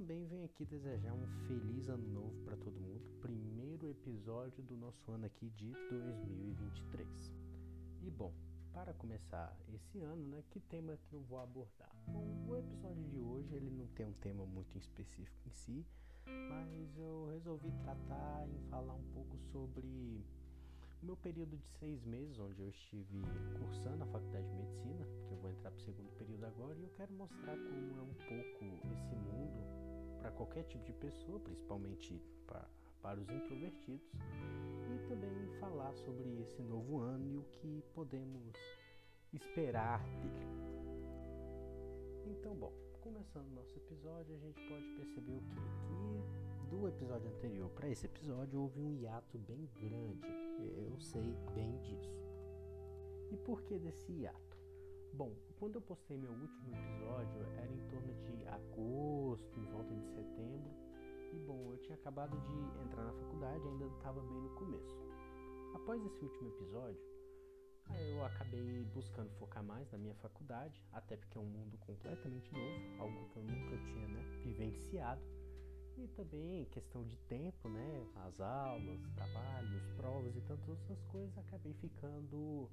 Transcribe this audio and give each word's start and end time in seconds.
também 0.00 0.24
venho 0.24 0.46
aqui 0.46 0.64
desejar 0.64 1.12
um 1.12 1.26
feliz 1.46 1.86
ano 1.90 2.08
novo 2.08 2.34
para 2.42 2.56
todo 2.56 2.72
mundo. 2.80 3.02
Primeiro 3.20 3.86
episódio 3.90 4.62
do 4.62 4.74
nosso 4.74 5.12
ano 5.12 5.26
aqui 5.26 5.50
de 5.50 5.72
2023. 5.90 7.34
E 8.00 8.10
bom, 8.10 8.32
para 8.72 8.94
começar 8.94 9.54
esse 9.74 10.00
ano, 10.00 10.26
né, 10.28 10.42
que 10.50 10.58
tema 10.58 10.96
que 11.04 11.12
eu 11.12 11.20
vou 11.20 11.38
abordar? 11.38 11.94
Bom, 12.06 12.24
o 12.48 12.56
episódio 12.56 13.04
de 13.10 13.18
hoje 13.18 13.54
ele 13.54 13.70
não 13.70 13.86
tem 13.88 14.06
um 14.06 14.14
tema 14.14 14.46
muito 14.46 14.78
específico 14.78 15.46
em 15.46 15.52
si, 15.52 15.86
mas 16.24 16.98
eu 16.98 17.28
resolvi 17.32 17.70
tratar 17.82 18.48
em 18.48 18.70
falar 18.70 18.94
um 18.94 19.04
pouco 19.12 19.36
sobre 19.52 20.24
o 21.02 21.04
meu 21.06 21.16
período 21.18 21.58
de 21.58 21.68
seis 21.78 22.02
meses, 22.06 22.38
onde 22.38 22.58
eu 22.58 22.70
estive 22.70 23.20
cursando 23.58 24.02
a 24.02 24.06
faculdade 24.06 24.48
de 24.48 24.54
medicina, 24.54 25.04
que 25.26 25.30
eu 25.30 25.36
vou 25.36 25.50
entrar 25.50 25.70
para 25.70 25.78
o 25.78 25.84
segundo 25.84 26.10
período 26.16 26.46
agora, 26.46 26.78
e 26.78 26.84
eu 26.84 26.90
quero 26.96 27.12
mostrar 27.12 27.54
como 27.54 27.98
é 27.98 28.02
um 28.02 28.14
pouco 28.14 28.64
esse 28.94 29.14
mundo 29.14 29.79
para 30.20 30.30
qualquer 30.30 30.64
tipo 30.64 30.84
de 30.84 30.92
pessoa, 30.92 31.40
principalmente 31.40 32.22
para, 32.46 32.68
para 33.02 33.20
os 33.20 33.28
introvertidos, 33.30 34.06
e 34.94 35.08
também 35.08 35.48
falar 35.58 35.94
sobre 35.94 36.40
esse 36.42 36.62
novo 36.62 36.98
ano 36.98 37.26
e 37.26 37.36
o 37.36 37.44
que 37.44 37.82
podemos 37.94 38.52
esperar 39.32 40.02
dele. 40.20 40.60
Então, 42.26 42.54
bom, 42.54 42.72
começando 43.00 43.46
o 43.48 43.54
nosso 43.54 43.76
episódio, 43.76 44.34
a 44.34 44.38
gente 44.38 44.60
pode 44.68 44.86
perceber 44.96 45.32
o 45.32 45.40
quê? 45.40 45.60
Que 45.88 46.76
do 46.76 46.86
episódio 46.86 47.28
anterior 47.28 47.68
para 47.70 47.88
esse 47.88 48.06
episódio 48.06 48.60
houve 48.60 48.80
um 48.80 48.92
hiato 48.92 49.38
bem 49.38 49.68
grande. 49.80 50.28
Eu 50.76 50.96
sei 51.00 51.34
bem 51.54 51.76
disso. 51.78 52.20
E 53.32 53.36
por 53.36 53.62
que 53.62 53.78
desse 53.78 54.12
hiato? 54.12 54.59
Bom, 55.12 55.34
quando 55.58 55.74
eu 55.74 55.82
postei 55.82 56.16
meu 56.16 56.30
último 56.30 56.74
episódio 56.74 57.42
era 57.56 57.72
em 57.72 57.88
torno 57.88 58.14
de 58.14 58.46
agosto, 58.48 59.58
em 59.58 59.64
volta 59.66 59.94
de 59.94 60.06
setembro. 60.06 60.70
E 61.32 61.38
bom, 61.40 61.72
eu 61.72 61.78
tinha 61.78 61.94
acabado 61.94 62.36
de 62.40 62.82
entrar 62.82 63.04
na 63.04 63.12
faculdade, 63.12 63.68
ainda 63.68 63.86
estava 63.86 64.20
bem 64.20 64.40
no 64.40 64.50
começo. 64.50 64.96
Após 65.74 66.04
esse 66.04 66.24
último 66.24 66.48
episódio, 66.48 67.00
eu 67.90 68.24
acabei 68.24 68.84
buscando 68.94 69.30
focar 69.38 69.62
mais 69.62 69.90
na 69.90 69.98
minha 69.98 70.14
faculdade, 70.16 70.82
até 70.92 71.16
porque 71.16 71.36
é 71.36 71.40
um 71.40 71.46
mundo 71.46 71.76
completamente 71.78 72.52
novo, 72.52 73.02
algo 73.02 73.28
que 73.30 73.36
eu 73.36 73.42
nunca 73.42 73.76
tinha 73.84 74.08
né, 74.08 74.22
vivenciado. 74.44 75.22
E 75.96 76.08
também 76.08 76.64
questão 76.66 77.04
de 77.04 77.16
tempo, 77.28 77.68
né? 77.68 78.06
As 78.16 78.40
aulas, 78.40 79.00
trabalhos, 79.14 79.82
provas 79.96 80.34
e 80.34 80.40
tantas 80.42 80.68
outras 80.68 81.02
coisas, 81.04 81.36
acabei 81.36 81.74
ficando 81.74 82.70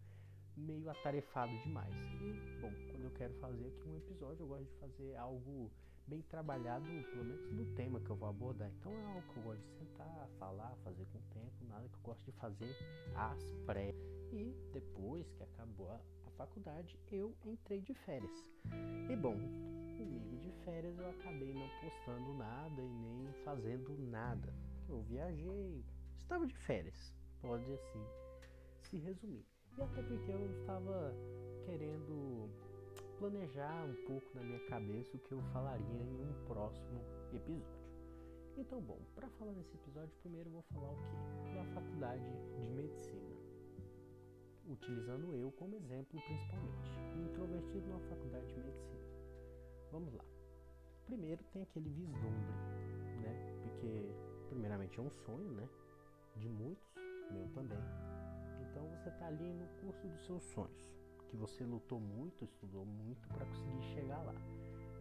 meio 0.57 0.89
atarefado 0.89 1.55
demais. 1.63 1.93
E, 2.21 2.59
bom, 2.61 2.71
quando 2.91 3.03
eu 3.03 3.11
quero 3.11 3.33
fazer 3.35 3.67
aqui 3.67 3.87
um 3.87 3.97
episódio, 3.97 4.43
eu 4.43 4.47
gosto 4.47 4.65
de 4.65 4.79
fazer 4.79 5.15
algo 5.15 5.71
bem 6.07 6.21
trabalhado, 6.23 6.85
pelo 6.85 7.25
menos 7.25 7.51
no 7.51 7.65
tema 7.75 7.99
que 7.99 8.09
eu 8.09 8.15
vou 8.15 8.29
abordar. 8.29 8.69
Então 8.79 8.91
é 8.91 9.05
algo 9.05 9.33
que 9.33 9.37
eu 9.39 9.43
gosto 9.43 9.61
de 9.61 9.71
sentar, 9.77 10.29
falar, 10.39 10.75
fazer 10.83 11.05
com 11.07 11.19
tempo, 11.33 11.65
nada 11.67 11.87
que 11.87 11.95
eu 11.95 12.01
gosto 12.01 12.25
de 12.25 12.31
fazer 12.33 12.75
às 13.15 13.51
pré. 13.65 13.93
E 14.31 14.55
depois 14.73 15.29
que 15.33 15.43
acabou 15.43 15.89
a, 15.89 16.01
a 16.25 16.31
faculdade, 16.31 16.97
eu 17.11 17.35
entrei 17.45 17.81
de 17.81 17.93
férias. 17.93 18.47
E 19.09 19.15
bom, 19.15 19.35
comigo 19.97 20.37
de 20.37 20.51
férias 20.63 20.97
eu 20.97 21.09
acabei 21.09 21.53
não 21.53 21.69
postando 21.81 22.33
nada 22.33 22.81
e 22.81 22.89
nem 22.89 23.31
fazendo 23.43 23.97
nada. 23.97 24.53
Eu 24.87 25.01
viajei, 25.01 25.83
estava 26.17 26.47
de 26.47 26.55
férias, 26.55 27.13
pode 27.41 27.71
assim 27.73 28.05
se 28.83 28.97
resumir. 28.97 29.45
E 29.77 29.81
até 29.81 30.01
porque 30.01 30.31
eu 30.31 30.51
estava 30.59 31.13
querendo 31.63 32.49
planejar 33.19 33.85
um 33.85 33.93
pouco 34.07 34.25
na 34.33 34.41
minha 34.41 34.59
cabeça 34.61 35.15
o 35.15 35.19
que 35.19 35.31
eu 35.31 35.41
falaria 35.53 36.01
em 36.01 36.23
um 36.23 36.45
próximo 36.47 36.99
episódio. 37.31 37.87
Então, 38.57 38.81
bom, 38.81 38.99
para 39.13 39.29
falar 39.37 39.51
nesse 39.51 39.75
episódio, 39.75 40.09
primeiro 40.23 40.49
eu 40.49 40.53
vou 40.53 40.63
falar 40.73 40.89
o 40.89 40.95
quê? 40.95 41.53
Da 41.53 41.63
faculdade 41.75 42.23
de 42.59 42.69
medicina. 42.71 43.37
Utilizando 44.67 45.35
eu 45.35 45.51
como 45.51 45.75
exemplo, 45.75 46.19
principalmente. 46.25 46.97
Introvertido 47.15 47.87
na 47.87 47.99
faculdade 47.99 48.47
de 48.47 48.59
medicina. 48.59 48.99
Vamos 49.91 50.11
lá. 50.11 50.25
Primeiro 51.05 51.43
tem 51.53 51.61
aquele 51.61 51.89
vislumbre, 51.89 52.51
né? 53.21 53.61
Porque, 53.61 54.09
primeiramente, 54.49 54.99
é 54.99 55.03
um 55.03 55.11
sonho, 55.11 55.51
né? 55.51 55.69
De 56.35 56.49
muitos, 56.49 56.95
meu 57.31 57.47
também 57.53 58.16
então 58.77 58.87
você 58.89 59.09
está 59.09 59.25
ali 59.25 59.53
no 59.53 59.65
curso 59.81 60.07
dos 60.07 60.23
seus 60.23 60.43
sonhos, 60.43 60.93
que 61.31 61.35
você 61.35 61.63
lutou 61.63 61.99
muito, 61.99 62.45
estudou 62.45 62.85
muito 62.85 63.27
para 63.29 63.43
conseguir 63.43 63.81
chegar 63.95 64.21
lá. 64.21 64.35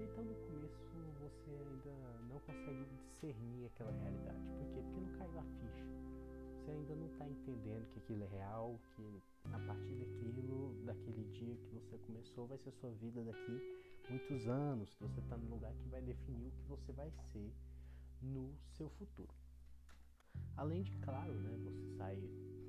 Então 0.01 0.25
no 0.25 0.35
começo 0.35 0.97
você 1.21 1.51
ainda 1.51 1.93
não 2.27 2.41
consegue 2.41 2.87
discernir 2.87 3.67
aquela 3.67 3.93
realidade. 3.93 4.39
Por 4.59 4.67
quê? 4.73 4.81
Porque 4.81 5.01
não 5.01 5.19
caiu 5.19 5.39
a 5.39 5.43
ficha. 5.43 5.85
Você 6.55 6.71
ainda 6.71 6.97
não 6.97 7.07
está 7.09 7.29
entendendo 7.29 7.87
que 7.91 7.99
aquilo 7.99 8.25
é 8.25 8.29
real, 8.29 8.81
que 8.95 9.23
a 9.53 9.59
partir 9.59 9.95
daquilo, 9.95 10.75
daquele 10.87 11.25
dia 11.33 11.55
que 11.55 11.69
você 11.75 11.99
começou, 11.99 12.47
vai 12.47 12.57
ser 12.57 12.73
sua 12.73 12.91
vida 12.93 13.23
daqui 13.23 13.61
muitos 14.09 14.49
anos, 14.49 14.95
que 14.95 15.03
você 15.03 15.21
está 15.21 15.37
no 15.37 15.51
lugar 15.51 15.75
que 15.75 15.89
vai 15.91 16.01
definir 16.01 16.49
o 16.49 16.53
que 16.53 16.65
você 16.67 16.93
vai 16.93 17.11
ser 17.31 17.53
no 18.23 18.55
seu 18.71 18.89
futuro. 18.89 19.35
Além 20.57 20.83
de, 20.83 20.97
claro, 20.99 21.35
né, 21.35 21.59
você 21.63 21.97
sai 21.99 22.17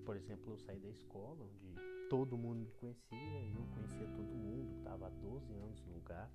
por 0.07 0.15
exemplo, 0.15 0.53
eu 0.53 0.57
saí 0.59 0.79
da 0.79 0.87
escola, 0.87 1.43
onde 1.43 2.07
todo 2.09 2.37
mundo 2.37 2.61
me 2.61 2.71
conhecia, 2.79 3.51
eu 3.53 3.67
conhecia 3.73 4.07
todo 4.15 4.33
mundo, 4.33 4.77
estava 4.77 5.07
há 5.07 5.09
12 5.09 5.53
anos 5.53 5.85
no 5.85 5.95
lugar. 5.95 6.31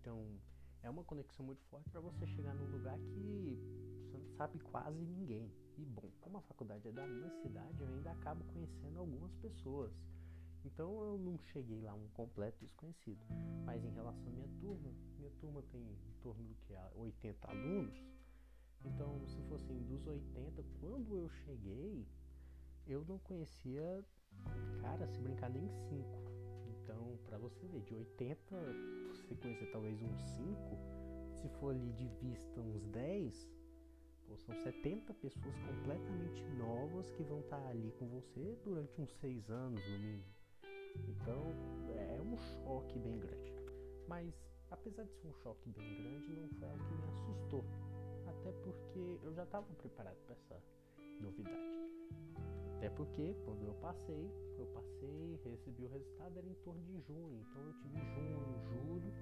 Então, 0.00 0.40
é 0.82 0.88
uma 0.88 1.04
conexão 1.04 1.44
muito 1.44 1.62
forte 1.64 1.90
para 1.90 2.00
você 2.00 2.26
chegar 2.28 2.54
num 2.54 2.70
lugar 2.70 2.98
que 2.98 3.58
você 4.06 4.16
não 4.16 4.30
sabe 4.30 4.58
quase 4.60 4.98
ninguém. 5.04 5.52
E 5.76 5.84
bom, 5.84 6.10
como 6.22 6.38
a 6.38 6.40
faculdade 6.40 6.88
é 6.88 6.90
da 6.90 7.06
minha 7.06 7.28
cidade, 7.42 7.82
eu 7.82 7.86
ainda 7.86 8.12
acabo 8.12 8.44
conhecendo 8.44 8.98
algumas 8.98 9.34
pessoas. 9.34 9.92
Então 10.64 11.04
eu 11.04 11.18
não 11.18 11.38
cheguei 11.52 11.82
lá 11.82 11.92
um 11.92 12.08
completo 12.14 12.64
desconhecido. 12.64 13.20
Mas 13.66 13.84
em 13.84 13.90
relação 13.90 14.26
à 14.26 14.30
minha 14.30 14.48
turma, 14.58 14.90
minha 15.18 15.30
turma 15.32 15.62
tem 15.70 15.82
em 15.82 16.14
torno 16.22 16.42
do 16.44 16.54
que 16.54 16.72
80 16.94 17.50
alunos. 17.50 17.94
Então, 18.86 19.20
se 19.28 19.40
fossem 19.42 19.82
dos 19.82 20.06
80, 20.06 20.64
quando 20.80 21.14
eu 21.14 21.28
cheguei, 21.44 22.06
eu 22.86 23.04
não 23.04 23.18
conhecia, 23.18 24.04
cara, 24.80 25.06
se 25.06 25.20
brincar 25.20 25.50
nem 25.50 25.68
5. 25.68 26.32
Então, 26.68 27.18
para 27.26 27.38
você 27.38 27.66
ver, 27.66 27.80
de 27.82 27.94
80, 27.94 28.56
você 29.08 29.34
conhecer 29.36 29.70
talvez 29.70 30.00
uns 30.02 30.20
5, 30.36 30.56
se 31.40 31.48
for 31.60 31.74
ali 31.74 31.92
de 31.92 32.08
vista 32.08 32.60
uns 32.60 32.86
10, 32.88 33.50
pô, 34.26 34.36
são 34.36 34.54
70 34.54 35.14
pessoas 35.14 35.54
completamente 35.58 36.42
novas 36.58 37.10
que 37.10 37.22
vão 37.22 37.40
estar 37.40 37.60
tá 37.60 37.68
ali 37.68 37.92
com 37.98 38.08
você 38.08 38.58
durante 38.64 39.00
uns 39.00 39.12
6 39.14 39.50
anos 39.50 39.82
no 39.90 39.98
mínimo. 39.98 40.24
Então, 41.08 41.42
é 41.96 42.20
um 42.20 42.36
choque 42.36 42.98
bem 42.98 43.18
grande. 43.18 43.52
Mas, 44.08 44.34
apesar 44.70 45.04
de 45.04 45.14
ser 45.14 45.28
um 45.28 45.34
choque 45.42 45.68
bem 45.70 45.94
grande, 45.96 46.40
não 46.40 46.48
foi 46.58 46.68
algo 46.68 46.84
que 46.84 46.94
me 46.94 47.04
assustou. 47.08 47.64
Até 48.26 48.52
porque 48.52 49.18
eu 49.22 49.32
já 49.34 49.44
estava 49.44 49.66
preparado 49.74 50.16
para 50.26 50.34
essa 50.34 50.62
novidade. 51.20 52.51
Até 52.82 52.90
porque 52.90 53.32
quando 53.44 53.62
eu 53.64 53.74
passei, 53.74 54.28
eu 54.58 54.66
passei, 54.74 55.38
recebi 55.44 55.84
o 55.84 55.88
resultado 55.88 56.36
era 56.36 56.48
em 56.48 56.54
torno 56.64 56.82
de 56.82 56.98
junho. 57.02 57.40
Então 57.48 57.62
eu 57.64 57.72
tive 57.74 57.96
junho, 57.96 58.60
julho, 58.72 59.12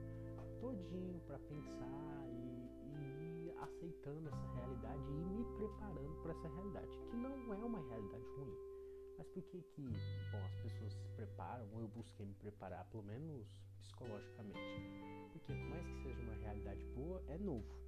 todinho 0.59 1.21
para 1.27 1.39
pensar 1.41 2.25
e, 2.27 3.45
e 3.45 3.53
aceitando 3.59 4.29
essa 4.29 4.47
realidade 4.55 5.03
e 5.11 5.13
me 5.13 5.45
preparando 5.59 6.23
para 6.23 6.33
essa 6.33 6.49
realidade, 6.49 6.89
que 7.11 7.17
não 7.19 7.53
é 7.53 7.63
uma 7.63 7.81
realidade 7.81 8.25
ruim. 8.39 8.57
Mas 9.19 9.29
por 9.29 9.43
que 9.43 9.61
que, 9.61 9.83
bom, 10.33 10.43
as 10.43 10.55
pessoas 10.63 10.95
se 10.95 11.09
preparam, 11.11 11.69
ou 11.75 11.83
eu 11.83 11.89
busquei 11.89 12.25
me 12.25 12.35
preparar, 12.37 12.87
pelo 12.87 13.03
menos 13.03 13.47
psicologicamente? 13.83 14.59
Porque 15.35 15.53
por 15.53 15.69
mais 15.69 15.87
que 15.87 16.03
seja 16.03 16.23
uma 16.23 16.35
realidade 16.37 16.83
boa, 16.95 17.23
é 17.29 17.37
novo. 17.37 17.79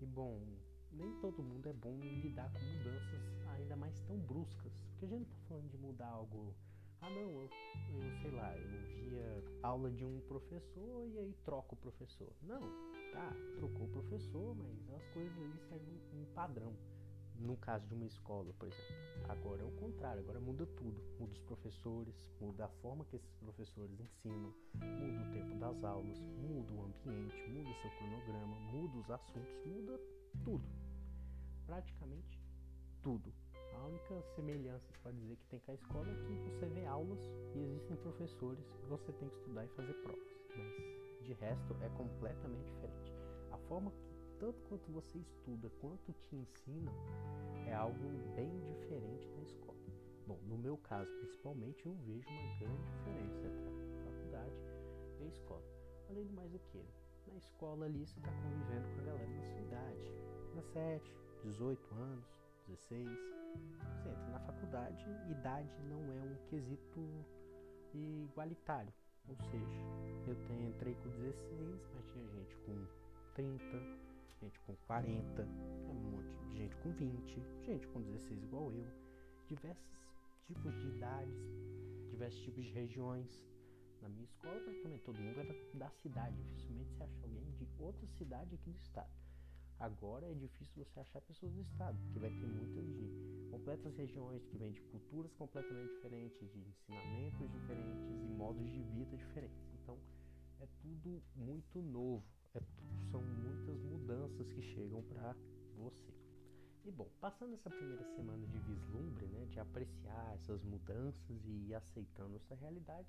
E 0.00 0.06
bom, 0.06 0.40
nem 0.96 1.12
todo 1.20 1.42
mundo 1.42 1.68
é 1.68 1.72
bom 1.72 1.92
em 2.02 2.20
lidar 2.20 2.50
com 2.52 2.58
mudanças 2.58 3.36
ainda 3.56 3.76
mais 3.76 3.98
tão 4.00 4.16
bruscas. 4.18 4.72
Porque 4.90 5.04
a 5.06 5.08
gente 5.08 5.28
não 5.28 5.36
tá 5.36 5.48
falando 5.48 5.70
de 5.70 5.78
mudar 5.78 6.08
algo. 6.08 6.54
Ah 7.00 7.10
não, 7.10 7.42
eu, 7.42 7.50
eu 7.92 8.20
sei 8.22 8.30
lá, 8.30 8.56
eu 8.56 8.68
via 8.94 9.44
aula 9.62 9.90
de 9.90 10.04
um 10.04 10.20
professor 10.20 11.06
e 11.08 11.18
aí 11.18 11.34
troco 11.44 11.74
o 11.74 11.78
professor. 11.78 12.32
Não, 12.42 12.60
tá, 13.12 13.32
trocou 13.56 13.86
o 13.86 13.90
professor, 13.90 14.54
mas 14.54 14.90
as 14.94 15.06
coisas 15.08 15.36
ali 15.36 15.58
seguem 15.68 16.00
um 16.14 16.24
padrão. 16.34 16.72
No 17.38 17.54
caso 17.58 17.86
de 17.86 17.92
uma 17.92 18.06
escola, 18.06 18.50
por 18.58 18.66
exemplo. 18.66 18.94
Agora 19.28 19.60
é 19.60 19.64
o 19.64 19.70
contrário, 19.72 20.22
agora 20.22 20.40
muda 20.40 20.64
tudo. 20.64 20.98
Muda 21.20 21.34
os 21.34 21.42
professores, 21.42 22.14
muda 22.40 22.64
a 22.64 22.68
forma 22.80 23.04
que 23.04 23.16
esses 23.16 23.34
professores 23.34 24.00
ensinam, 24.00 24.54
muda 24.74 25.28
o 25.28 25.32
tempo 25.32 25.54
das 25.58 25.84
aulas, 25.84 26.18
muda 26.18 26.72
o 26.72 26.84
ambiente, 26.84 27.50
muda 27.50 27.68
seu 27.82 27.90
cronograma, 27.90 28.56
muda 28.72 28.98
os 28.98 29.10
assuntos, 29.10 29.66
muda 29.66 30.00
tudo. 30.42 30.85
Praticamente 31.66 32.40
tudo. 33.02 33.32
A 33.74 33.86
única 33.86 34.22
semelhança 34.34 34.92
que 34.92 34.98
pode 35.00 35.18
dizer 35.18 35.36
que 35.36 35.46
tem 35.46 35.60
com 35.60 35.70
a 35.70 35.74
escola 35.74 36.06
é 36.08 36.14
que 36.26 36.50
você 36.50 36.66
vê 36.66 36.86
aulas 36.86 37.20
e 37.54 37.58
existem 37.58 37.96
professores 37.96 38.64
você 38.88 39.12
tem 39.12 39.28
que 39.28 39.36
estudar 39.36 39.64
e 39.64 39.68
fazer 39.68 39.92
provas, 39.94 40.36
mas 40.56 41.24
de 41.24 41.32
resto 41.34 41.76
é 41.82 41.88
completamente 41.90 42.64
diferente. 42.64 43.12
A 43.50 43.58
forma 43.68 43.90
que 43.90 44.16
tanto 44.38 44.62
quanto 44.68 44.92
você 44.92 45.18
estuda 45.18 45.70
quanto 45.80 46.12
te 46.12 46.36
ensinam 46.36 46.92
é 47.66 47.74
algo 47.74 48.08
bem 48.34 48.50
diferente 48.64 49.28
da 49.28 49.42
escola. 49.42 49.78
Bom, 50.26 50.38
no 50.48 50.58
meu 50.58 50.76
caso 50.78 51.10
principalmente 51.18 51.86
eu 51.86 51.94
vejo 52.06 52.28
uma 52.28 52.58
grande 52.58 52.84
diferença 52.86 53.46
entre 53.46 54.00
a 54.00 54.04
faculdade 54.04 54.56
e 55.20 55.24
a 55.24 55.28
escola. 55.28 55.64
Além 56.08 56.26
do 56.26 56.32
mais 56.34 56.54
o 56.54 56.58
que? 56.58 56.84
Na 57.26 57.36
escola 57.36 57.86
ali 57.86 58.06
você 58.06 58.18
está 58.18 58.30
convivendo 58.30 58.88
com 58.94 59.00
a 59.00 59.04
galera 59.04 59.30
da 59.30 59.42
sua 59.42 59.60
idade, 59.60 60.12
17, 60.54 61.25
18 61.46 61.94
anos, 61.94 62.24
16. 62.66 63.08
Você 63.08 64.08
entra 64.08 64.30
na 64.32 64.40
faculdade, 64.40 65.06
idade 65.30 65.80
não 65.84 66.02
é 66.12 66.20
um 66.20 66.36
quesito 66.48 67.24
igualitário. 67.94 68.92
Ou 69.28 69.36
seja, 69.36 69.80
eu 70.26 70.68
entrei 70.68 70.94
com 70.96 71.08
16, 71.10 71.88
mas 71.94 72.06
tinha 72.08 72.28
gente 72.30 72.56
com 72.56 72.86
30, 73.34 73.64
gente 74.40 74.58
com 74.60 74.74
40, 74.88 75.42
um 75.42 75.94
monte 76.10 76.36
de 76.48 76.58
gente 76.58 76.76
com 76.78 76.90
20, 76.90 77.42
gente 77.64 77.86
com 77.88 78.02
16 78.02 78.42
igual 78.42 78.72
eu, 78.72 78.86
diversos 79.46 79.96
tipos 80.46 80.74
de 80.74 80.88
idades, 80.96 81.38
diversos 82.10 82.40
tipos 82.40 82.64
de 82.64 82.72
regiões. 82.72 83.44
Na 84.02 84.08
minha 84.08 84.24
escola, 84.24 84.60
praticamente 84.60 85.04
todo 85.04 85.16
mundo 85.16 85.38
era 85.38 85.54
da 85.74 85.90
cidade, 85.90 86.36
dificilmente 86.42 86.92
você 86.92 87.04
acha 87.04 87.22
alguém 87.22 87.50
de 87.52 87.68
outra 87.78 88.06
cidade 88.08 88.54
aqui 88.56 88.70
do 88.70 88.78
estado. 88.78 89.25
Agora 89.78 90.26
é 90.26 90.34
difícil 90.34 90.84
você 90.84 91.00
achar 91.00 91.20
pessoas 91.20 91.52
do 91.52 91.60
estado, 91.60 91.98
porque 92.04 92.18
vai 92.18 92.30
ter 92.30 92.46
muitas 92.46 92.86
de 92.86 93.50
completas 93.50 93.94
regiões 93.94 94.42
que 94.46 94.56
vêm 94.56 94.72
de 94.72 94.80
culturas 94.82 95.32
completamente 95.34 95.92
diferentes, 95.94 96.50
de 96.50 96.58
ensinamentos 96.60 97.50
diferentes 97.52 98.24
e 98.24 98.34
modos 98.36 98.70
de 98.70 98.82
vida 98.82 99.16
diferentes. 99.16 99.58
Então 99.82 99.98
é 100.60 100.66
tudo 100.80 101.22
muito 101.34 101.82
novo, 101.82 102.24
é, 102.54 102.60
são 103.10 103.22
muitas 103.22 103.82
mudanças 103.82 104.50
que 104.50 104.62
chegam 104.62 105.02
para 105.02 105.34
você. 105.76 106.14
E 106.86 106.90
bom, 106.90 107.10
passando 107.20 107.54
essa 107.54 107.68
primeira 107.68 108.04
semana 108.14 108.46
de 108.46 108.58
vislumbre, 108.58 109.26
né, 109.26 109.44
de 109.46 109.60
apreciar 109.60 110.34
essas 110.36 110.62
mudanças 110.62 111.44
e 111.44 111.68
ir 111.68 111.74
aceitando 111.74 112.36
essa 112.36 112.54
realidade, 112.54 113.08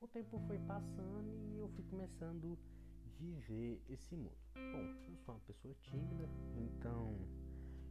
o 0.00 0.06
tempo 0.06 0.38
foi 0.46 0.58
passando 0.60 1.28
e 1.52 1.58
eu 1.58 1.68
fui 1.70 1.84
começando 1.84 2.56
a 2.56 2.77
viver 3.18 3.82
esse 3.88 4.16
mundo. 4.16 4.38
Bom, 4.54 5.10
eu 5.10 5.16
sou 5.18 5.34
uma 5.34 5.40
pessoa 5.40 5.74
tímida, 5.82 6.28
então 6.56 7.16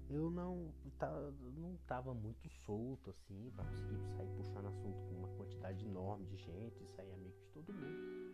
eu 0.10 0.30
não 0.32 0.74
tá, 0.98 1.12
não 1.58 1.76
estava 1.76 2.14
muito 2.14 2.50
solto 2.66 3.10
assim 3.10 3.52
para 3.56 3.66
conseguir 3.66 4.00
sair 4.16 4.30
puxando 4.38 4.68
assunto 4.68 5.00
com 5.08 5.16
uma 5.16 5.28
quantidade 5.30 5.86
enorme 5.86 6.26
de 6.28 6.38
gente, 6.38 6.88
sair 6.96 7.12
amigo 7.12 7.38
de 7.40 7.48
todo 7.50 7.74
mundo. 7.74 8.28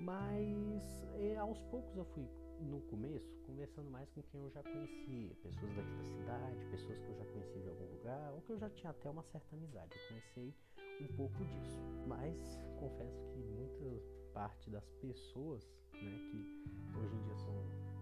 Mas 0.00 1.04
é, 1.14 1.36
aos 1.36 1.58
poucos 1.62 1.96
eu 1.96 2.04
fui 2.06 2.28
no 2.60 2.80
começo, 2.82 3.38
conversando 3.46 3.90
mais 3.90 4.10
com 4.10 4.22
quem 4.22 4.40
eu 4.40 4.50
já 4.50 4.62
conhecia, 4.62 5.34
pessoas 5.42 5.74
daqui 5.74 5.94
da 5.94 6.04
cidade, 6.04 6.70
pessoas 6.70 6.98
que 6.98 7.08
eu 7.08 7.14
já 7.14 7.24
conhecia 7.26 7.62
de 7.62 7.68
algum 7.68 7.86
lugar, 7.96 8.32
ou 8.32 8.40
que 8.42 8.52
eu 8.52 8.58
já 8.58 8.70
tinha 8.70 8.90
até 8.90 9.10
uma 9.10 9.22
certa 9.22 9.54
amizade. 9.54 9.94
Eu 9.94 10.08
conheci 10.08 10.54
um 11.00 11.16
pouco 11.16 11.44
disso. 11.44 11.80
Mas 12.06 12.36
confesso 12.78 13.26
que 13.28 13.38
muita 13.38 14.02
parte 14.32 14.70
das 14.70 14.88
pessoas, 15.00 15.66
né, 16.04 16.18
que 16.30 16.98
hoje 16.98 17.14
em 17.14 17.22
dia 17.22 17.36
são 17.36 17.54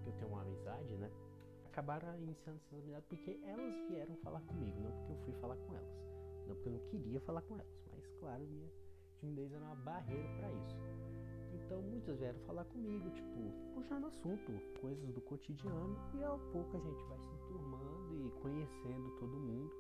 que 0.02 0.08
eu 0.08 0.12
tenho 0.14 0.28
uma 0.28 0.42
amizade, 0.42 0.96
né, 0.96 1.10
acabaram 1.66 2.16
iniciando 2.18 2.58
essa 2.58 2.76
amizade 2.76 3.04
porque 3.08 3.40
elas 3.44 3.74
vieram 3.88 4.16
falar 4.16 4.40
comigo, 4.42 4.80
não 4.80 4.92
porque 4.92 5.12
eu 5.12 5.16
fui 5.24 5.32
falar 5.40 5.56
com 5.56 5.74
elas, 5.74 5.96
não 6.46 6.54
porque 6.54 6.68
eu 6.68 6.72
não 6.72 6.80
queria 6.90 7.20
falar 7.20 7.42
com 7.42 7.54
elas, 7.54 7.86
mas 7.90 8.06
claro, 8.20 8.44
minha 8.46 8.70
timidez 9.18 9.52
era 9.52 9.64
uma 9.64 9.76
barreira 9.76 10.28
para 10.38 10.52
isso. 10.52 10.76
Então 11.54 11.80
muitas 11.82 12.18
vieram 12.18 12.38
falar 12.40 12.64
comigo, 12.66 13.10
tipo, 13.10 13.74
puxando 13.74 14.06
assunto, 14.06 14.52
coisas 14.80 15.12
do 15.12 15.20
cotidiano, 15.22 15.96
e 16.14 16.22
ao 16.22 16.38
pouco 16.52 16.76
a 16.76 16.80
gente 16.80 17.02
vai 17.04 17.18
se 17.18 17.34
enturmando 17.34 18.26
e 18.26 18.30
conhecendo 18.42 19.10
todo 19.18 19.32
mundo. 19.32 19.72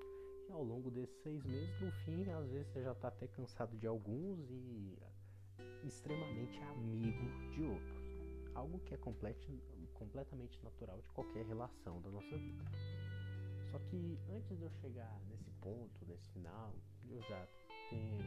E 0.48 0.52
ao 0.52 0.62
longo 0.62 0.90
desses 0.90 1.16
seis 1.22 1.44
meses, 1.44 1.80
no 1.80 1.90
fim, 2.04 2.28
às 2.30 2.50
vezes 2.50 2.68
você 2.68 2.82
já 2.82 2.92
está 2.92 3.08
até 3.08 3.26
cansado 3.28 3.76
de 3.76 3.86
alguns 3.86 4.50
e 4.50 4.98
extremamente 5.84 6.58
amigo 6.62 7.50
de 7.50 7.62
outros. 7.64 8.03
Algo 8.54 8.78
que 8.80 8.94
é 8.94 8.96
complet, 8.96 9.36
completamente 9.94 10.62
natural 10.62 11.00
de 11.00 11.08
qualquer 11.10 11.44
relação 11.46 12.00
da 12.00 12.10
nossa 12.10 12.36
vida. 12.36 12.64
Só 13.70 13.78
que 13.90 14.18
antes 14.30 14.56
de 14.56 14.62
eu 14.62 14.70
chegar 14.80 15.20
nesse 15.28 15.50
ponto, 15.60 16.06
nesse 16.06 16.28
final, 16.28 16.72
eu 17.10 17.20
já 17.22 17.46
tenho 17.90 18.18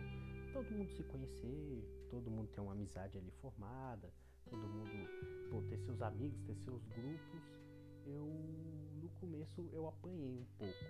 todo 0.53 0.71
mundo 0.71 0.91
se 0.91 1.03
conhecer, 1.03 2.07
todo 2.09 2.29
mundo 2.29 2.49
ter 2.49 2.61
uma 2.61 2.73
amizade 2.73 3.17
ali 3.17 3.31
formada, 3.41 4.11
todo 4.49 4.57
mundo 4.57 4.91
pô, 5.49 5.61
ter 5.69 5.77
seus 5.79 6.01
amigos, 6.01 6.39
ter 6.41 6.55
seus 6.55 6.83
grupos, 6.87 7.41
eu 8.05 8.25
no 9.01 9.09
começo 9.19 9.69
eu 9.71 9.87
apanhei 9.87 10.37
um 10.37 10.45
pouco. 10.57 10.85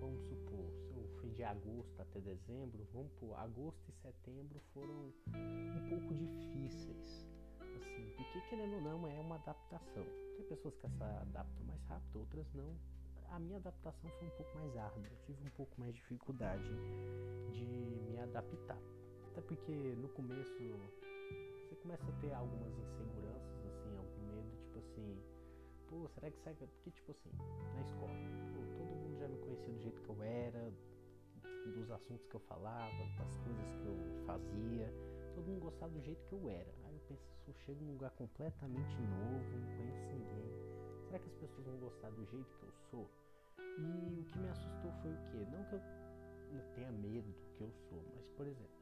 Vamos 0.00 0.22
supor, 0.28 0.72
se 0.72 0.96
eu 0.96 1.08
fui 1.20 1.30
de 1.30 1.42
agosto 1.42 2.00
até 2.00 2.20
dezembro, 2.20 2.86
vamos 2.92 3.12
por 3.14 3.34
agosto 3.34 3.88
e 3.88 3.92
setembro 3.92 4.60
foram 4.72 5.12
um 5.34 5.88
pouco 5.88 6.14
difíceis. 6.14 7.26
Assim, 7.78 8.10
porque 8.16 8.40
querendo 8.48 8.74
ou 8.74 8.80
não 8.80 9.08
é 9.08 9.20
uma 9.20 9.36
adaptação. 9.36 10.04
Tem 10.36 10.46
pessoas 10.46 10.74
que 10.74 10.80
se 10.80 10.86
adaptam 10.86 11.64
mais 11.66 11.82
rápido, 11.84 12.20
outras 12.20 12.46
não. 12.54 12.76
A 13.30 13.38
minha 13.38 13.58
adaptação 13.58 14.10
foi 14.18 14.28
um 14.28 14.30
pouco 14.30 14.58
mais 14.58 14.76
árdua, 14.76 15.02
eu 15.10 15.18
tive 15.26 15.46
um 15.46 15.50
pouco 15.50 15.80
mais 15.80 15.94
de 15.94 16.00
dificuldade 16.00 16.68
de 17.52 17.64
me 17.64 18.18
adaptar. 18.20 18.78
Até 19.30 19.42
porque 19.42 19.72
no 19.96 20.08
começo 20.08 20.50
você 21.68 21.76
começa 21.76 22.02
a 22.08 22.20
ter 22.20 22.32
algumas 22.32 22.72
inseguranças, 22.72 23.66
assim, 23.66 23.96
algum 23.96 24.26
medo, 24.26 24.56
tipo 24.62 24.78
assim, 24.78 25.22
pô, 25.88 26.08
será 26.14 26.30
que 26.30 26.38
sai. 26.38 26.54
Porque, 26.54 26.90
tipo 26.90 27.10
assim, 27.12 27.30
na 27.74 27.82
escola, 27.82 28.14
pô, 28.54 28.78
todo 28.78 28.96
mundo 28.96 29.18
já 29.18 29.28
me 29.28 29.38
conhecia 29.38 29.72
do 29.74 29.80
jeito 29.82 30.00
que 30.00 30.08
eu 30.08 30.22
era, 30.22 30.72
dos 31.74 31.90
assuntos 31.90 32.26
que 32.26 32.34
eu 32.34 32.40
falava, 32.40 32.96
das 33.18 33.36
coisas 33.44 33.70
que 33.74 33.86
eu 33.86 34.24
fazia, 34.24 34.92
todo 35.34 35.46
mundo 35.46 35.60
gostava 35.60 35.92
do 35.92 36.00
jeito 36.00 36.24
que 36.24 36.32
eu 36.32 36.48
era. 36.48 36.87
Eu 37.14 37.54
chego 37.64 37.84
num 37.84 37.92
lugar 37.92 38.10
completamente 38.12 38.96
novo, 39.00 39.58
não 39.58 39.76
conheço 39.76 40.06
ninguém. 40.12 40.48
Será 41.06 41.18
que 41.18 41.28
as 41.28 41.34
pessoas 41.36 41.66
vão 41.66 41.78
gostar 41.78 42.10
do 42.10 42.24
jeito 42.26 42.56
que 42.58 42.62
eu 42.64 42.72
sou? 42.90 43.10
E 43.58 44.20
o 44.20 44.24
que 44.24 44.38
me 44.38 44.48
assustou 44.48 44.92
foi 45.02 45.12
o 45.12 45.18
quê? 45.30 45.46
Não 45.50 45.64
que 45.64 45.74
eu 45.76 46.62
tenha 46.74 46.90
medo 46.92 47.26
do 47.26 47.56
que 47.56 47.62
eu 47.62 47.72
sou, 47.88 48.02
mas, 48.14 48.28
por 48.36 48.46
exemplo, 48.46 48.78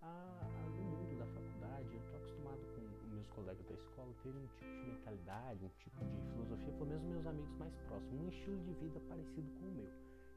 a, 0.00 0.06
a, 0.06 0.68
no 0.70 0.82
mundo 0.82 1.18
da 1.18 1.26
faculdade, 1.26 1.88
eu 1.92 2.00
estou 2.00 2.16
acostumado 2.18 2.60
com 2.74 3.08
meus 3.14 3.28
colegas 3.30 3.66
da 3.66 3.74
escola 3.74 4.14
terem 4.22 4.38
um 4.38 4.46
tipo 4.46 4.70
de 4.70 4.86
mentalidade, 4.92 5.64
um 5.64 5.68
tipo 5.78 6.04
de 6.04 6.32
filosofia, 6.32 6.72
pelo 6.72 6.86
menos 6.86 7.02
meus 7.02 7.26
amigos 7.26 7.56
mais 7.58 7.74
próximos, 7.88 8.20
um 8.20 8.28
estilo 8.28 8.58
de 8.64 8.72
vida 8.74 9.00
parecido 9.08 9.50
com 9.58 9.66
o 9.66 9.72
meu. 9.72 9.90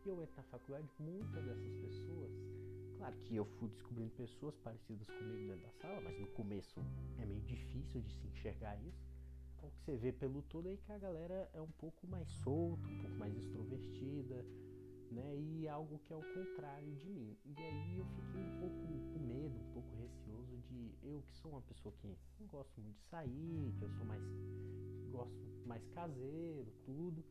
E 0.03 0.09
eu 0.09 0.21
entro 0.21 0.35
na 0.37 0.43
faculdade, 0.43 0.89
muitas 0.99 1.45
dessas 1.45 1.73
pessoas, 1.81 2.31
claro 3.01 3.15
que 3.25 3.35
eu 3.35 3.45
fui 3.57 3.67
descobrindo 3.69 4.11
pessoas 4.11 4.55
parecidas 4.57 5.07
comigo 5.07 5.47
dentro 5.47 5.63
da 5.63 5.71
sala, 5.81 5.99
mas 6.01 6.19
no 6.19 6.27
começo 6.27 6.79
é 7.19 7.25
meio 7.25 7.41
difícil 7.41 7.99
de 7.99 8.13
se 8.13 8.27
enxergar 8.27 8.79
isso. 8.79 9.09
O 9.63 9.71
que 9.71 9.81
você 9.81 9.95
vê 9.97 10.11
pelo 10.11 10.43
todo 10.43 10.67
aí 10.67 10.77
que 10.77 10.91
a 10.91 10.99
galera 10.99 11.49
é 11.51 11.59
um 11.59 11.71
pouco 11.79 12.05
mais 12.05 12.29
solta, 12.43 12.87
um 12.87 13.01
pouco 13.01 13.17
mais 13.17 13.35
extrovertida, 13.35 14.45
né? 15.11 15.35
E 15.35 15.67
algo 15.67 15.97
que 16.05 16.13
é 16.13 16.15
o 16.15 16.21
contrário 16.21 16.93
de 16.97 17.09
mim. 17.09 17.35
E 17.43 17.55
aí 17.57 17.97
eu 17.97 18.05
fiquei 18.05 18.39
um 18.39 18.59
pouco 18.59 18.75
com 19.13 19.19
medo, 19.19 19.55
um 19.55 19.73
pouco 19.73 19.95
receoso 19.95 20.57
de 20.69 20.93
eu 21.01 21.23
que 21.23 21.35
sou 21.37 21.53
uma 21.53 21.61
pessoa 21.61 21.93
que 21.99 22.07
não 22.07 22.47
gosto 22.47 22.79
muito 22.81 22.97
de 22.97 23.05
sair, 23.05 23.73
que 23.79 23.81
eu 23.83 23.89
sou 23.89 24.05
mais 24.05 24.21
gosto 25.11 25.41
mais 25.65 25.83
caseiro, 25.87 26.71
tudo. 26.85 27.23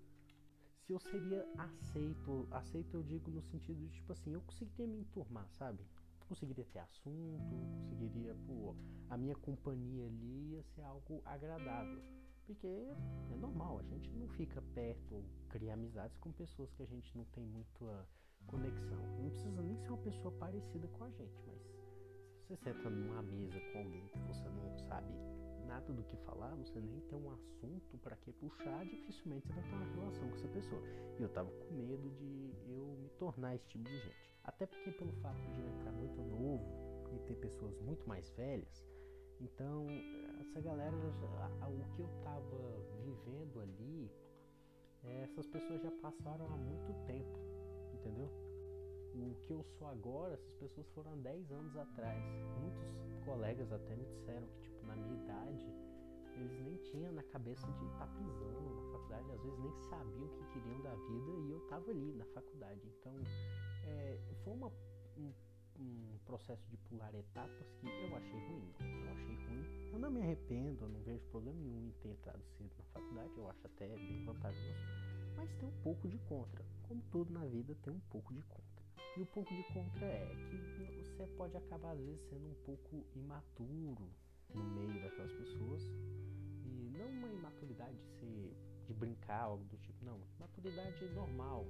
Se 0.91 0.95
eu 0.95 0.99
seria 0.99 1.47
aceito, 1.57 2.49
aceito 2.51 2.95
eu 2.95 3.03
digo 3.05 3.31
no 3.31 3.41
sentido 3.43 3.79
de 3.79 3.89
tipo 3.91 4.13
assim, 4.13 4.33
eu 4.33 4.41
conseguiria 4.41 4.89
me 4.89 4.99
enturmar, 4.99 5.49
sabe? 5.53 5.87
Conseguiria 6.29 6.65
ter 6.65 6.81
assunto, 6.81 7.55
conseguiria, 7.77 8.35
pô, 8.45 8.75
a 9.09 9.17
minha 9.17 9.37
companhia 9.37 10.05
ali 10.07 10.51
ia 10.51 10.65
ser 10.65 10.83
algo 10.83 11.23
agradável 11.25 12.03
porque 12.45 12.67
é 12.67 13.37
normal, 13.37 13.79
a 13.79 13.83
gente 13.85 14.11
não 14.17 14.27
fica 14.31 14.61
perto 14.75 15.15
ou 15.15 15.25
cria 15.51 15.75
amizades 15.75 16.19
com 16.19 16.33
pessoas 16.33 16.73
que 16.73 16.83
a 16.83 16.87
gente 16.87 17.17
não 17.17 17.25
tem 17.27 17.45
muita 17.45 18.09
conexão. 18.49 18.99
Não 19.21 19.31
precisa 19.31 19.63
nem 19.63 19.77
ser 19.77 19.91
uma 19.91 19.99
pessoa 19.99 20.35
parecida 20.41 20.89
com 20.89 21.05
a 21.05 21.11
gente, 21.11 21.41
mas 21.47 21.63
se 21.63 22.49
você 22.49 22.57
senta 22.57 22.91
numa 22.91 23.23
mesa 23.23 23.61
com 23.73 23.79
alguém 23.79 24.09
que 24.09 24.19
você 24.23 24.49
não 24.49 24.77
sabe 24.89 25.15
nada 25.71 25.93
do 25.93 26.03
que 26.03 26.17
falar, 26.17 26.53
você 26.57 26.81
nem 26.81 27.01
tem 27.03 27.17
um 27.17 27.31
assunto 27.31 27.97
para 27.99 28.17
que 28.17 28.33
puxar, 28.33 28.85
dificilmente 28.85 29.47
você 29.47 29.55
vai 29.55 29.63
ter 29.63 29.75
uma 29.77 29.95
relação 29.95 30.29
com 30.29 30.35
essa 30.35 30.49
pessoa. 30.49 30.83
E 31.17 31.23
eu 31.23 31.29
tava 31.29 31.49
com 31.49 31.75
medo 31.75 32.11
de 32.11 32.53
eu 32.69 32.99
me 33.01 33.09
tornar 33.11 33.55
esse 33.55 33.69
tipo 33.69 33.85
de 33.85 33.97
gente. 33.99 34.35
Até 34.43 34.67
porque 34.67 34.91
pelo 34.91 35.13
fato 35.23 35.41
de 35.55 35.61
eu 35.61 35.69
entrar 35.69 35.93
muito 35.93 36.21
novo 36.23 36.67
e 37.13 37.19
ter 37.21 37.37
pessoas 37.37 37.79
muito 37.79 38.07
mais 38.09 38.29
velhas, 38.31 38.85
então, 39.41 39.87
essa 40.41 40.61
galera, 40.61 40.95
o 40.95 41.95
que 41.95 42.03
eu 42.03 42.09
tava 42.25 42.43
vivendo 43.05 43.61
ali, 43.61 44.11
é, 45.05 45.23
essas 45.23 45.47
pessoas 45.47 45.81
já 45.81 45.91
passaram 46.03 46.47
há 46.47 46.57
muito 46.57 46.93
tempo, 47.07 47.39
entendeu? 47.95 48.29
o 49.15 49.35
que 49.43 49.53
eu 49.53 49.63
sou 49.63 49.89
agora, 49.89 50.35
essas 50.35 50.55
pessoas 50.55 50.89
foram 50.91 51.13
há 51.13 51.17
10 51.17 51.51
anos 51.53 51.77
atrás. 51.77 52.23
Muitos 52.61 52.97
colegas 53.25 53.73
até 53.73 53.97
me 53.97 54.05
disseram 54.05 54.47
que, 54.47 54.61
tipo, 54.61 54.70
na 54.91 54.97
minha 54.97 55.23
idade, 55.23 55.67
eles 56.37 56.61
nem 56.65 56.77
tinham 56.91 57.13
na 57.13 57.23
cabeça 57.25 57.67
de 57.67 57.85
estar 57.87 58.07
tá 58.07 58.15
pisando 58.17 58.75
na 58.75 58.93
faculdade, 58.93 59.33
às 59.33 59.43
vezes 59.43 59.59
nem 59.59 59.73
sabiam 59.89 60.27
o 60.27 60.31
que 60.31 60.53
queriam 60.53 60.83
da 60.83 60.95
vida 60.95 61.31
e 61.31 61.51
eu 61.51 61.59
estava 61.59 61.91
ali 61.91 62.13
na 62.15 62.25
faculdade. 62.27 62.81
Então, 62.85 63.15
é, 63.85 64.19
foi 64.43 64.53
uma, 64.55 64.73
um, 65.17 65.33
um, 65.79 66.19
processo 66.25 66.67
de 66.69 66.77
pular 66.79 67.15
etapas 67.15 67.71
que 67.79 67.87
eu 67.87 68.17
achei 68.17 68.39
ruim. 68.49 68.73
Eu 68.81 69.13
achei 69.13 69.37
ruim. 69.47 69.91
Eu 69.93 69.99
não 69.99 70.11
me 70.11 70.23
arrependo, 70.23 70.85
eu 70.85 70.89
não 70.89 71.01
vejo 71.03 71.25
problema 71.27 71.61
nenhum 71.61 71.89
em 71.89 71.93
ter 72.03 72.09
entrado 72.09 72.43
cedo 72.57 72.71
na 72.79 72.85
faculdade, 72.85 73.37
eu 73.37 73.51
acho 73.51 73.67
até 73.67 73.89
bem 73.89 74.25
vantajoso. 74.25 74.81
Mas 75.37 75.53
tem 75.55 75.69
um 75.69 75.83
pouco 75.83 76.09
de 76.09 76.19
contra. 76.21 76.65
Como 76.89 77.03
tudo 77.13 77.33
na 77.33 77.45
vida, 77.47 77.77
tem 77.83 77.93
um 77.93 78.01
pouco 78.11 78.33
de 78.35 78.43
contra. 78.43 78.71
E 79.17 79.23
o 79.23 79.27
pouco 79.27 79.55
de 79.55 79.63
contra 79.73 80.07
é 80.07 80.35
que 80.51 81.03
você 81.03 81.27
pode 81.37 81.57
acabar, 81.57 81.93
às 81.93 81.99
vezes, 81.99 82.21
sendo 82.29 82.49
um 82.49 82.55
pouco 82.65 83.05
imaturo 83.15 84.09
no 84.55 84.65
meio 84.65 85.03
daquelas 85.03 85.33
pessoas. 85.33 85.83
E 86.65 86.91
não 86.97 87.09
uma 87.09 87.29
imaturidade 87.29 87.97
de 87.97 88.09
ser 88.19 88.57
de 88.91 88.95
brincar, 88.95 89.43
algo 89.43 89.65
do 89.65 89.77
tipo, 89.79 90.05
não. 90.05 90.19
Maturidade 90.39 91.09
normal, 91.11 91.67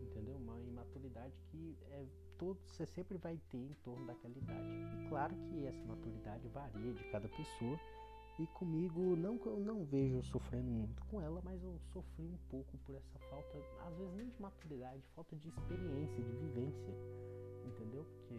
entendeu? 0.00 0.36
Uma 0.36 0.60
imaturidade 0.60 1.34
que 1.50 1.76
é 1.90 2.06
todo, 2.38 2.58
você 2.66 2.86
sempre 2.86 3.18
vai 3.18 3.38
ter 3.50 3.58
em 3.58 3.74
torno 3.82 4.06
daquela 4.06 4.36
idade. 4.36 4.68
E 4.68 5.08
claro 5.08 5.34
que 5.48 5.66
essa 5.66 5.84
maturidade 5.84 6.46
varia 6.48 6.92
de 6.92 7.04
cada 7.10 7.28
pessoa. 7.28 7.78
E 8.38 8.46
comigo, 8.46 9.14
não 9.14 9.38
eu 9.44 9.60
não 9.60 9.84
vejo 9.84 10.22
sofrendo 10.22 10.70
muito 10.70 11.04
com 11.06 11.20
ela, 11.20 11.42
mas 11.44 11.62
eu 11.62 11.78
sofri 11.92 12.24
um 12.24 12.38
pouco 12.48 12.78
por 12.78 12.94
essa 12.94 13.18
falta, 13.28 13.58
às 13.86 13.94
vezes 13.98 14.14
nem 14.14 14.28
de 14.30 14.40
maturidade, 14.40 15.02
falta 15.14 15.36
de 15.36 15.48
experiência, 15.48 16.22
de 16.22 16.32
vivência, 16.32 16.94
entendeu? 17.66 18.04
Porque 18.04 18.34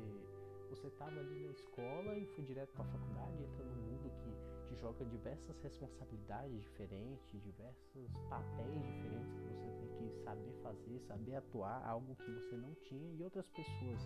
você 0.75 0.87
estava 0.87 1.19
ali 1.19 1.39
na 1.39 1.51
escola 1.51 2.17
e 2.17 2.25
foi 2.25 2.43
direto 2.43 2.73
para 2.73 2.83
a 2.83 2.87
faculdade, 2.87 3.43
entra 3.43 3.63
num 3.63 3.75
mundo 3.75 4.11
que 4.23 4.67
te 4.67 4.81
joga 4.81 5.05
diversas 5.05 5.55
responsabilidades 5.61 6.63
diferentes, 6.63 7.41
diversos 7.43 8.11
papéis 8.27 8.81
diferentes 8.83 9.39
que 9.39 9.53
você 9.53 9.87
tem 9.99 10.09
que 10.09 10.23
saber 10.23 10.53
fazer, 10.63 10.99
saber 11.01 11.35
atuar, 11.35 11.87
algo 11.87 12.15
que 12.15 12.31
você 12.31 12.55
não 12.55 12.73
tinha 12.75 13.13
e 13.13 13.23
outras 13.23 13.47
pessoas 13.49 14.01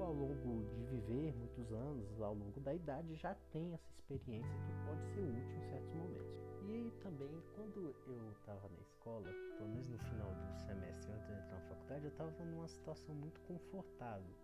ao 0.00 0.12
longo 0.12 0.64
de 0.74 0.82
viver 0.84 1.34
muitos 1.34 1.72
anos, 1.72 2.20
ao 2.20 2.34
longo 2.34 2.60
da 2.60 2.74
idade, 2.74 3.14
já 3.14 3.34
tem 3.52 3.72
essa 3.72 3.90
experiência 3.90 4.52
que 4.66 4.86
pode 4.86 5.02
ser 5.14 5.20
útil 5.20 5.56
em 5.56 5.70
certos 5.70 5.94
momentos. 5.94 6.34
E 6.66 6.92
também, 7.02 7.42
quando 7.54 7.94
eu 8.06 8.32
estava 8.32 8.68
na 8.68 8.80
escola, 8.80 9.30
pelo 9.58 9.68
menos 9.70 9.88
no 9.88 9.98
final 9.98 10.32
do 10.34 10.60
semestre 10.66 11.12
antes 11.12 11.26
de 11.26 11.32
entrar 11.32 11.54
na 11.54 11.68
faculdade, 11.68 12.04
eu 12.04 12.10
estava 12.10 12.44
numa 12.44 12.68
situação 12.68 13.14
muito 13.14 13.40
confortável 13.42 14.43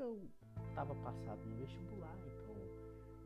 eu 0.00 0.28
estava 0.70 0.94
passado 0.94 1.44
no 1.44 1.56
vestibular, 1.56 2.16
então 2.16 2.56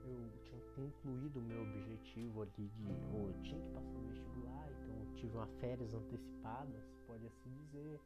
eu 0.04 0.30
tinha 0.44 0.60
concluído 0.74 1.38
o 1.38 1.42
meu 1.42 1.62
objetivo 1.62 2.42
ali 2.42 2.68
de, 2.68 2.86
ou 3.12 3.28
eu 3.28 3.42
tinha 3.42 3.60
que 3.60 3.70
passar 3.70 3.88
no 3.88 4.08
vestibular, 4.08 4.68
então 4.72 5.14
tive 5.14 5.36
uma 5.36 5.46
férias 5.60 5.92
antecipadas, 5.94 6.82
pode 7.06 7.26
assim 7.26 7.50
dizer. 7.54 8.00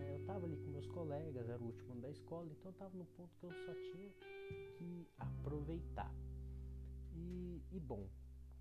É, 0.00 0.12
eu 0.12 0.20
estava 0.20 0.44
ali 0.44 0.56
com 0.56 0.70
meus 0.70 0.86
colegas, 0.88 1.48
era 1.48 1.62
o 1.62 1.66
último 1.66 1.92
ano 1.92 2.02
da 2.02 2.10
escola, 2.10 2.46
então 2.50 2.70
eu 2.70 2.72
estava 2.72 2.96
no 2.96 3.04
ponto 3.04 3.30
que 3.38 3.44
eu 3.44 3.52
só 3.52 3.74
tinha 3.74 4.10
que 4.78 5.06
aproveitar. 5.18 6.12
E, 7.14 7.62
e 7.70 7.80
bom, 7.80 8.08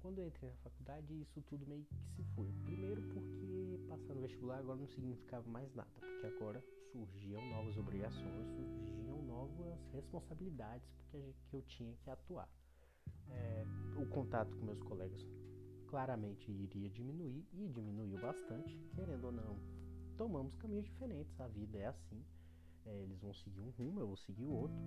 quando 0.02 0.20
eu 0.20 0.28
entrei 0.28 0.50
na 0.50 0.56
faculdade, 0.58 1.14
isso 1.22 1.42
tudo 1.44 1.66
meio 1.68 1.86
que 1.86 1.96
se 2.16 2.24
foi. 2.36 2.52
Primeiro 2.66 3.02
porque 3.14 3.80
passar 3.88 4.14
no 4.14 4.22
vestibular 4.22 4.60
agora 4.60 4.80
não 4.80 4.88
significava 4.88 5.48
mais 5.50 5.74
nada, 5.76 5.90
porque 6.00 6.28
agora 6.28 6.64
surgiam 6.92 7.42
novas 7.50 7.78
obrigações, 7.78 8.48
surgiam 8.56 9.22
novas 9.24 9.80
responsabilidades 9.94 10.90
porque 10.98 11.34
que 11.50 11.56
eu 11.56 11.62
tinha 11.64 11.96
que 12.04 12.10
atuar. 12.10 12.50
É, 13.30 13.66
o 13.98 14.06
contato 14.08 14.56
com 14.58 14.66
meus 14.66 14.82
colegas 14.84 15.26
claramente 15.88 16.50
iria 16.52 16.90
diminuir 16.90 17.46
e 17.54 17.68
diminuiu 17.68 18.20
bastante, 18.20 18.78
querendo 18.96 19.26
ou 19.26 19.32
não. 19.32 19.60
Tomamos 20.18 20.56
caminhos 20.56 20.86
diferentes, 20.86 21.40
a 21.40 21.48
vida 21.48 21.78
é 21.78 21.88
assim. 21.88 22.24
É, 22.86 23.04
eles 23.04 23.20
vão 23.20 23.34
seguir 23.34 23.62
um 23.62 23.70
rumo, 23.72 24.00
eu 24.00 24.08
vou 24.08 24.18
seguir 24.18 24.46
o 24.46 24.52
outro. 24.52 24.78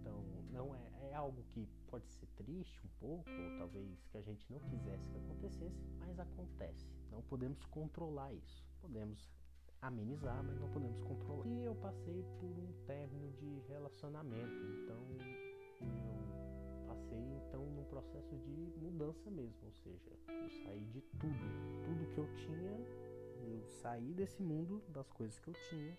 Então, 0.00 0.24
não 0.50 0.74
é, 0.74 1.10
é 1.10 1.14
algo 1.14 1.44
que 1.52 1.66
pode 1.88 2.08
ser 2.08 2.26
triste 2.28 2.80
um 2.84 2.88
pouco, 2.98 3.30
ou 3.30 3.58
talvez 3.58 4.04
que 4.06 4.18
a 4.18 4.22
gente 4.22 4.50
não 4.50 4.60
quisesse 4.60 5.08
que 5.08 5.16
acontecesse, 5.18 5.76
mas 5.98 6.18
acontece. 6.18 6.86
Não 7.10 7.22
podemos 7.22 7.64
controlar 7.66 8.32
isso. 8.32 8.64
Podemos 8.80 9.37
amenizar, 9.80 10.42
mas 10.44 10.58
não 10.60 10.68
podemos 10.70 11.00
controlar. 11.02 11.46
E 11.46 11.64
eu 11.64 11.74
passei 11.76 12.24
por 12.40 12.50
um 12.50 12.72
término 12.86 13.30
de 13.32 13.60
relacionamento, 13.68 14.56
então 14.82 14.96
eu 15.80 16.86
passei 16.86 17.18
então 17.18 17.64
num 17.66 17.84
processo 17.84 18.36
de 18.38 18.72
mudança 18.80 19.30
mesmo, 19.30 19.66
ou 19.66 19.72
seja, 19.72 20.10
eu 20.28 20.50
saí 20.64 20.84
de 20.86 21.00
tudo, 21.00 21.34
tudo 21.84 22.14
que 22.14 22.18
eu 22.18 22.34
tinha, 22.34 22.78
eu 23.46 23.64
saí 23.80 24.12
desse 24.14 24.42
mundo 24.42 24.82
das 24.88 25.10
coisas 25.12 25.38
que 25.38 25.48
eu 25.48 25.54
tinha 25.68 25.96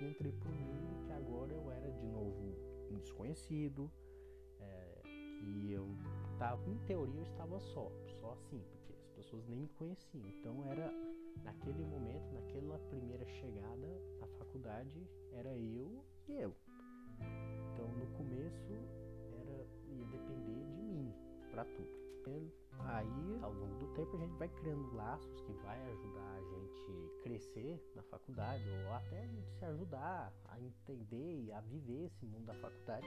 e 0.00 0.04
entrei 0.04 0.32
para 0.32 0.50
um 0.50 0.54
mundo 0.54 1.06
que 1.06 1.12
agora 1.12 1.52
eu 1.52 1.70
era 1.70 1.90
de 1.90 2.06
novo 2.06 2.54
um 2.90 2.98
desconhecido, 2.98 3.90
é, 4.60 5.02
que 5.04 5.72
eu 5.72 5.88
tava, 6.38 6.68
em 6.70 6.78
teoria 6.86 7.20
eu 7.20 7.24
estava 7.24 7.58
só, 7.58 7.90
só 8.20 8.32
assim, 8.32 8.62
pessoas 9.16 9.46
nem 9.48 9.58
me 9.58 9.68
conheciam, 9.68 10.26
então 10.28 10.64
era 10.66 10.92
naquele 11.42 11.84
momento, 11.84 12.32
naquela 12.32 12.78
primeira 12.90 13.26
chegada 13.26 14.02
na 14.20 14.26
faculdade, 14.38 15.08
era 15.32 15.48
eu 15.56 16.04
e 16.28 16.32
eu. 16.32 16.54
Então 17.72 17.88
no 17.88 18.06
começo 18.16 18.72
era 19.32 19.66
ia 19.88 20.04
depender 20.06 20.64
de 20.64 20.82
mim 20.82 21.14
para 21.50 21.64
tudo. 21.64 22.06
Aí, 22.80 23.38
ao 23.42 23.52
longo 23.52 23.74
do 23.78 23.86
tempo, 23.94 24.16
a 24.16 24.18
gente 24.18 24.36
vai 24.36 24.48
criando 24.48 24.94
laços 24.94 25.40
que 25.42 25.52
vai 25.64 25.80
ajudar 25.92 26.34
a 26.34 26.42
gente 26.42 27.20
crescer 27.22 27.92
na 27.94 28.02
faculdade 28.02 28.64
ou 28.68 28.92
até 28.94 29.22
a 29.22 29.26
gente 29.26 29.50
se 29.58 29.64
ajudar 29.64 30.32
a 30.48 30.60
entender 30.60 31.44
e 31.44 31.52
a 31.52 31.60
viver 31.60 32.06
esse 32.06 32.26
mundo 32.26 32.46
da 32.46 32.54
faculdade, 32.54 33.06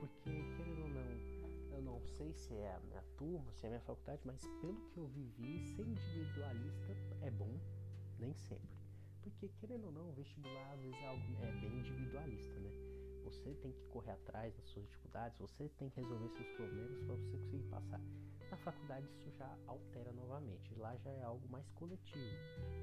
porque 0.00 0.30
querendo 0.56 0.82
ou 0.82 0.88
não, 0.88 1.35
eu 1.76 1.82
não 1.82 2.00
sei 2.00 2.32
se 2.32 2.54
é 2.54 2.74
a 2.74 2.80
minha 2.80 3.02
turma, 3.18 3.52
se 3.52 3.64
é 3.64 3.68
a 3.68 3.70
minha 3.72 3.82
faculdade, 3.82 4.22
mas 4.24 4.40
pelo 4.62 4.80
que 4.88 4.96
eu 4.96 5.06
vivi, 5.08 5.62
ser 5.76 5.86
individualista 5.86 6.96
é 7.20 7.30
bom, 7.30 7.54
nem 8.18 8.34
sempre. 8.34 8.74
Porque 9.22 9.48
querendo 9.60 9.86
ou 9.86 9.92
não, 9.92 10.08
o 10.08 10.12
vestibular 10.14 10.72
às 10.72 10.80
vezes 10.80 10.96
é, 10.96 11.06
algo, 11.06 11.22
é 11.42 11.52
bem 11.60 11.78
individualista, 11.78 12.58
né? 12.60 12.70
Você 13.24 13.54
tem 13.56 13.72
que 13.72 13.84
correr 13.88 14.12
atrás 14.12 14.54
das 14.56 14.64
suas 14.68 14.86
dificuldades, 14.86 15.38
você 15.38 15.68
tem 15.76 15.90
que 15.90 16.00
resolver 16.00 16.30
seus 16.30 16.48
problemas 16.56 16.98
para 17.04 17.14
você 17.14 17.36
conseguir 17.36 17.62
passar. 17.64 18.00
Na 18.50 18.56
faculdade 18.56 19.06
isso 19.10 19.30
já 19.32 19.58
altera 19.66 20.12
novamente, 20.12 20.74
lá 20.76 20.96
já 20.96 21.10
é 21.10 21.24
algo 21.24 21.46
mais 21.50 21.68
coletivo. 21.72 22.36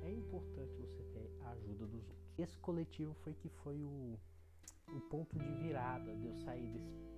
É 0.04 0.12
importante 0.12 0.76
você 0.76 1.02
ter 1.14 1.32
a 1.42 1.52
ajuda 1.52 1.88
dos 1.88 2.08
outros. 2.10 2.34
Esse 2.38 2.60
coletivo 2.60 3.14
foi 3.24 3.34
que 3.34 3.50
foi 3.50 3.82
o, 3.82 4.20
o 4.90 5.02
ponto 5.10 5.40
de 5.40 5.52
virada 5.56 6.14
de 6.16 6.26
eu 6.26 6.36
sair 6.36 6.68
desse 6.68 7.13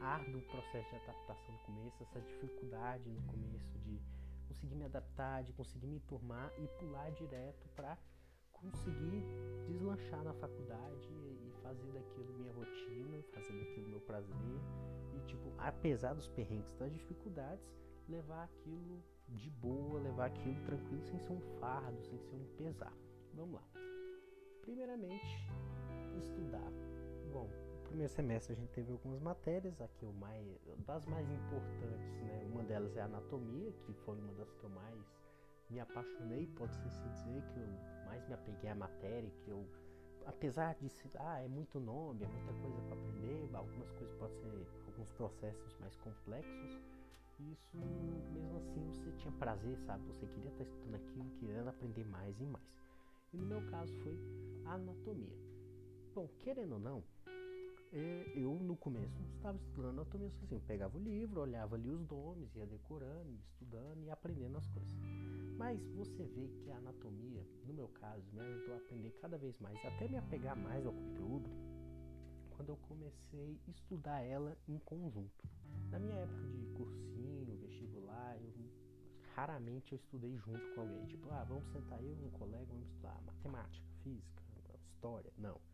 árduo 0.00 0.40
processo 0.42 0.88
de 0.90 0.96
adaptação 0.96 1.52
no 1.52 1.58
começo, 1.60 2.02
essa 2.02 2.20
dificuldade 2.20 3.08
no 3.08 3.22
começo 3.22 3.78
de 3.78 4.00
conseguir 4.46 4.74
me 4.74 4.84
adaptar, 4.84 5.42
de 5.42 5.52
conseguir 5.52 5.86
me 5.86 6.00
turmar 6.00 6.52
e 6.58 6.66
pular 6.78 7.10
direto 7.12 7.68
para 7.76 7.96
conseguir 8.52 9.22
deslanchar 9.66 10.22
na 10.24 10.32
faculdade 10.34 11.08
e 11.12 11.52
fazer 11.62 11.92
daquilo 11.92 12.32
minha 12.34 12.52
rotina, 12.52 13.22
fazer 13.32 13.52
daquilo 13.52 13.88
meu 13.88 14.00
prazer 14.00 14.34
e 15.14 15.20
tipo, 15.26 15.52
apesar 15.58 16.14
dos 16.14 16.28
perrengues, 16.28 16.72
das 16.74 16.92
dificuldades, 16.92 17.64
levar 18.08 18.44
aquilo 18.44 19.02
de 19.28 19.50
boa, 19.50 20.00
levar 20.00 20.26
aquilo 20.26 20.56
tranquilo, 20.64 21.04
sem 21.04 21.18
ser 21.18 21.32
um 21.32 21.40
fardo, 21.60 22.02
sem 22.04 22.18
ser 22.18 22.34
um 22.34 22.46
pesar. 22.56 22.92
Vamos 23.34 23.54
lá. 23.54 23.68
Primeiramente, 24.62 25.26
estudar. 26.16 26.72
Bom, 27.32 27.48
primeiro 27.88 28.12
semestre 28.12 28.52
a 28.52 28.56
gente 28.56 28.70
teve 28.70 28.92
algumas 28.92 29.20
matérias, 29.20 29.80
aqui 29.80 30.04
o 30.04 30.12
mais 30.12 30.46
das 30.86 31.04
mais 31.06 31.28
importantes, 31.30 32.22
né? 32.22 32.46
Uma 32.52 32.62
delas 32.62 32.96
é 32.96 33.00
anatomia, 33.02 33.72
que 33.84 33.92
foi 34.04 34.18
uma 34.18 34.32
das 34.34 34.52
que 34.52 34.64
eu 34.64 34.70
mais 34.70 35.04
me 35.70 35.80
apaixonei, 35.80 36.46
pode-se 36.56 36.86
assim 36.86 37.08
dizer, 37.10 37.42
que 37.52 37.58
eu 37.58 37.66
mais 38.06 38.26
me 38.28 38.34
apeguei 38.34 38.70
à 38.70 38.74
matéria, 38.74 39.30
que 39.44 39.50
eu 39.50 39.66
apesar 40.26 40.74
de 40.74 40.88
ser, 40.90 41.10
ah, 41.18 41.40
é 41.40 41.48
muito 41.48 41.80
nome, 41.80 42.24
é 42.24 42.28
muita 42.28 42.52
coisa 42.52 42.80
para 42.82 42.96
aprender, 42.96 43.48
algumas 43.54 43.90
coisas 43.92 44.14
podem 44.16 44.36
ser 44.36 44.66
alguns 44.86 45.10
processos 45.12 45.76
mais 45.80 45.96
complexos, 45.96 46.78
isso 47.40 47.78
mesmo 47.78 48.56
assim 48.56 48.84
você 48.92 49.10
tinha 49.12 49.32
prazer, 49.32 49.78
sabe? 49.78 50.04
Você 50.08 50.26
queria 50.26 50.50
estar 50.50 50.64
estudando 50.64 50.94
aquilo, 50.96 51.30
querendo 51.38 51.68
aprender 51.68 52.04
mais 52.04 52.38
e 52.40 52.44
mais. 52.44 52.64
E 53.32 53.36
no 53.36 53.46
meu 53.46 53.62
caso 53.70 53.94
foi 54.02 54.18
a 54.66 54.74
anatomia. 54.74 55.36
Bom, 56.14 56.28
querendo 56.40 56.72
ou 56.72 56.80
não, 56.80 57.04
eu 57.92 58.54
no 58.54 58.76
começo 58.76 59.22
estava 59.36 59.56
estudando 59.56 60.00
anatomia 60.00 60.28
assim, 60.28 60.46
eu 60.50 60.60
pegava 60.60 60.96
o 60.96 61.00
livro, 61.00 61.40
olhava 61.40 61.74
ali 61.74 61.88
os 61.88 62.06
nomes, 62.08 62.54
ia 62.54 62.66
decorando, 62.66 63.38
estudando 63.52 64.04
e 64.04 64.10
aprendendo 64.10 64.58
as 64.58 64.66
coisas. 64.68 64.94
Mas 65.56 65.80
você 65.94 66.24
vê 66.24 66.48
que 66.48 66.70
a 66.70 66.76
anatomia, 66.76 67.44
no 67.66 67.74
meu 67.74 67.88
caso, 67.88 68.24
me 68.32 68.40
ajudou 68.40 68.74
a 68.74 68.78
aprender 68.78 69.10
cada 69.20 69.38
vez 69.38 69.58
mais, 69.58 69.82
até 69.84 70.08
me 70.08 70.16
apegar 70.16 70.56
mais 70.56 70.84
ao 70.86 70.92
conteúdo, 70.92 71.48
quando 72.50 72.70
eu 72.70 72.76
comecei 72.88 73.60
a 73.66 73.70
estudar 73.70 74.20
ela 74.20 74.56
em 74.68 74.78
conjunto. 74.78 75.48
Na 75.90 75.98
minha 75.98 76.16
época 76.16 76.48
de 76.48 76.66
cursinho, 76.76 77.56
vestibular, 77.56 78.36
eu 78.40 78.52
raramente 79.34 79.92
eu 79.92 79.96
estudei 79.96 80.36
junto 80.36 80.74
com 80.74 80.80
alguém. 80.80 81.06
Tipo, 81.06 81.30
ah, 81.30 81.44
vamos 81.44 81.66
sentar 81.72 82.02
eu 82.02 82.16
e 82.16 82.24
um 82.24 82.30
colega, 82.30 82.66
vamos 82.66 82.88
estudar 82.88 83.20
matemática, 83.24 83.86
física, 84.02 84.42
história. 84.98 85.32
Não. 85.38 85.67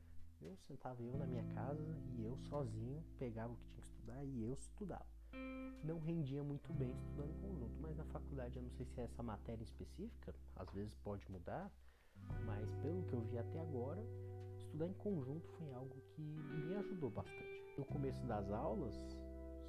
Eu 0.44 0.58
sentava 0.58 1.02
eu 1.02 1.16
na 1.16 1.26
minha 1.26 1.42
casa 1.54 1.82
e 2.14 2.22
eu 2.22 2.36
sozinho 2.50 3.02
pegava 3.18 3.50
o 3.50 3.56
que 3.56 3.64
tinha 3.64 3.82
que 3.82 3.88
estudar 3.88 4.24
e 4.24 4.42
eu 4.42 4.52
estudava. 4.52 5.06
Não 5.82 5.98
rendia 5.98 6.44
muito 6.44 6.70
bem 6.74 6.90
estudando 6.92 7.30
em 7.30 7.40
conjunto, 7.40 7.74
mas 7.80 7.96
na 7.96 8.04
faculdade 8.04 8.54
eu 8.56 8.62
não 8.62 8.70
sei 8.72 8.84
se 8.84 9.00
é 9.00 9.04
essa 9.04 9.22
matéria 9.22 9.64
específica, 9.64 10.34
às 10.56 10.70
vezes 10.70 10.94
pode 10.96 11.24
mudar, 11.30 11.72
mas 12.44 12.70
pelo 12.82 13.02
que 13.04 13.14
eu 13.14 13.20
vi 13.22 13.38
até 13.38 13.58
agora, 13.58 14.04
estudar 14.58 14.86
em 14.86 14.92
conjunto 14.92 15.48
foi 15.52 15.72
algo 15.72 15.96
que 16.14 16.20
me 16.20 16.74
ajudou 16.74 17.10
bastante. 17.10 17.64
No 17.78 17.84
começo 17.86 18.22
das 18.26 18.50
aulas, 18.50 18.94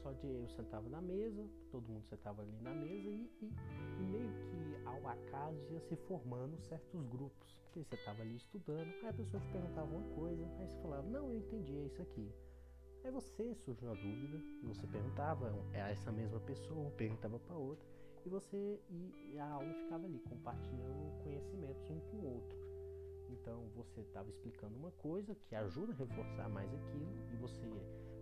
só 0.03 0.11
de 0.11 0.27
eu 0.27 0.47
sentava 0.49 0.89
na 0.89 1.01
mesa, 1.01 1.49
todo 1.71 1.87
mundo 1.87 2.05
sentava 2.05 2.41
ali 2.41 2.51
na 2.61 2.73
mesa 2.73 3.09
e, 3.09 3.29
e, 3.41 3.45
e 3.45 4.03
meio 4.03 4.29
que 4.49 4.64
ao 4.85 5.07
acaso 5.07 5.59
ia 5.71 5.79
se 5.81 5.95
formando 5.95 6.57
certos 6.59 7.05
grupos. 7.07 7.59
Porque 7.65 7.83
você 7.83 7.95
estava 7.95 8.21
ali 8.21 8.37
estudando, 8.37 8.87
aí 9.03 9.07
a 9.09 9.13
pessoa 9.13 9.41
te 9.41 9.49
perguntava 9.49 9.87
uma 9.87 10.15
coisa, 10.15 10.43
aí 10.43 10.67
você 10.67 10.81
falava, 10.81 11.07
não, 11.09 11.29
eu 11.29 11.37
entendi, 11.37 11.77
é 11.77 11.85
isso 11.85 12.01
aqui. 12.01 12.31
Aí 13.03 13.11
você 13.11 13.53
surgiu 13.53 13.91
a 13.91 13.93
dúvida, 13.93 14.41
você 14.63 14.87
perguntava 14.87 15.53
a 15.73 15.89
essa 15.89 16.11
mesma 16.11 16.39
pessoa, 16.39 16.89
perguntava 16.91 17.37
para 17.39 17.55
outra, 17.55 17.85
e 18.25 18.29
você 18.29 18.79
e 18.89 19.37
a 19.37 19.47
aula 19.47 19.73
ficava 19.73 20.05
ali 20.05 20.19
compartilhando 20.19 21.23
conhecimentos 21.23 21.89
um 21.89 21.99
com 21.99 22.17
o 22.17 22.33
outro. 22.33 22.57
Então 23.29 23.69
você 23.75 24.01
estava 24.01 24.29
explicando 24.29 24.75
uma 24.75 24.91
coisa 24.91 25.35
que 25.35 25.55
ajuda 25.55 25.91
a 25.91 25.95
reforçar 25.95 26.49
mais 26.49 26.73
aquilo, 26.73 27.13
e 27.33 27.35
você 27.35 27.69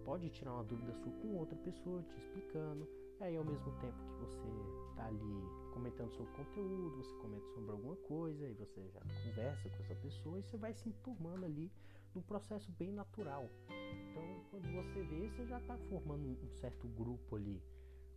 pode 0.03 0.29
tirar 0.29 0.53
uma 0.53 0.63
dúvida 0.63 0.93
sua 0.93 1.11
com 1.13 1.37
outra 1.37 1.55
pessoa 1.57 2.03
te 2.03 2.17
explicando. 2.17 2.87
E 3.19 3.23
aí, 3.23 3.37
ao 3.37 3.45
mesmo 3.45 3.71
tempo 3.79 3.95
que 4.03 4.25
você 4.25 4.49
está 4.89 5.05
ali 5.05 5.62
comentando 5.73 6.11
sobre 6.11 6.31
conteúdo, 6.33 6.97
você 6.97 7.15
comenta 7.15 7.45
sobre 7.47 7.71
alguma 7.71 7.95
coisa, 7.97 8.47
e 8.47 8.53
você 8.53 8.87
já 8.89 8.99
conversa 9.01 9.69
com 9.69 9.83
essa 9.83 9.95
pessoa 9.95 10.39
e 10.39 10.43
você 10.43 10.57
vai 10.57 10.73
se 10.73 10.87
enturmando 10.87 11.45
ali 11.45 11.71
num 12.13 12.21
processo 12.21 12.71
bem 12.73 12.91
natural. 12.91 13.49
Então, 14.09 14.45
quando 14.51 14.71
você 14.71 15.01
vê, 15.03 15.29
você 15.29 15.45
já 15.47 15.59
está 15.59 15.77
formando 15.89 16.27
um 16.27 16.49
certo 16.51 16.87
grupo 16.89 17.35
ali. 17.35 17.61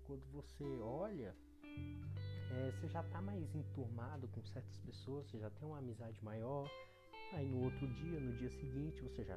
Quando 0.04 0.24
você 0.32 0.64
olha, 0.80 1.34
é, 2.52 2.70
você 2.72 2.88
já 2.88 3.00
está 3.00 3.20
mais 3.20 3.54
enturmado 3.54 4.28
com 4.28 4.44
certas 4.44 4.78
pessoas, 4.80 5.26
você 5.26 5.38
já 5.38 5.50
tem 5.50 5.66
uma 5.66 5.78
amizade 5.78 6.22
maior. 6.22 6.70
Aí 7.32 7.48
no 7.48 7.64
outro 7.64 7.86
dia, 7.88 8.20
no 8.20 8.32
dia 8.34 8.50
seguinte, 8.50 9.02
você 9.02 9.24
já 9.24 9.36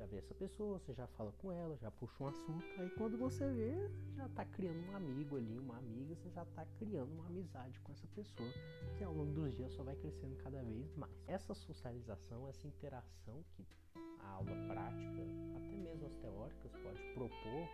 já 0.00 0.06
vê 0.06 0.16
essa 0.16 0.34
pessoa, 0.34 0.78
você 0.78 0.94
já 0.94 1.06
fala 1.08 1.30
com 1.32 1.52
ela, 1.52 1.76
já 1.76 1.90
puxa 1.90 2.24
um 2.24 2.26
assunto, 2.26 2.64
aí 2.78 2.88
quando 2.96 3.18
você 3.18 3.46
vê, 3.52 3.90
já 4.16 4.26
tá 4.30 4.46
criando 4.46 4.80
um 4.90 4.96
amigo 4.96 5.36
ali, 5.36 5.58
uma 5.58 5.76
amiga, 5.76 6.14
você 6.14 6.30
já 6.30 6.42
tá 6.46 6.64
criando 6.78 7.12
uma 7.12 7.26
amizade 7.26 7.78
com 7.80 7.92
essa 7.92 8.06
pessoa, 8.08 8.48
que 8.96 9.04
ao 9.04 9.12
longo 9.12 9.32
dos 9.34 9.54
dias 9.54 9.70
só 9.74 9.82
vai 9.82 9.94
crescendo 9.96 10.36
cada 10.36 10.62
vez 10.62 10.96
mais. 10.96 11.12
Essa 11.26 11.52
socialização, 11.52 12.48
essa 12.48 12.66
interação 12.66 13.44
que 13.52 13.66
a 14.20 14.28
aula 14.30 14.52
prática, 14.68 15.20
até 15.56 15.76
mesmo 15.76 16.06
as 16.06 16.16
teóricas, 16.16 16.72
pode 16.72 17.02
propor, 17.12 17.68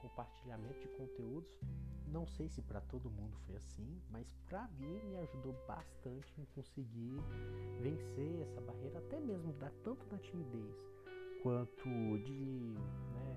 compartilhamento 0.00 0.80
de 0.80 0.88
conteúdos, 0.96 1.60
não 2.08 2.26
sei 2.26 2.48
se 2.48 2.60
para 2.60 2.80
todo 2.80 3.08
mundo 3.08 3.38
foi 3.46 3.56
assim, 3.56 4.02
mas 4.10 4.26
para 4.48 4.66
mim 4.80 4.98
me 5.04 5.16
ajudou 5.18 5.54
bastante 5.68 6.40
em 6.40 6.44
conseguir 6.56 7.20
vencer 7.80 8.42
essa 8.42 8.60
barreira, 8.60 8.98
até 8.98 9.20
mesmo 9.20 9.52
da 9.52 9.70
tanto 9.84 10.04
da 10.06 10.18
timidez 10.18 10.92
quanto 11.42 11.88
de 12.24 12.76
né, 13.14 13.36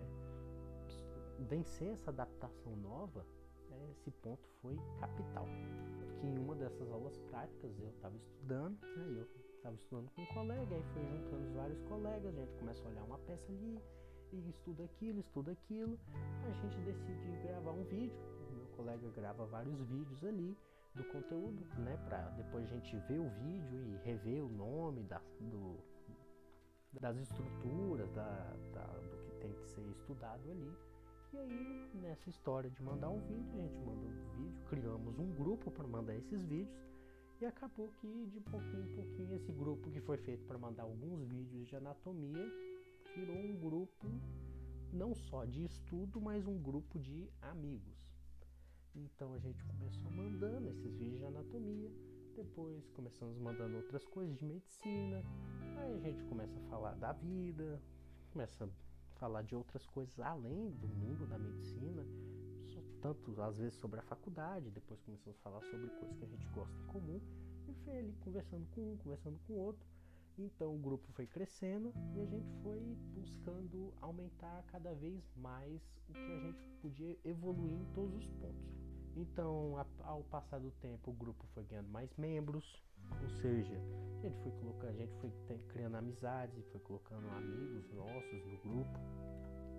vencer 1.49 1.89
essa 1.89 2.11
adaptação 2.11 2.75
nova, 2.77 3.25
né, 3.69 3.89
esse 3.91 4.11
ponto 4.11 4.47
foi 4.61 4.79
capital. 4.99 5.45
Que 6.19 6.27
em 6.27 6.37
uma 6.37 6.55
dessas 6.55 6.89
aulas 6.91 7.17
práticas 7.29 7.71
eu 7.79 7.89
estava 7.89 8.15
estudando, 8.15 8.79
né, 8.81 9.17
eu 9.17 9.27
estava 9.57 9.75
estudando 9.75 10.09
com 10.11 10.21
um 10.21 10.25
colega, 10.27 10.75
aí 10.75 10.83
foi 10.93 11.03
juntando 11.03 11.53
vários 11.55 11.81
colegas, 11.83 12.37
a 12.37 12.41
gente 12.41 12.57
começa 12.59 12.83
a 12.83 12.89
olhar 12.89 13.03
uma 13.03 13.17
peça 13.19 13.51
ali, 13.51 13.81
e 14.31 14.49
estuda 14.49 14.83
aquilo, 14.83 15.19
estuda 15.19 15.51
aquilo, 15.51 15.99
a 16.47 16.51
gente 16.51 16.77
decide 16.81 17.37
gravar 17.43 17.71
um 17.71 17.83
vídeo, 17.85 18.19
o 18.51 18.55
meu 18.55 18.67
colega 18.77 19.09
grava 19.15 19.45
vários 19.45 19.79
vídeos 19.81 20.23
ali, 20.23 20.55
do 20.93 21.03
conteúdo, 21.05 21.65
né, 21.79 21.97
para 22.05 22.29
depois 22.31 22.71
a 22.71 22.75
gente 22.75 22.95
ver 23.07 23.19
o 23.19 23.29
vídeo 23.41 23.83
e 23.83 23.97
rever 24.05 24.43
o 24.43 24.49
nome 24.49 25.03
da, 25.03 25.21
do, 25.41 25.77
das 26.99 27.17
estruturas, 27.17 28.09
da, 28.11 28.55
da, 28.73 28.85
do 28.85 29.17
que 29.25 29.35
tem 29.39 29.53
que 29.53 29.67
ser 29.69 29.81
estudado 29.89 30.49
ali. 30.49 30.71
E 31.33 31.37
aí, 31.37 31.89
nessa 31.95 32.29
história 32.29 32.69
de 32.69 32.81
mandar 32.81 33.09
um 33.09 33.19
vídeo, 33.19 33.51
a 33.53 33.61
gente 33.61 33.77
mandou 33.79 34.09
um 34.09 34.37
vídeo, 34.37 34.63
criamos 34.69 35.19
um 35.19 35.31
grupo 35.33 35.71
para 35.71 35.87
mandar 35.87 36.15
esses 36.15 36.41
vídeos. 36.45 36.85
E 37.41 37.45
acabou 37.45 37.89
que 37.99 38.27
de 38.27 38.39
pouquinho 38.39 38.85
em 38.89 38.95
pouquinho 38.95 39.35
esse 39.35 39.51
grupo 39.51 39.91
que 39.91 39.99
foi 39.99 40.17
feito 40.17 40.45
para 40.45 40.57
mandar 40.57 40.83
alguns 40.83 41.27
vídeos 41.27 41.67
de 41.67 41.75
anatomia 41.75 42.49
virou 43.13 43.35
um 43.35 43.59
grupo 43.59 44.07
não 44.93 45.13
só 45.13 45.43
de 45.43 45.65
estudo, 45.65 46.21
mas 46.21 46.47
um 46.47 46.57
grupo 46.57 46.97
de 46.97 47.29
amigos. 47.41 47.95
Então 48.95 49.33
a 49.33 49.39
gente 49.39 49.61
começou 49.65 50.09
mandando 50.11 50.69
esses 50.69 50.95
vídeos 50.95 51.19
de 51.19 51.25
anatomia, 51.25 51.91
depois 52.35 52.87
começamos 52.89 53.37
mandando 53.37 53.77
outras 53.77 54.05
coisas 54.05 54.35
de 54.37 54.45
medicina, 54.45 55.23
Aí 55.77 55.93
a 55.93 55.99
gente 55.99 56.23
começa 56.23 56.57
a 56.57 56.61
falar 56.69 56.95
da 56.95 57.11
vida, 57.11 57.81
começa 58.31 58.65
a 58.65 58.69
falar 59.19 59.41
de 59.41 59.55
outras 59.55 59.85
coisas 59.85 60.19
além 60.19 60.71
do 60.71 60.87
mundo 60.87 61.27
da 61.27 61.37
medicina, 61.37 62.05
tanto 63.01 63.39
às 63.41 63.57
vezes 63.57 63.75
sobre 63.75 63.99
a 63.99 64.03
faculdade, 64.03 64.71
depois 64.71 64.99
começamos 65.01 65.37
a 65.39 65.43
falar 65.43 65.61
sobre 65.61 65.87
coisas 65.87 66.17
que 66.17 66.25
a 66.25 66.27
gente 66.27 66.47
gosta 66.47 66.75
em 66.81 66.87
comum, 66.87 67.21
e 67.67 67.73
foi 67.83 67.97
ali 67.97 68.13
conversando 68.21 68.65
com 68.73 68.93
um, 68.93 68.97
conversando 68.97 69.39
com 69.45 69.53
o 69.53 69.57
outro. 69.57 69.85
Então 70.37 70.75
o 70.75 70.77
grupo 70.77 71.07
foi 71.13 71.27
crescendo 71.27 71.93
e 72.13 72.19
a 72.19 72.25
gente 72.25 72.51
foi 72.61 72.97
buscando 73.13 73.93
aumentar 74.01 74.63
cada 74.63 74.93
vez 74.93 75.23
mais 75.35 75.81
o 76.09 76.13
que 76.13 76.31
a 76.31 76.39
gente 76.39 76.67
podia 76.81 77.17
evoluir 77.23 77.73
em 77.73 77.85
todos 77.93 78.17
os 78.17 78.29
pontos. 78.31 78.84
Então, 79.15 79.75
ao 80.03 80.23
passar 80.23 80.59
do 80.59 80.71
tempo, 80.71 81.11
o 81.11 81.13
grupo 81.13 81.45
foi 81.53 81.63
ganhando 81.63 81.89
mais 81.89 82.13
membros, 82.17 82.83
ou 83.21 83.29
seja, 83.41 83.75
a 84.19 84.27
gente 84.27 84.37
foi 84.41 84.51
colocando, 84.51 84.89
a 84.89 84.93
gente 84.93 85.13
foi 85.19 85.57
criando 85.69 85.95
amizades, 85.95 86.67
foi 86.71 86.81
colocando 86.81 87.29
amigos 87.29 87.91
nossos 87.93 88.45
no 88.45 88.57
grupo. 88.57 88.99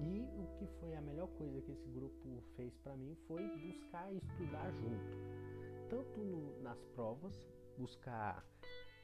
E 0.01 0.29
o 0.39 0.47
que 0.59 0.67
foi 0.79 0.95
a 0.95 1.01
melhor 1.01 1.29
coisa 1.39 1.61
que 1.63 1.73
esse 1.73 1.89
grupo 1.89 2.43
fez 2.55 2.75
para 2.79 2.97
mim 2.97 3.17
foi 3.27 3.43
buscar 3.59 4.13
estudar 4.13 4.71
junto. 4.73 5.89
Tanto 5.89 6.21
no, 6.21 6.63
nas 6.63 6.83
provas, 6.95 7.35
buscar 7.79 8.45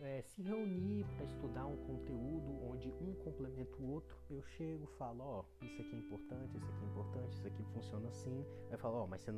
é, 0.00 0.22
se 0.22 0.42
reunir 0.42 1.06
para 1.16 1.24
estudar 1.24 1.66
um 1.66 1.76
conteúdo 1.86 2.64
onde 2.70 2.88
um 2.88 3.14
complementa 3.24 3.76
o 3.78 3.92
outro. 3.92 4.16
Eu 4.28 4.42
chego, 4.42 4.86
falo, 4.98 5.22
ó, 5.22 5.44
oh, 5.44 5.64
isso 5.64 5.80
aqui 5.80 5.94
é 5.94 5.98
importante, 5.98 6.56
isso 6.56 6.66
aqui 6.66 6.84
é 6.84 6.88
importante, 6.88 7.32
isso 7.36 7.46
aqui 7.46 7.62
funciona 7.72 8.08
assim. 8.08 8.44
Aí 8.70 8.76
falo, 8.76 8.96
ó, 8.96 9.04
oh, 9.04 9.06
mas 9.06 9.22
você 9.22 9.32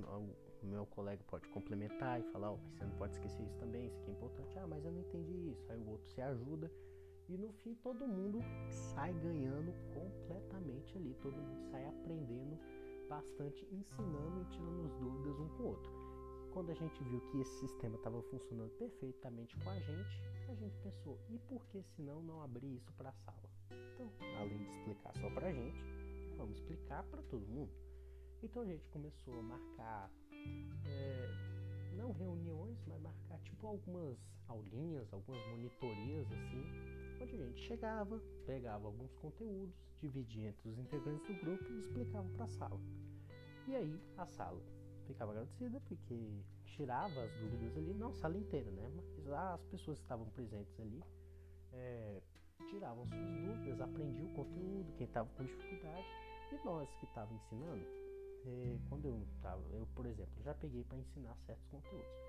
meu 0.64 0.86
colega 0.86 1.22
pode 1.28 1.48
complementar 1.48 2.20
e 2.20 2.24
falar, 2.32 2.52
oh, 2.52 2.56
mas 2.56 2.74
você 2.74 2.84
não 2.84 2.96
pode 2.96 3.12
esquecer 3.14 3.42
isso 3.42 3.56
também, 3.58 3.86
isso 3.86 3.98
aqui 4.00 4.10
é 4.10 4.14
importante. 4.14 4.58
Ah, 4.58 4.66
mas 4.66 4.84
eu 4.84 4.92
não 4.92 5.00
entendi 5.00 5.50
isso. 5.50 5.72
Aí 5.72 5.78
o 5.80 5.90
outro 5.90 6.08
se 6.08 6.20
ajuda 6.20 6.70
e 7.28 7.38
no 7.38 7.52
fim 7.52 7.74
todo 7.76 8.06
mundo 8.06 8.40
sai 8.68 9.12
ganhando 9.14 9.72
completamente 9.94 10.96
ali, 10.96 11.14
todo 11.22 11.34
mundo 11.34 11.70
sai 11.70 11.86
aprendendo 11.86 12.58
bastante, 13.08 13.66
ensinando 13.72 14.42
e 14.42 14.44
tirando 14.46 14.86
as 14.86 14.94
dúvidas 14.96 15.40
um 15.40 15.48
com 15.56 15.62
o 15.62 15.66
outro. 15.66 15.90
Quando 16.52 16.70
a 16.70 16.74
gente 16.74 17.02
viu 17.04 17.20
que 17.20 17.40
esse 17.40 17.58
sistema 17.60 17.96
estava 17.96 18.22
funcionando 18.22 18.70
perfeitamente 18.78 19.56
com 19.56 19.70
a 19.70 19.78
gente, 19.80 20.20
a 20.48 20.54
gente 20.54 20.76
pensou, 20.78 21.18
e 21.28 21.38
por 21.38 21.66
que 21.66 21.82
senão 21.96 22.22
não 22.22 22.42
abrir 22.42 22.76
isso 22.76 22.92
para 22.92 23.10
a 23.10 23.12
sala? 23.12 23.50
Então, 23.94 24.10
além 24.38 24.58
de 24.58 24.70
explicar 24.70 25.12
só 25.16 25.30
para 25.30 25.48
a 25.48 25.52
gente, 25.52 25.82
vamos 26.36 26.56
explicar 26.58 27.02
para 27.04 27.22
todo 27.22 27.46
mundo. 27.46 27.72
Então 28.42 28.62
a 28.62 28.66
gente 28.66 28.86
começou 28.88 29.38
a 29.38 29.42
marcar 29.42 30.10
é, 30.86 31.94
não 31.96 32.12
reuniões, 32.12 32.78
mas 32.86 33.00
marcar 33.00 33.38
tipo 33.40 33.66
algumas 33.66 34.18
aulinhas, 34.48 35.12
algumas 35.12 35.46
monitorias 35.48 36.26
assim, 36.32 36.64
onde 37.20 37.34
a 37.34 37.46
gente 37.46 37.60
chegava, 37.62 38.20
pegava 38.46 38.86
alguns 38.86 39.12
conteúdos, 39.14 39.74
dividia 40.00 40.48
entre 40.48 40.68
os 40.68 40.78
integrantes 40.78 41.26
do 41.26 41.40
grupo 41.40 41.64
e 41.72 41.78
explicava 41.78 42.28
para 42.30 42.44
a 42.44 42.48
sala. 42.48 42.80
E 43.66 43.74
aí 43.74 44.00
a 44.16 44.26
sala 44.26 44.60
ficava 45.06 45.32
agradecida 45.32 45.80
porque 45.80 46.42
tirava 46.66 47.22
as 47.22 47.32
dúvidas 47.34 47.76
ali, 47.76 47.94
não 47.94 48.08
a 48.08 48.14
sala 48.14 48.36
inteira, 48.36 48.70
né? 48.70 48.90
Mas 48.94 49.32
as 49.32 49.64
pessoas 49.66 49.98
que 49.98 50.04
estavam 50.04 50.26
presentes 50.30 50.78
ali 50.80 51.02
é, 51.72 52.22
tiravam 52.68 53.06
suas 53.06 53.30
dúvidas, 53.30 53.80
aprendiam 53.80 54.26
o 54.26 54.34
conteúdo, 54.34 54.92
quem 54.96 55.06
estava 55.06 55.28
com 55.30 55.44
dificuldade, 55.44 56.06
e 56.52 56.64
nós 56.64 56.88
que 56.96 57.04
estávamos 57.06 57.42
ensinando, 57.44 58.03
é, 58.46 58.78
quando 58.88 59.06
eu 59.06 59.22
estava, 59.36 59.62
eu, 59.72 59.86
por 59.94 60.06
exemplo, 60.06 60.42
já 60.42 60.54
peguei 60.54 60.84
para 60.84 60.98
ensinar 60.98 61.36
certos 61.46 61.66
conteúdos. 61.66 62.24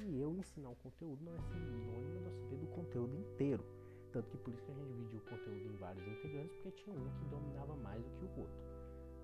E 0.00 0.20
eu 0.20 0.36
ensinar 0.36 0.70
o 0.70 0.76
conteúdo 0.76 1.22
não 1.24 1.34
é 1.34 1.40
sinônimo 1.40 2.30
de 2.30 2.36
saber 2.36 2.56
do 2.56 2.66
conteúdo 2.68 3.16
inteiro. 3.16 3.64
Tanto 4.12 4.28
que 4.30 4.36
por 4.38 4.52
isso 4.52 4.64
que 4.64 4.70
a 4.72 4.74
gente 4.74 4.88
dividiu 4.88 5.18
o 5.20 5.22
conteúdo 5.22 5.66
em 5.66 5.76
vários 5.76 6.06
integrantes, 6.06 6.54
porque 6.56 6.82
tinha 6.82 6.94
um 6.94 7.18
que 7.18 7.24
dominava 7.26 7.76
mais 7.76 8.02
do 8.02 8.10
que 8.10 8.24
o 8.24 8.40
outro. 8.40 8.72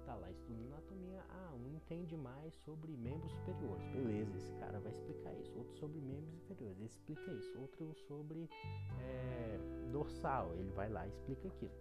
Tá 0.06 0.14
lá 0.14 0.30
estudando 0.30 0.72
anatomia, 0.72 1.22
ah, 1.28 1.54
um 1.54 1.76
entende 1.76 2.16
mais 2.16 2.54
sobre 2.64 2.96
membros 2.96 3.30
superiores. 3.32 3.84
Beleza, 3.92 4.36
esse 4.36 4.52
cara 4.54 4.78
vai 4.80 4.92
explicar 4.92 5.34
isso. 5.34 5.52
Outro 5.58 5.76
sobre 5.76 6.00
membros 6.00 6.32
inferiores, 6.34 6.78
ele 6.78 6.86
explica 6.86 7.32
isso. 7.32 7.58
Outro 7.58 7.94
sobre 8.06 8.48
é, 9.00 9.58
dorsal, 9.92 10.54
ele 10.54 10.70
vai 10.70 10.88
lá 10.88 11.06
e 11.06 11.10
explica 11.10 11.48
aquilo. 11.48 11.74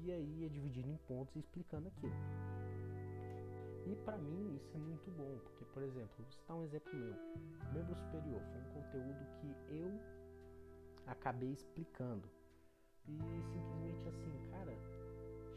E 0.00 0.12
aí 0.12 0.44
é 0.44 0.48
dividido 0.48 0.90
em 0.90 0.96
pontos 1.08 1.34
e 1.36 1.38
explicando 1.38 1.88
aquilo. 1.88 2.12
E 3.86 3.94
para 3.96 4.16
mim 4.16 4.56
isso 4.56 4.70
é 4.74 4.78
muito 4.78 5.10
bom, 5.10 5.38
porque, 5.42 5.64
por 5.66 5.82
exemplo, 5.82 6.14
vou 6.18 6.32
citar 6.32 6.56
um 6.56 6.64
exemplo 6.64 6.92
meu. 6.94 7.14
Membro 7.72 7.94
superior 7.94 8.40
foi 8.40 8.60
um 8.60 8.82
conteúdo 8.82 9.26
que 9.40 9.74
eu 9.74 10.00
acabei 11.06 11.52
explicando. 11.52 12.28
E 13.06 13.18
simplesmente 13.52 14.08
assim, 14.08 14.50
cara, 14.50 14.74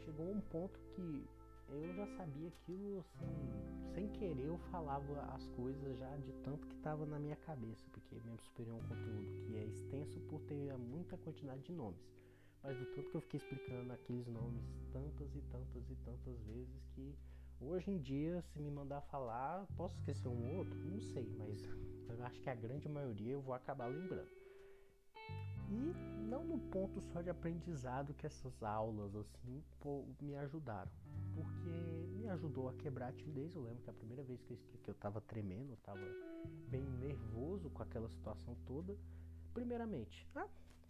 chegou 0.04 0.30
um 0.30 0.40
ponto 0.40 0.78
que 0.94 1.26
eu 1.70 1.94
já 1.94 2.06
sabia 2.16 2.48
aquilo 2.48 2.98
assim, 2.98 3.94
sem 3.94 4.08
querer 4.08 4.46
eu 4.46 4.58
falava 4.70 5.20
as 5.34 5.46
coisas 5.48 5.98
já 5.98 6.16
de 6.16 6.32
tanto 6.44 6.66
que 6.66 6.74
estava 6.74 7.04
na 7.06 7.18
minha 7.18 7.36
cabeça, 7.36 7.84
porque 7.92 8.14
membro 8.24 8.42
superior 8.44 8.78
é 8.78 8.84
um 8.84 8.88
conteúdo 8.88 9.46
que 9.46 9.56
é 9.56 9.64
extenso 9.64 10.20
por 10.28 10.40
ter 10.42 10.76
muita 10.76 11.16
quantidade 11.18 11.62
de 11.62 11.72
nomes. 11.72 12.00
Mas 12.62 12.76
do 12.76 12.86
tanto 12.86 13.10
que 13.10 13.16
eu 13.16 13.20
fiquei 13.20 13.38
explicando 13.38 13.92
aqueles 13.92 14.26
nomes 14.26 14.64
tantas 14.92 15.34
e 15.34 15.40
tantas 15.42 15.90
e 15.90 15.96
tantas 16.04 16.40
vezes 16.42 16.84
que 16.94 17.14
Hoje 17.60 17.90
em 17.90 17.98
dia, 17.98 18.40
se 18.40 18.58
me 18.60 18.70
mandar 18.70 19.00
falar, 19.02 19.66
posso 19.76 19.96
esquecer 19.96 20.28
um 20.28 20.56
outro? 20.56 20.78
Não 20.78 21.00
sei, 21.00 21.28
mas 21.36 21.60
eu 22.08 22.24
acho 22.24 22.40
que 22.40 22.48
a 22.48 22.54
grande 22.54 22.88
maioria 22.88 23.32
eu 23.32 23.42
vou 23.42 23.52
acabar 23.52 23.86
lembrando. 23.86 24.30
E 25.68 25.92
não 26.28 26.44
no 26.44 26.58
ponto 26.70 27.00
só 27.00 27.20
de 27.20 27.30
aprendizado 27.30 28.14
que 28.14 28.26
essas 28.26 28.62
aulas 28.62 29.14
assim 29.16 29.62
pô, 29.80 30.04
me 30.20 30.36
ajudaram, 30.36 30.90
porque 31.34 31.68
me 32.16 32.28
ajudou 32.28 32.68
a 32.68 32.74
quebrar 32.74 33.08
a 33.08 33.12
timidez. 33.12 33.52
Eu 33.54 33.62
lembro 33.62 33.82
que 33.82 33.90
a 33.90 33.94
primeira 33.94 34.22
vez 34.22 34.40
que 34.44 34.52
eu 34.52 34.56
expliquei 34.56 34.92
eu 34.92 34.96
estava 34.96 35.20
tremendo, 35.20 35.70
eu 35.70 35.74
estava 35.74 36.00
bem 36.68 36.84
nervoso 36.84 37.68
com 37.70 37.82
aquela 37.82 38.08
situação 38.08 38.56
toda. 38.66 38.96
Primeiramente, 39.52 40.28
ah, 40.36 40.48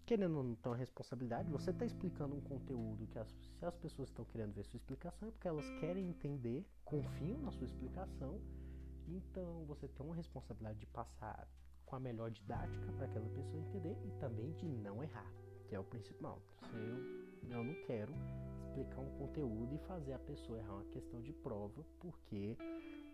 querendo 0.08 0.38
ou 0.38 0.42
não 0.42 0.54
ter 0.54 0.70
uma 0.70 0.76
responsabilidade, 0.76 1.50
você 1.50 1.70
está 1.70 1.84
explicando 1.84 2.34
um 2.34 2.40
conteúdo 2.40 3.06
que 3.08 3.18
as, 3.18 3.28
se 3.28 3.62
as 3.66 3.76
pessoas 3.76 4.08
estão 4.08 4.24
querendo 4.24 4.54
ver 4.54 4.64
sua 4.64 4.78
explicação 4.78 5.28
é 5.28 5.30
porque 5.30 5.46
elas 5.46 5.68
querem 5.80 6.08
entender, 6.08 6.66
confiam 6.82 7.38
na 7.42 7.50
sua 7.50 7.66
explicação, 7.66 8.40
então 9.06 9.66
você 9.66 9.86
tem 9.86 10.06
uma 10.06 10.14
responsabilidade 10.14 10.78
de 10.78 10.86
passar 10.86 11.46
com 11.84 11.94
a 11.94 12.00
melhor 12.00 12.30
didática 12.30 12.90
para 12.92 13.04
aquela 13.04 13.28
pessoa 13.28 13.60
entender 13.60 13.98
e 14.02 14.10
também 14.12 14.50
de 14.52 14.66
não 14.66 15.02
errar, 15.02 15.30
que 15.68 15.74
é 15.74 15.78
o 15.78 15.84
principal. 15.84 16.40
Eu, 16.72 17.50
eu 17.50 17.62
não 17.62 17.74
quero 17.86 18.14
explicar 18.62 19.02
um 19.02 19.10
conteúdo 19.18 19.74
e 19.74 19.78
fazer 19.86 20.14
a 20.14 20.18
pessoa 20.20 20.58
errar 20.58 20.72
uma 20.72 20.84
questão 20.86 21.20
de 21.20 21.34
prova 21.34 21.84
porque 22.00 22.56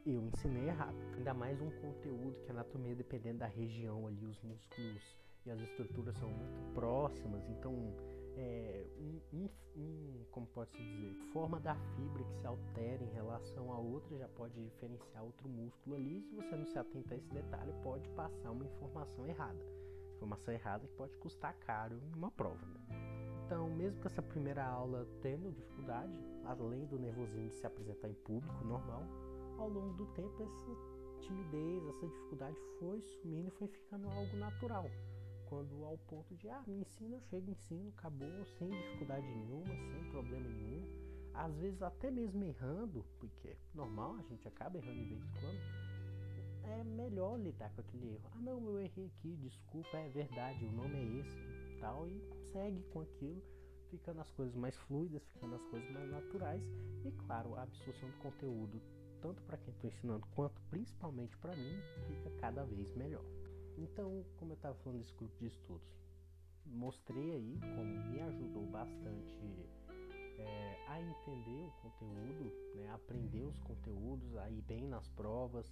eu 0.06 0.24
ensinei 0.28 0.68
errado. 0.68 0.96
Ainda 1.16 1.34
mais 1.34 1.60
um 1.60 1.72
conteúdo 1.80 2.40
que 2.44 2.50
a 2.50 2.52
anatomia, 2.52 2.94
dependendo 2.94 3.38
da 3.38 3.46
região 3.46 4.06
ali, 4.06 4.24
os 4.24 4.40
músculos 4.42 5.23
e 5.46 5.50
as 5.50 5.60
estruturas 5.60 6.16
são 6.16 6.28
muito 6.28 6.74
próximas, 6.74 7.46
então 7.50 7.94
é, 8.36 8.86
um, 8.98 9.20
um, 9.32 9.48
um, 9.76 10.24
como 10.30 10.46
pode 10.48 10.72
se 10.72 10.78
dizer, 10.78 11.14
forma 11.32 11.60
da 11.60 11.74
fibra 11.74 12.24
que 12.24 12.34
se 12.34 12.46
altera 12.46 13.02
em 13.02 13.10
relação 13.10 13.72
a 13.72 13.78
outra 13.78 14.16
já 14.16 14.28
pode 14.28 14.62
diferenciar 14.62 15.22
outro 15.22 15.48
músculo 15.48 15.96
ali. 15.96 16.22
Se 16.22 16.34
você 16.34 16.56
não 16.56 16.66
se 16.66 16.78
atenta 16.78 17.14
a 17.14 17.16
esse 17.16 17.28
detalhe, 17.32 17.72
pode 17.82 18.08
passar 18.10 18.50
uma 18.50 18.64
informação 18.64 19.26
errada, 19.26 19.64
informação 20.16 20.52
errada 20.54 20.86
que 20.86 20.94
pode 20.94 21.16
custar 21.18 21.54
caro 21.60 22.00
uma 22.16 22.30
prova. 22.30 22.66
Né? 22.66 23.44
Então, 23.46 23.68
mesmo 23.68 24.00
com 24.00 24.08
essa 24.08 24.22
primeira 24.22 24.64
aula 24.64 25.06
tendo 25.20 25.52
dificuldade, 25.52 26.18
além 26.44 26.86
do 26.86 26.98
nervosismo 26.98 27.48
de 27.48 27.54
se 27.54 27.66
apresentar 27.66 28.08
em 28.08 28.14
público 28.14 28.64
normal, 28.64 29.02
ao 29.58 29.68
longo 29.68 29.94
do 29.94 30.06
tempo 30.14 30.42
essa 30.42 31.20
timidez, 31.20 31.86
essa 31.86 32.06
dificuldade 32.06 32.56
foi 32.80 33.00
sumindo 33.02 33.48
e 33.48 33.50
foi 33.52 33.68
ficando 33.68 34.08
algo 34.08 34.36
natural 34.36 34.90
quando 35.54 35.84
ao 35.84 35.96
ponto 35.98 36.34
de, 36.34 36.48
ah, 36.48 36.64
me 36.66 36.80
ensina, 36.80 37.14
eu 37.14 37.20
chego, 37.30 37.48
ensino, 37.48 37.88
acabou, 37.96 38.44
sem 38.58 38.68
dificuldade 38.68 39.24
nenhuma, 39.24 39.68
sem 39.68 40.10
problema 40.10 40.48
nenhum. 40.48 40.82
Às 41.32 41.54
vezes 41.58 41.80
até 41.80 42.10
mesmo 42.10 42.44
errando, 42.44 43.04
porque 43.20 43.48
é 43.48 43.56
normal, 43.72 44.16
a 44.16 44.22
gente 44.22 44.48
acaba 44.48 44.78
errando 44.78 44.98
de 44.98 45.14
vez 45.14 45.22
em 45.22 45.30
quando, 45.40 45.60
é 46.64 46.82
melhor 46.82 47.38
lidar 47.38 47.70
com 47.70 47.82
aquele 47.82 48.14
erro. 48.14 48.30
Ah 48.32 48.38
não, 48.40 48.66
eu 48.66 48.80
errei 48.80 49.06
aqui, 49.06 49.36
desculpa, 49.36 49.96
é 49.96 50.08
verdade, 50.08 50.64
o 50.64 50.72
nome 50.72 50.96
é 50.96 51.20
esse 51.20 51.78
tal, 51.78 52.08
e 52.08 52.20
segue 52.52 52.82
com 52.92 53.02
aquilo, 53.02 53.40
ficando 53.90 54.20
as 54.22 54.30
coisas 54.32 54.56
mais 54.56 54.76
fluidas, 54.76 55.22
ficando 55.28 55.54
as 55.54 55.64
coisas 55.66 55.88
mais 55.92 56.10
naturais, 56.10 56.62
e 57.04 57.12
claro, 57.12 57.54
a 57.54 57.62
absorção 57.62 58.10
do 58.10 58.16
conteúdo, 58.16 58.82
tanto 59.22 59.40
para 59.44 59.56
quem 59.58 59.72
estou 59.72 59.88
ensinando 59.88 60.26
quanto 60.34 60.60
principalmente 60.62 61.36
para 61.36 61.54
mim, 61.54 61.78
fica 62.08 62.30
cada 62.40 62.64
vez 62.64 62.92
melhor. 62.96 63.24
Então, 63.76 64.24
como 64.38 64.52
eu 64.52 64.56
estava 64.56 64.74
falando 64.76 64.98
desse 64.98 65.14
grupo 65.14 65.36
de 65.38 65.46
estudos, 65.46 65.94
mostrei 66.66 67.32
aí 67.32 67.58
como 67.60 67.84
me 67.84 68.20
ajudou 68.20 68.66
bastante 68.66 69.36
é, 70.38 70.84
a 70.88 71.00
entender 71.00 71.64
o 71.66 71.70
conteúdo, 71.82 72.52
né, 72.74 72.90
aprender 72.92 73.44
os 73.44 73.58
conteúdos, 73.60 74.36
a 74.36 74.50
ir 74.50 74.62
bem 74.62 74.86
nas 74.86 75.08
provas, 75.10 75.70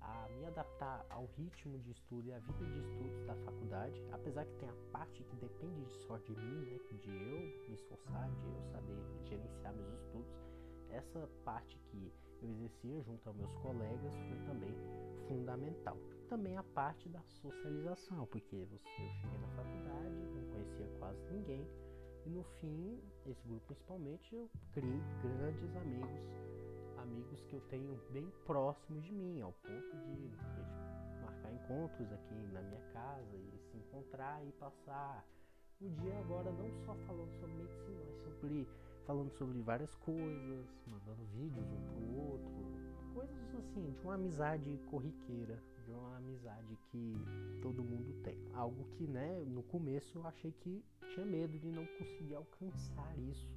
a 0.00 0.28
me 0.36 0.46
adaptar 0.46 1.06
ao 1.10 1.26
ritmo 1.36 1.78
de 1.78 1.92
estudo 1.92 2.28
e 2.28 2.32
à 2.32 2.38
vida 2.38 2.64
de 2.64 2.78
estudos 2.80 3.24
da 3.26 3.36
faculdade, 3.36 4.02
apesar 4.10 4.44
que 4.44 4.54
tem 4.56 4.68
a 4.68 4.76
parte 4.90 5.22
que 5.22 5.36
depende 5.36 5.88
só 6.06 6.18
de 6.18 6.32
mim, 6.32 6.66
né, 6.66 6.78
de 7.00 7.10
eu 7.10 7.68
me 7.68 7.74
esforçar, 7.74 8.30
de 8.30 8.46
eu 8.46 8.62
saber 8.72 8.98
gerenciar 9.28 9.74
meus 9.74 9.92
estudos, 10.00 10.34
essa 10.90 11.28
parte 11.44 11.78
que 11.90 12.12
eu 12.42 12.50
exercia 12.50 13.02
junto 13.02 13.28
aos 13.28 13.36
meus 13.36 13.54
colegas 13.56 14.14
foi 14.28 14.38
também 14.46 14.74
fundamental. 15.28 15.96
Também 16.28 16.56
a 16.56 16.62
parte 16.62 17.08
da 17.08 17.22
socialização, 17.22 18.26
porque 18.26 18.56
eu 18.56 18.66
cheguei 18.96 19.38
na 19.38 19.48
faculdade, 19.48 20.14
não 20.34 20.50
conhecia 20.52 20.88
quase 20.98 21.20
ninguém, 21.30 21.66
e 22.24 22.30
no 22.30 22.42
fim, 22.60 22.98
esse 23.26 23.46
grupo 23.46 23.66
principalmente, 23.66 24.34
eu 24.34 24.48
criei 24.72 25.00
grandes 25.22 25.76
amigos, 25.76 26.20
amigos 26.98 27.44
que 27.44 27.54
eu 27.54 27.60
tenho 27.62 28.00
bem 28.10 28.30
próximos 28.46 29.04
de 29.04 29.12
mim, 29.12 29.40
ao 29.40 29.52
ponto 29.52 29.96
de 29.96 30.30
marcar 31.20 31.52
encontros 31.52 32.12
aqui 32.12 32.34
na 32.52 32.62
minha 32.62 32.80
casa 32.92 33.36
e 33.36 33.58
se 33.70 33.76
encontrar 33.76 34.44
e 34.46 34.52
passar 34.52 35.24
o 35.80 35.90
dia 35.90 36.16
agora 36.20 36.52
não 36.52 36.70
só 36.86 36.94
falando 37.06 37.32
sobre 37.40 37.56
medicina, 37.56 38.00
mas 38.06 38.22
sobre 38.22 38.68
falando 39.06 39.30
sobre 39.32 39.60
várias 39.60 39.94
coisas, 39.96 40.66
mandando 40.86 41.24
vídeos 41.34 41.66
um 41.66 41.82
pro 41.86 42.16
outro, 42.16 43.12
coisas 43.14 43.54
assim, 43.54 43.90
de 43.90 44.00
uma 44.00 44.14
amizade 44.14 44.78
corriqueira, 44.90 45.58
de 45.84 45.90
uma 45.90 46.16
amizade 46.16 46.78
que 46.90 47.14
todo 47.60 47.82
mundo 47.82 48.22
tem. 48.22 48.38
Algo 48.54 48.84
que, 48.96 49.06
né, 49.06 49.44
no 49.46 49.62
começo 49.64 50.18
eu 50.18 50.26
achei 50.26 50.52
que 50.52 50.84
tinha 51.14 51.26
medo 51.26 51.58
de 51.58 51.70
não 51.70 51.86
conseguir 51.98 52.34
alcançar 52.34 53.18
isso 53.18 53.50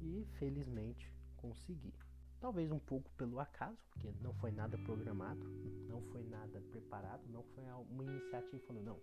e 0.00 0.26
felizmente 0.38 1.12
consegui. 1.36 1.92
Talvez 2.40 2.70
um 2.70 2.78
pouco 2.78 3.10
pelo 3.12 3.40
acaso, 3.40 3.78
porque 3.90 4.12
não 4.20 4.34
foi 4.34 4.50
nada 4.50 4.76
programado, 4.78 5.44
não 5.88 6.02
foi 6.12 6.22
nada 6.24 6.60
preparado, 6.70 7.22
não 7.30 7.42
foi 7.54 7.64
uma 7.90 8.04
iniciativa 8.04 8.62
falando, 8.66 8.84
não, 8.84 9.00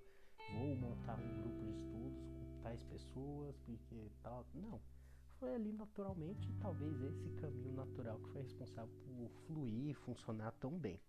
vou 0.53 0.75
montar 0.75 1.17
um 1.19 1.41
grupo 1.41 1.65
de 1.65 1.71
estudos 1.71 2.23
com 2.23 2.61
tais 2.61 2.83
pessoas, 2.83 3.57
porque 3.65 4.11
tal. 4.21 4.45
Não 4.53 4.79
foi 5.41 5.55
ali 5.55 5.73
naturalmente, 5.73 6.53
talvez 6.61 7.01
esse 7.01 7.27
caminho 7.41 7.73
natural 7.73 8.19
que 8.19 8.29
foi 8.29 8.43
responsável 8.43 8.93
por 9.03 9.31
fluir 9.47 9.89
e 9.89 9.93
funcionar 9.95 10.51
tão 10.59 10.77
bem. 10.77 11.01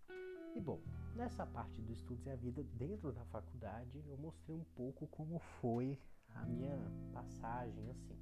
E 0.57 0.61
bom, 0.61 0.81
nessa 1.15 1.47
parte 1.47 1.83
do 1.83 1.93
estudos 1.93 2.25
e 2.25 2.31
a 2.31 2.37
vida 2.37 2.65
dentro 2.79 3.13
da 3.13 3.23
faculdade, 3.27 4.03
eu 4.09 4.17
mostrei 4.17 4.57
um 4.57 4.65
pouco 4.75 5.07
como 5.09 5.39
foi 5.61 5.99
a 6.35 6.47
minha 6.47 6.79
passagem 7.13 7.91
assim, 7.91 8.19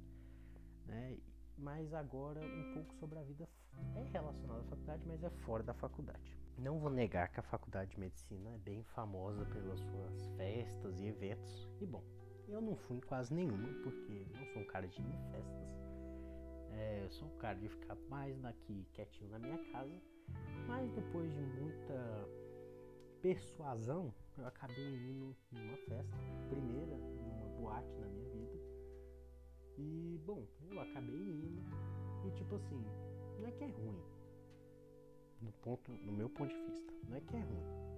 né? 0.85 1.17
Mas 1.57 1.93
agora 1.93 2.41
um 2.41 2.73
pouco 2.73 2.93
sobre 2.95 3.17
a 3.17 3.23
vida 3.23 3.47
é 3.95 4.03
relacionada 4.11 4.59
à 4.59 4.65
faculdade, 4.65 5.03
mas 5.07 5.23
é 5.23 5.29
fora 5.29 5.63
da 5.63 5.73
faculdade. 5.73 6.37
Não 6.57 6.77
vou 6.77 6.89
negar 6.89 7.29
que 7.29 7.39
a 7.39 7.43
faculdade 7.43 7.91
de 7.91 7.99
medicina 7.99 8.49
é 8.49 8.57
bem 8.57 8.83
famosa 8.83 9.45
pelas 9.45 9.79
suas 9.79 10.27
festas 10.35 10.99
e 10.99 11.05
eventos. 11.05 11.69
E 11.79 11.85
bom, 11.85 12.03
eu 12.49 12.59
não 12.59 12.75
fui 12.75 12.97
em 12.97 13.01
quase 13.01 13.33
nenhuma, 13.33 13.69
porque 13.81 14.27
não 14.37 14.45
sou 14.47 14.61
um 14.61 14.65
cara 14.65 14.87
de 14.87 15.01
festas. 15.31 15.90
Sou 17.11 17.27
o 17.27 17.37
cara 17.37 17.59
de 17.59 17.67
ficar 17.67 17.95
mais 18.09 18.39
daqui 18.39 18.87
quietinho 18.93 19.29
na 19.31 19.39
minha 19.39 19.57
casa, 19.71 20.01
mas 20.65 20.89
depois 20.93 21.29
de 21.29 21.41
muita 21.41 22.27
persuasão, 23.21 24.13
eu 24.37 24.47
acabei 24.47 24.95
indo 24.95 25.35
numa 25.51 25.77
festa, 25.77 26.17
primeira 26.49 26.97
numa 26.97 27.49
boate 27.59 27.91
na 27.99 28.07
minha 28.07 28.29
vida. 28.29 28.59
E, 29.77 30.21
bom, 30.25 30.47
eu 30.69 30.79
acabei 30.79 31.15
indo. 31.15 31.61
E, 32.25 32.31
tipo 32.31 32.55
assim, 32.55 32.81
não 33.39 33.47
é 33.47 33.51
que 33.51 33.63
é 33.65 33.67
ruim. 33.67 34.01
No, 35.41 35.51
ponto, 35.51 35.91
no 35.91 36.13
meu 36.13 36.29
ponto 36.29 36.53
de 36.53 36.63
vista, 36.63 36.93
não 37.09 37.17
é 37.17 37.21
que 37.21 37.35
é 37.35 37.39
ruim. 37.39 37.91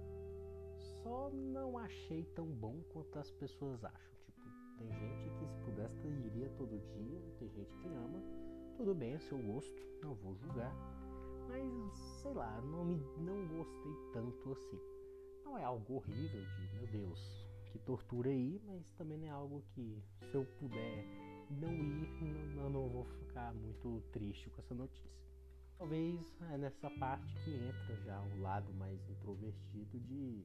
Só 1.02 1.30
não 1.30 1.78
achei 1.78 2.24
tão 2.34 2.46
bom 2.46 2.82
quanto 2.92 3.18
as 3.18 3.30
pessoas 3.30 3.84
acham. 3.84 4.14
Tipo, 4.24 4.40
tem 4.78 4.88
gente 4.92 5.30
que 5.38 5.46
se 5.46 5.58
pudesse 5.64 6.06
iria 6.08 6.48
todo 6.56 6.78
dia, 6.94 7.20
tem 7.38 7.48
gente 7.50 7.74
que 7.76 7.88
ama. 7.88 8.43
Tudo 8.76 8.92
bem, 8.92 9.12
é 9.14 9.18
seu 9.20 9.38
gosto, 9.38 9.82
não 10.02 10.14
vou 10.16 10.34
julgar. 10.34 10.74
Mas, 11.48 11.96
sei 12.20 12.32
lá, 12.34 12.60
não, 12.62 12.84
me, 12.84 12.96
não 13.18 13.46
gostei 13.46 13.92
tanto 14.12 14.52
assim. 14.52 14.80
Não 15.44 15.56
é 15.56 15.62
algo 15.62 15.94
horrível 15.94 16.44
de, 16.44 16.74
meu 16.74 16.86
Deus, 16.88 17.20
que 17.70 17.78
tortura 17.78 18.30
aí, 18.30 18.60
mas 18.66 18.90
também 18.94 19.16
não 19.16 19.28
é 19.28 19.30
algo 19.30 19.62
que, 19.74 20.02
se 20.18 20.34
eu 20.34 20.44
puder 20.58 21.04
não 21.50 21.72
ir, 21.72 22.08
não, 22.56 22.68
não 22.68 22.88
vou 22.88 23.04
ficar 23.04 23.54
muito 23.54 24.02
triste 24.10 24.50
com 24.50 24.60
essa 24.60 24.74
notícia. 24.74 25.10
Talvez 25.78 26.36
é 26.50 26.58
nessa 26.58 26.90
parte 26.90 27.32
que 27.44 27.50
entra 27.50 27.96
já 28.04 28.20
o 28.20 28.40
lado 28.40 28.72
mais 28.74 28.98
introvertido 29.08 30.00
de 30.00 30.44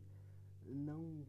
não 0.68 1.26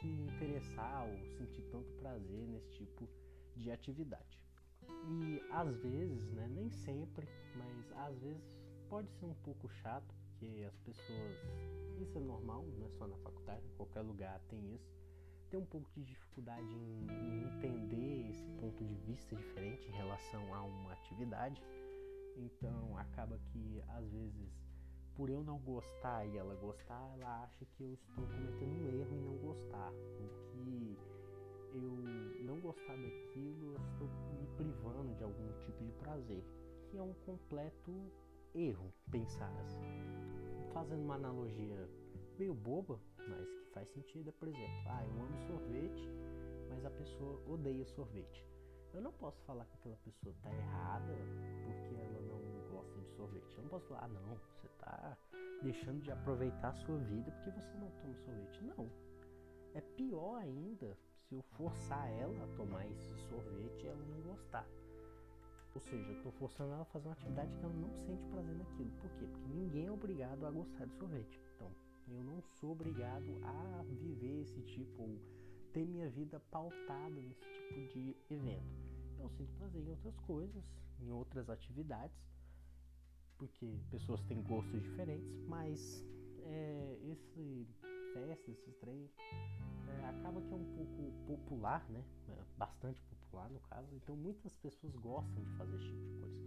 se 0.00 0.06
interessar 0.06 1.06
ou 1.08 1.18
sentir 1.38 1.62
tanto 1.70 1.90
prazer 1.94 2.46
nesse 2.46 2.70
tipo 2.72 3.08
de 3.56 3.70
atividade. 3.70 4.49
E 5.08 5.42
às 5.50 5.76
vezes, 5.82 6.32
né, 6.32 6.48
nem 6.48 6.70
sempre, 6.70 7.28
mas 7.54 7.92
às 7.92 8.18
vezes 8.18 8.42
pode 8.88 9.10
ser 9.12 9.26
um 9.26 9.34
pouco 9.34 9.68
chato, 9.68 10.14
porque 10.14 10.64
as 10.64 10.76
pessoas. 10.78 11.38
Isso 12.00 12.16
é 12.16 12.20
normal, 12.20 12.64
não 12.78 12.86
é 12.86 12.90
só 12.90 13.06
na 13.06 13.16
faculdade, 13.18 13.66
em 13.66 13.76
qualquer 13.76 14.00
lugar 14.00 14.40
tem 14.48 14.74
isso 14.74 14.90
ter 15.50 15.56
um 15.56 15.66
pouco 15.66 15.90
de 15.90 16.04
dificuldade 16.04 16.64
em, 16.64 17.06
em 17.10 17.44
entender 17.44 18.30
esse 18.30 18.48
ponto 18.60 18.84
de 18.84 18.94
vista 18.94 19.34
diferente 19.34 19.86
em 19.88 19.92
relação 19.92 20.54
a 20.54 20.62
uma 20.62 20.92
atividade. 20.92 21.60
Então 22.36 22.96
acaba 22.96 23.38
que 23.52 23.82
às 23.88 24.08
vezes 24.10 24.48
por 25.16 25.28
eu 25.28 25.42
não 25.42 25.58
gostar 25.58 26.24
e 26.26 26.38
ela 26.38 26.54
gostar, 26.54 27.12
ela 27.14 27.42
acha 27.42 27.66
que 27.76 27.82
eu 27.82 27.92
estou 27.92 28.24
cometendo 28.24 28.72
um 28.72 28.88
erro 28.88 29.14
em 29.14 29.20
não 29.20 29.36
gostar, 29.38 29.92
ou 29.92 30.28
que 30.50 30.98
eu 31.74 32.44
não 32.44 32.60
gostar 32.60 32.96
daquilo, 32.96 33.74
eu 33.74 33.80
estou 33.92 34.08
me 34.38 34.46
privando 34.56 35.14
de 35.14 35.22
algum 35.22 35.52
tipo 35.60 35.84
de 35.84 35.92
prazer, 35.92 36.44
que 36.88 36.96
é 36.96 37.02
um 37.02 37.14
completo 37.26 37.92
erro 38.54 38.92
pensar 39.10 39.52
assim. 39.60 40.72
Fazendo 40.72 41.02
uma 41.02 41.14
analogia 41.14 41.88
meio 42.38 42.54
boba, 42.54 42.98
mas 43.18 43.48
que 43.48 43.70
faz 43.72 43.88
sentido 43.90 44.30
é, 44.30 44.32
por 44.32 44.48
exemplo, 44.48 44.82
ah, 44.86 45.04
eu 45.04 45.22
amo 45.22 45.38
sorvete, 45.46 46.08
mas 46.68 46.84
a 46.84 46.90
pessoa 46.90 47.40
odeia 47.46 47.84
sorvete. 47.86 48.44
Eu 48.92 49.00
não 49.00 49.12
posso 49.12 49.40
falar 49.42 49.64
que 49.66 49.74
aquela 49.74 49.96
pessoa 49.96 50.34
está 50.34 50.52
errada 50.52 51.14
porque 51.64 51.94
ela 51.94 52.20
não 52.22 52.70
gosta 52.70 52.98
de 53.00 53.08
sorvete. 53.10 53.56
Eu 53.56 53.62
não 53.62 53.68
posso 53.68 53.86
falar, 53.86 54.04
ah, 54.04 54.08
não, 54.08 54.36
você 54.36 54.66
está 54.66 55.16
deixando 55.62 56.02
de 56.02 56.10
aproveitar 56.10 56.70
a 56.70 56.74
sua 56.74 56.98
vida 56.98 57.30
porque 57.30 57.50
você 57.50 57.76
não 57.78 57.90
toma 57.90 58.16
sorvete. 58.16 58.64
Não. 58.64 58.90
É 59.74 59.80
pior 59.80 60.36
ainda 60.36 60.96
se 61.30 61.36
eu 61.36 61.42
forçar 61.56 62.10
ela 62.10 62.42
a 62.42 62.56
tomar 62.56 62.84
esse 62.90 63.16
sorvete 63.28 63.86
ela 63.86 64.04
não 64.04 64.20
gostar. 64.22 64.66
Ou 65.72 65.80
seja, 65.80 66.04
eu 66.10 66.16
estou 66.16 66.32
forçando 66.32 66.72
ela 66.72 66.82
a 66.82 66.86
fazer 66.86 67.06
uma 67.06 67.12
atividade 67.12 67.54
que 67.54 67.64
ela 67.64 67.72
não 67.72 67.94
sente 68.04 68.24
prazer 68.24 68.56
naquilo. 68.56 68.90
Por 69.00 69.10
quê? 69.10 69.26
Porque 69.26 69.48
ninguém 69.54 69.86
é 69.86 69.92
obrigado 69.92 70.44
a 70.44 70.50
gostar 70.50 70.86
de 70.86 70.96
sorvete. 70.96 71.40
Então, 71.54 71.70
eu 72.08 72.24
não 72.24 72.42
sou 72.42 72.72
obrigado 72.72 73.40
a 73.44 73.84
viver 73.84 74.42
esse 74.42 74.60
tipo 74.62 75.02
ou 75.02 75.20
ter 75.72 75.86
minha 75.86 76.10
vida 76.10 76.40
pautada 76.50 77.10
nesse 77.10 77.44
tipo 77.52 77.80
de 77.92 78.16
evento. 78.28 78.66
Eu 79.20 79.30
sinto 79.30 79.52
prazer 79.52 79.82
em 79.82 79.88
outras 79.88 80.18
coisas, 80.26 80.64
em 81.00 81.12
outras 81.12 81.48
atividades, 81.48 82.18
porque 83.38 83.78
pessoas 83.88 84.20
têm 84.24 84.42
gostos 84.42 84.82
diferentes, 84.82 85.30
mas 85.46 86.04
é, 86.42 86.98
esse 87.04 87.68
festa, 88.12 88.50
esses 88.50 88.74
trem, 88.76 89.10
é, 89.88 90.04
acaba 90.06 90.40
que 90.40 90.52
é 90.52 90.56
um 90.56 90.64
pouco 90.76 91.12
popular, 91.26 91.88
né? 91.90 92.04
É 92.28 92.44
bastante 92.56 93.02
popular 93.02 93.50
no 93.50 93.60
caso, 93.60 93.94
então 93.94 94.16
muitas 94.16 94.54
pessoas 94.56 94.94
gostam 94.96 95.42
de 95.42 95.50
fazer 95.52 95.76
esse 95.76 95.86
tipo 95.86 96.04
de 96.04 96.20
coisa. 96.20 96.40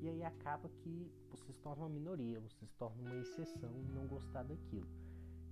E 0.00 0.08
aí 0.08 0.22
acaba 0.24 0.68
que 0.68 1.10
você 1.30 1.52
se 1.52 1.58
torna 1.60 1.82
uma 1.82 1.88
minoria, 1.88 2.40
você 2.40 2.66
se 2.66 2.74
torna 2.74 3.02
uma 3.02 3.16
exceção 3.16 3.72
não 3.94 4.06
gostar 4.06 4.44
daquilo. 4.44 4.88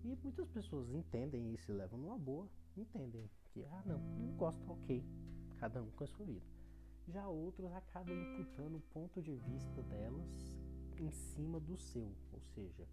E 0.04 0.16
muitas 0.22 0.48
pessoas 0.48 0.88
entendem 0.90 1.52
isso 1.52 1.70
e 1.72 1.74
levam 1.74 1.98
numa 1.98 2.18
boa, 2.18 2.48
entendem 2.76 3.28
que, 3.52 3.64
ah, 3.64 3.82
não, 3.84 3.98
não 3.98 4.36
gosto, 4.36 4.62
ok, 4.70 5.04
cada 5.58 5.82
um 5.82 5.90
com 5.90 6.04
a 6.04 6.06
sua 6.06 6.24
vida. 6.24 6.46
Já 7.08 7.28
outros 7.28 7.72
acabam 7.72 8.14
imputando 8.14 8.76
o 8.76 8.80
ponto 8.92 9.20
de 9.20 9.34
vista 9.34 9.82
delas 9.82 10.54
em 10.98 11.10
cima 11.10 11.58
do 11.60 11.76
seu, 11.76 12.12
ou 12.32 12.40
seja, 12.54 12.86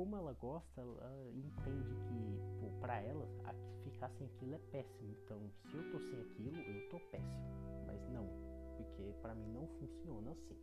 como 0.00 0.16
ela 0.16 0.32
gosta, 0.32 0.80
ela 0.80 1.30
entende 1.34 1.94
que 2.08 2.70
para 2.80 3.02
ela 3.02 3.28
ficar 3.84 4.08
sem 4.08 4.26
aquilo 4.28 4.54
é 4.54 4.58
péssimo. 4.72 5.14
Então, 5.22 5.38
se 5.66 5.76
eu 5.76 5.92
tô 5.92 6.00
sem 6.00 6.18
aquilo, 6.22 6.56
eu 6.56 6.88
tô 6.88 6.98
péssimo. 7.10 7.44
Mas 7.86 8.08
não, 8.08 8.26
porque 8.78 9.12
para 9.20 9.34
mim 9.34 9.52
não 9.52 9.68
funciona 9.78 10.30
assim. 10.30 10.56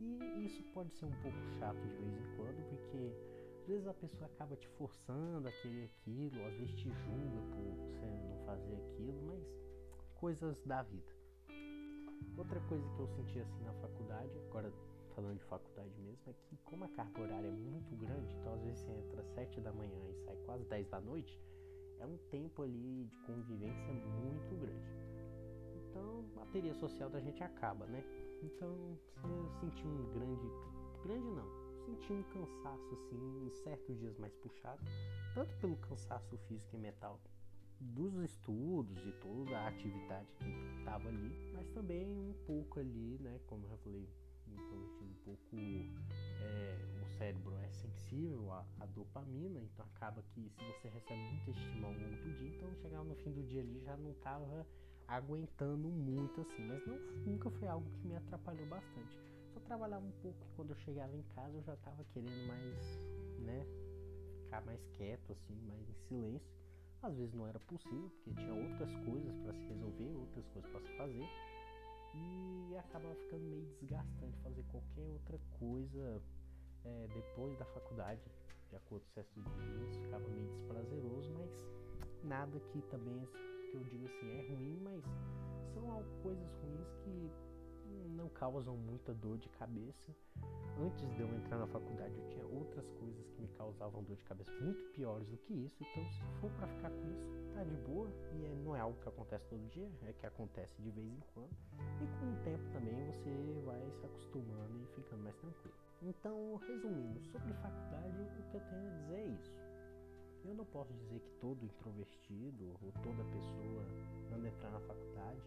E 0.00 0.44
isso 0.44 0.60
pode 0.74 0.92
ser 0.96 1.04
um 1.04 1.22
pouco 1.22 1.38
chato 1.60 1.76
de 1.76 1.96
vez 1.98 2.18
em 2.18 2.36
quando, 2.36 2.68
porque 2.68 3.14
às 3.60 3.68
vezes 3.68 3.86
a 3.86 3.94
pessoa 3.94 4.26
acaba 4.26 4.56
te 4.56 4.66
forçando 4.70 5.46
a 5.46 5.52
querer 5.62 5.84
aquilo, 5.84 6.44
às 6.44 6.54
vezes 6.54 6.74
te 6.74 6.90
julga 6.90 7.40
por 7.54 7.76
você 7.76 8.06
não 8.06 8.44
fazer 8.44 8.74
aquilo, 8.74 9.22
mas 9.22 9.46
coisas 10.16 10.60
da 10.64 10.82
vida. 10.82 11.12
Outra 12.36 12.60
coisa 12.62 12.88
que 12.88 12.98
eu 12.98 13.06
senti 13.06 13.38
assim 13.38 13.62
na 13.62 13.74
faculdade, 13.74 14.36
agora 14.48 14.72
falando 15.18 15.36
de 15.36 15.44
faculdade 15.46 16.00
mesmo, 16.00 16.30
é 16.30 16.32
que 16.32 16.56
como 16.58 16.84
a 16.84 16.88
carga 16.90 17.20
horária 17.20 17.48
é 17.48 17.50
muito 17.50 17.96
grande, 17.96 18.32
então 18.36 18.54
às 18.54 18.62
vezes 18.62 18.78
você 18.78 18.92
entra 18.92 19.20
às 19.20 19.26
7 19.30 19.60
da 19.60 19.72
manhã 19.72 19.98
e 20.10 20.14
sai 20.24 20.36
quase 20.46 20.64
10 20.66 20.88
da 20.88 21.00
noite, 21.00 21.40
é 21.98 22.06
um 22.06 22.16
tempo 22.30 22.62
ali 22.62 23.04
de 23.06 23.18
convivência 23.22 23.92
muito 23.92 24.56
grande. 24.60 24.86
Então 25.74 26.24
a 26.36 26.38
bateria 26.38 26.72
social 26.74 27.10
da 27.10 27.18
gente 27.18 27.42
acaba, 27.42 27.84
né? 27.86 28.04
Então 28.44 28.96
você 29.16 29.60
sentir 29.66 29.88
um 29.88 30.08
grande. 30.12 30.46
Grande 31.02 31.30
não, 31.32 31.48
senti 31.84 32.12
um 32.12 32.22
cansaço 32.22 32.94
assim 32.94 33.44
em 33.44 33.50
certos 33.50 33.98
dias 33.98 34.16
mais 34.18 34.36
puxado, 34.36 34.80
tanto 35.34 35.52
pelo 35.56 35.76
cansaço 35.78 36.38
físico 36.46 36.76
e 36.76 36.78
mental 36.78 37.20
dos 37.80 38.14
estudos 38.18 39.04
e 39.04 39.12
toda 39.20 39.58
a 39.58 39.68
atividade 39.68 40.32
que 40.34 40.78
estava 40.78 41.08
ali, 41.08 41.52
mas 41.52 41.68
também 41.70 42.06
um 42.06 42.34
pouco 42.46 42.78
ali, 42.78 43.18
né, 43.20 43.40
como 43.46 43.64
eu 43.64 43.70
já 43.70 43.76
falei, 43.78 44.08
então 44.54 44.78
um 44.78 45.14
pouco 45.24 45.56
é, 46.40 46.78
o 47.02 47.18
cérebro 47.18 47.56
é 47.58 47.68
sensível 47.70 48.52
à, 48.52 48.64
à, 48.80 48.86
dopamina, 48.86 49.60
então 49.60 49.84
acaba 49.94 50.22
que 50.34 50.50
se 50.50 50.64
você 50.64 50.88
recebe 50.88 51.20
muito 51.20 51.50
estímulo 51.50 51.86
ao 51.86 51.92
longo 51.92 52.16
do 52.16 52.38
dia, 52.38 52.48
então 52.48 52.74
chegava 52.82 53.04
no 53.04 53.14
fim 53.16 53.32
do 53.32 53.42
dia 53.42 53.62
ali 53.62 53.80
já 53.84 53.96
não 53.96 54.10
estava 54.12 54.66
aguentando 55.06 55.88
muito 55.88 56.40
assim, 56.40 56.66
mas 56.66 56.86
não, 56.86 56.98
nunca 57.24 57.50
foi 57.50 57.68
algo 57.68 57.88
que 57.90 58.06
me 58.06 58.16
atrapalhou 58.16 58.66
bastante 58.66 59.28
só 59.58 59.60
trabalhava 59.60 60.04
um 60.04 60.12
pouco. 60.22 60.38
Quando 60.56 60.70
eu 60.70 60.76
chegava 60.76 61.14
em 61.16 61.22
casa, 61.34 61.56
eu 61.56 61.62
já 61.62 61.74
estava 61.74 62.04
querendo 62.12 62.46
mais, 62.46 62.98
né, 63.40 63.66
ficar 64.44 64.64
mais 64.64 64.80
quieto, 64.92 65.32
assim, 65.32 65.54
mais 65.66 65.88
em 65.88 65.94
silêncio. 66.08 66.58
Às 67.02 67.16
vezes 67.16 67.34
não 67.34 67.46
era 67.46 67.60
possível, 67.60 68.10
porque 68.10 68.34
tinha 68.40 68.54
outras 68.54 68.92
coisas 69.04 69.36
para 69.38 69.52
se 69.52 69.64
resolver, 69.66 70.16
outras 70.16 70.46
coisas 70.48 70.70
para 70.70 70.80
se 70.80 70.96
fazer. 70.96 71.28
E 72.14 72.76
acabava 72.76 73.14
ficando 73.14 73.44
meio 73.44 73.66
desgastante 73.80 74.38
fazer 74.42 74.64
qualquer 74.70 75.08
outra 75.08 75.38
coisa 75.58 76.22
é, 76.84 77.08
depois 77.14 77.58
da 77.58 77.64
faculdade, 77.66 78.20
de 78.70 78.76
acordo 78.76 79.04
com 79.06 79.12
certos 79.12 79.44
dias, 79.44 79.96
ficava 79.96 80.28
meio 80.28 80.48
desprazeroso, 80.48 81.30
mas 81.34 81.50
nada 82.24 82.58
que 82.60 82.82
também 82.82 83.26
que 83.70 83.76
eu 83.76 83.84
digo 83.84 84.06
assim 84.06 84.30
é 84.30 84.42
ruim, 84.48 84.80
mas 84.82 85.04
são 85.74 86.04
coisas 86.22 86.48
ruins 86.62 86.88
que 87.04 87.30
não 87.98 88.28
causam 88.28 88.76
muita 88.76 89.12
dor 89.14 89.38
de 89.38 89.48
cabeça. 89.50 90.14
Antes 90.80 91.10
de 91.14 91.20
eu 91.20 91.28
entrar 91.34 91.58
na 91.58 91.66
faculdade, 91.66 92.14
eu 92.16 92.28
tinha 92.28 92.46
outras 92.46 92.88
coisas 92.92 93.28
que 93.30 93.42
me 93.42 93.48
causavam 93.48 94.02
dor 94.04 94.16
de 94.16 94.24
cabeça 94.24 94.52
muito 94.60 94.92
piores 94.92 95.26
do 95.28 95.36
que 95.38 95.52
isso. 95.52 95.76
Então, 95.80 96.04
se 96.12 96.20
for 96.40 96.50
para 96.52 96.68
ficar 96.68 96.90
com 96.90 97.10
isso, 97.10 97.26
tá 97.54 97.64
de 97.64 97.76
boa. 97.78 98.08
E 98.34 98.44
é, 98.44 98.54
não 98.64 98.76
é 98.76 98.80
algo 98.80 99.00
que 99.00 99.08
acontece 99.08 99.44
todo 99.48 99.68
dia, 99.70 99.90
é 100.06 100.12
que 100.12 100.26
acontece 100.26 100.80
de 100.80 100.90
vez 100.90 101.06
em 101.06 101.22
quando. 101.34 101.50
E 102.00 102.06
com 102.20 102.32
o 102.32 102.44
tempo 102.44 102.64
também 102.72 102.94
você 103.06 103.62
vai 103.64 103.90
se 103.90 104.06
acostumando 104.06 104.78
e 104.82 104.86
ficando 104.94 105.22
mais 105.24 105.36
tranquilo. 105.36 105.74
Então, 106.02 106.56
resumindo, 106.68 107.20
sobre 107.24 107.52
faculdade, 107.54 108.22
o 108.22 108.50
que 108.50 108.54
eu 108.56 108.60
tenho 108.60 108.86
a 108.86 108.94
dizer 109.00 109.14
é 109.14 109.26
isso. 109.26 109.68
Eu 110.44 110.54
não 110.54 110.64
posso 110.64 110.92
dizer 110.94 111.20
que 111.20 111.30
todo 111.40 111.64
introvertido 111.64 112.72
ou 112.80 112.92
toda 113.02 113.24
pessoa 113.24 113.84
quando 114.28 114.46
entrar 114.46 114.70
na 114.70 114.80
faculdade, 114.80 115.42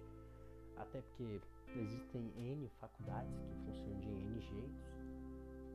até 0.77 1.01
porque 1.01 1.41
existem 1.75 2.31
N 2.38 2.69
faculdades 2.79 3.39
que 3.39 3.55
funcionam 3.65 3.99
de 3.99 4.10
N 4.10 4.41
jeitos, 4.41 4.86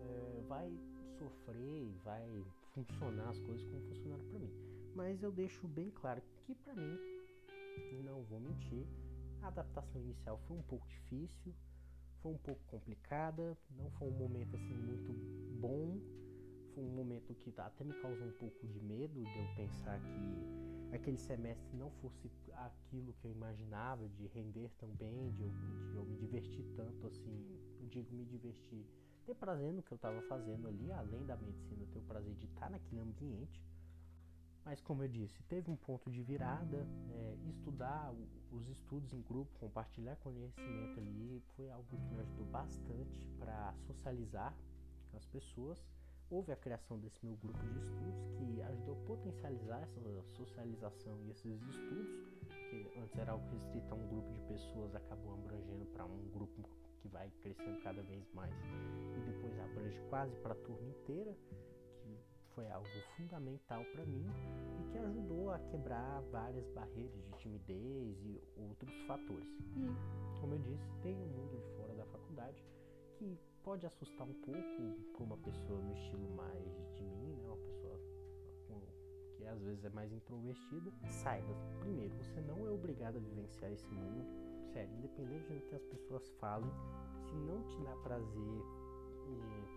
é, 0.01 0.45
vai 0.49 0.71
sofrer 1.19 1.93
vai 2.05 2.45
funcionar 2.75 3.31
as 3.31 3.39
coisas 3.41 3.65
como 3.65 3.81
funcionaram 3.89 4.25
para 4.29 4.39
mim. 4.39 4.51
Mas 4.95 5.23
eu 5.23 5.33
deixo 5.33 5.67
bem 5.69 5.91
claro 5.91 6.23
que 6.47 6.55
para 6.55 6.75
mim, 6.75 6.99
não 8.05 8.23
vou 8.25 8.41
mentir, 8.41 8.87
A 9.43 9.49
adaptação 9.49 10.01
inicial 10.01 10.41
foi 10.49 10.57
um 10.57 10.63
pouco 10.63 10.89
difícil, 10.89 11.55
foi 12.23 12.33
um 12.33 12.39
pouco 12.39 12.61
complicada, 12.67 13.57
não 13.71 13.91
foi 13.93 14.09
um 14.09 14.19
momento 14.19 14.57
assim 14.57 14.75
muito 14.75 15.13
bom. 15.61 16.01
Foi 16.75 16.83
um 16.83 16.91
momento 16.91 17.35
que 17.35 17.55
até 17.57 17.85
me 17.85 17.95
causou 17.95 18.27
um 18.27 18.33
pouco 18.33 18.67
de 18.67 18.81
medo 18.81 19.23
de 19.23 19.39
eu 19.39 19.47
pensar 19.55 20.01
que 20.01 20.66
aquele 20.93 21.19
semestre 21.19 21.77
não 21.77 21.91
fosse 21.91 22.31
aquilo 22.53 23.13
que 23.15 23.27
eu 23.27 23.31
imaginava, 23.31 24.09
de 24.09 24.27
render 24.29 24.71
tão 24.79 24.89
bem, 24.91 25.31
de 25.33 25.43
eu, 25.43 25.51
de 25.91 25.97
eu 25.97 26.05
me 26.05 26.17
divertir 26.17 26.65
tanto 26.77 27.07
assim. 27.07 27.45
Eu 27.81 27.89
digo 27.89 28.15
me 28.15 28.25
divertir, 28.25 28.87
ter 29.25 29.35
prazer 29.35 29.73
no 29.73 29.83
que 29.83 29.93
eu 29.93 29.97
estava 29.97 30.21
fazendo 30.23 30.69
ali, 30.69 30.91
além 30.93 31.25
da 31.27 31.37
medicina, 31.37 31.87
ter 31.93 31.99
o 31.99 32.03
prazer 32.03 32.35
de 32.35 32.47
estar 32.47 32.71
naquele 32.71 33.01
ambiente. 33.01 33.63
Mas 34.65 34.81
como 34.81 35.03
eu 35.03 35.09
disse, 35.09 35.41
teve 35.45 35.71
um 35.71 35.77
ponto 35.77 36.11
de 36.11 36.23
virada, 36.23 36.89
é, 37.13 37.37
estudar 37.49 38.13
os 38.51 38.69
estudos 38.69 39.13
em 39.13 39.23
grupo, 39.23 39.57
compartilhar 39.61 40.17
conhecimento 40.17 40.99
ali, 40.99 41.41
foi 41.55 41.71
algo 41.71 41.87
que 41.89 42.15
me 42.15 42.21
ajudou 42.21 42.47
bastante 42.47 43.25
para 43.39 43.75
socializar 43.87 44.53
com 45.11 45.17
as 45.17 45.27
pessoas. 45.27 45.79
Houve 46.31 46.53
a 46.53 46.57
criação 46.57 46.99
desse 46.99 47.25
meu 47.25 47.37
grupo 47.37 47.59
de 47.59 47.79
estudos 47.79 48.29
que 48.37 48.63
ajudou 48.63 48.95
a 48.95 49.07
potencializar 49.07 49.81
essa 49.83 50.01
socialização 50.37 51.21
e 51.23 51.31
esses 51.31 51.63
estudos, 51.63 52.27
que 52.49 52.99
antes 52.99 53.19
era 53.19 53.33
algo 53.33 53.49
restrito 53.51 53.93
a 53.93 53.97
um 53.97 54.09
grupo 54.09 54.33
de 54.33 54.41
pessoas, 54.41 54.95
acabou 54.95 55.35
abrangendo 55.35 55.87
para 55.87 56.05
um 56.05 56.29
grupo 56.31 56.69
que 57.01 57.09
vai 57.09 57.31
crescendo 57.43 57.81
cada 57.83 58.03
vez 58.03 58.29
mais 58.33 58.53
e 58.53 59.33
depois 59.33 59.59
abrange 59.61 60.01
quase 60.11 60.35
para 60.37 60.53
a 60.53 60.57
turma 60.57 60.89
inteira 60.89 61.37
foi 62.57 62.67
algo 62.71 62.89
fundamental 63.19 63.85
para 63.93 64.07
mim 64.07 64.27
e 64.81 64.91
que 64.91 64.99
ajudou 64.99 65.51
a 65.51 65.59
quebrar 65.59 66.23
várias 66.33 66.67
barreiras 66.71 67.23
de 67.23 67.31
timidez 67.33 68.17
e 68.25 68.41
outros 68.57 68.99
fatores. 69.07 69.47
E, 69.77 70.41
como 70.41 70.55
eu 70.55 70.59
disse, 70.61 70.91
tem 71.03 71.15
um 71.15 71.27
mundo 71.27 71.61
de 71.61 71.77
fora 71.77 71.95
da 71.95 72.07
faculdade 72.07 72.65
que 73.19 73.39
pode 73.67 73.85
assustar 73.85 74.25
um 74.25 74.33
pouco 74.33 74.97
para 75.13 75.25
uma 75.25 75.37
pessoa 75.39 75.83
no 75.83 75.93
estilo 75.93 76.31
mais 76.37 76.95
de 76.95 77.03
mim, 77.03 77.35
né? 77.35 77.49
Uma 77.49 77.57
pessoa 77.57 78.01
que 79.37 79.45
às 79.45 79.61
vezes 79.61 79.85
é 79.85 79.91
mais 79.91 80.13
introvertida. 80.13 80.93
Saiba, 81.09 81.53
primeiro, 81.81 82.15
você 82.15 82.41
não 82.43 82.65
é 82.65 82.71
obrigado 82.71 83.17
a 83.17 83.19
vivenciar 83.19 83.73
esse 83.73 83.89
mundo. 83.93 84.25
Sério, 84.73 84.95
independente 84.95 85.53
do 85.53 85.61
que 85.63 85.75
as 85.75 85.83
pessoas 85.83 86.29
falem, 86.39 86.71
se 87.25 87.35
não 87.35 87.61
te 87.65 87.77
dá 87.83 87.97
prazer 87.97 88.63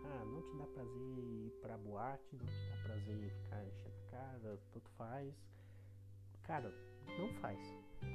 ah, 0.05 0.25
não 0.25 0.41
te 0.43 0.55
dá 0.57 0.65
prazer 0.67 1.17
ir 1.17 1.51
pra 1.59 1.75
boate, 1.79 2.35
não 2.35 2.45
te 2.45 2.69
dá 2.69 2.83
prazer 2.83 3.31
ficar 3.31 3.65
enchendo 3.65 3.95
a 3.95 4.11
cara, 4.11 4.59
tanto 4.71 4.89
faz. 4.91 5.33
Cara, 6.43 6.71
não 7.17 7.33
faz. 7.41 7.59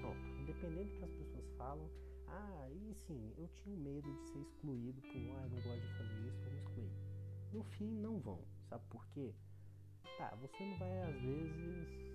Pronto. 0.00 0.24
Independente 0.40 0.92
do 0.92 0.98
que 0.98 1.04
as 1.04 1.12
pessoas 1.12 1.48
falam, 1.56 1.90
ah, 2.34 2.68
e 2.70 2.94
sim, 2.94 3.32
eu 3.36 3.48
tinha 3.48 3.76
medo 3.76 4.12
de 4.12 4.22
ser 4.28 4.40
excluído 4.40 5.00
por, 5.00 5.16
ah, 5.16 5.42
eu 5.44 5.50
não 5.50 5.62
gosto 5.62 5.80
de 5.80 5.94
fazer 5.98 6.28
isso, 6.28 6.50
me 6.50 6.58
excluir. 6.58 6.92
No 7.52 7.62
fim, 7.62 7.90
não 7.90 8.18
vão. 8.18 8.40
Sabe 8.68 8.84
por 8.90 9.06
quê? 9.08 9.34
Tá, 10.18 10.34
você 10.40 10.64
não 10.64 10.78
vai 10.78 11.02
às 11.02 11.20
vezes 11.20 12.14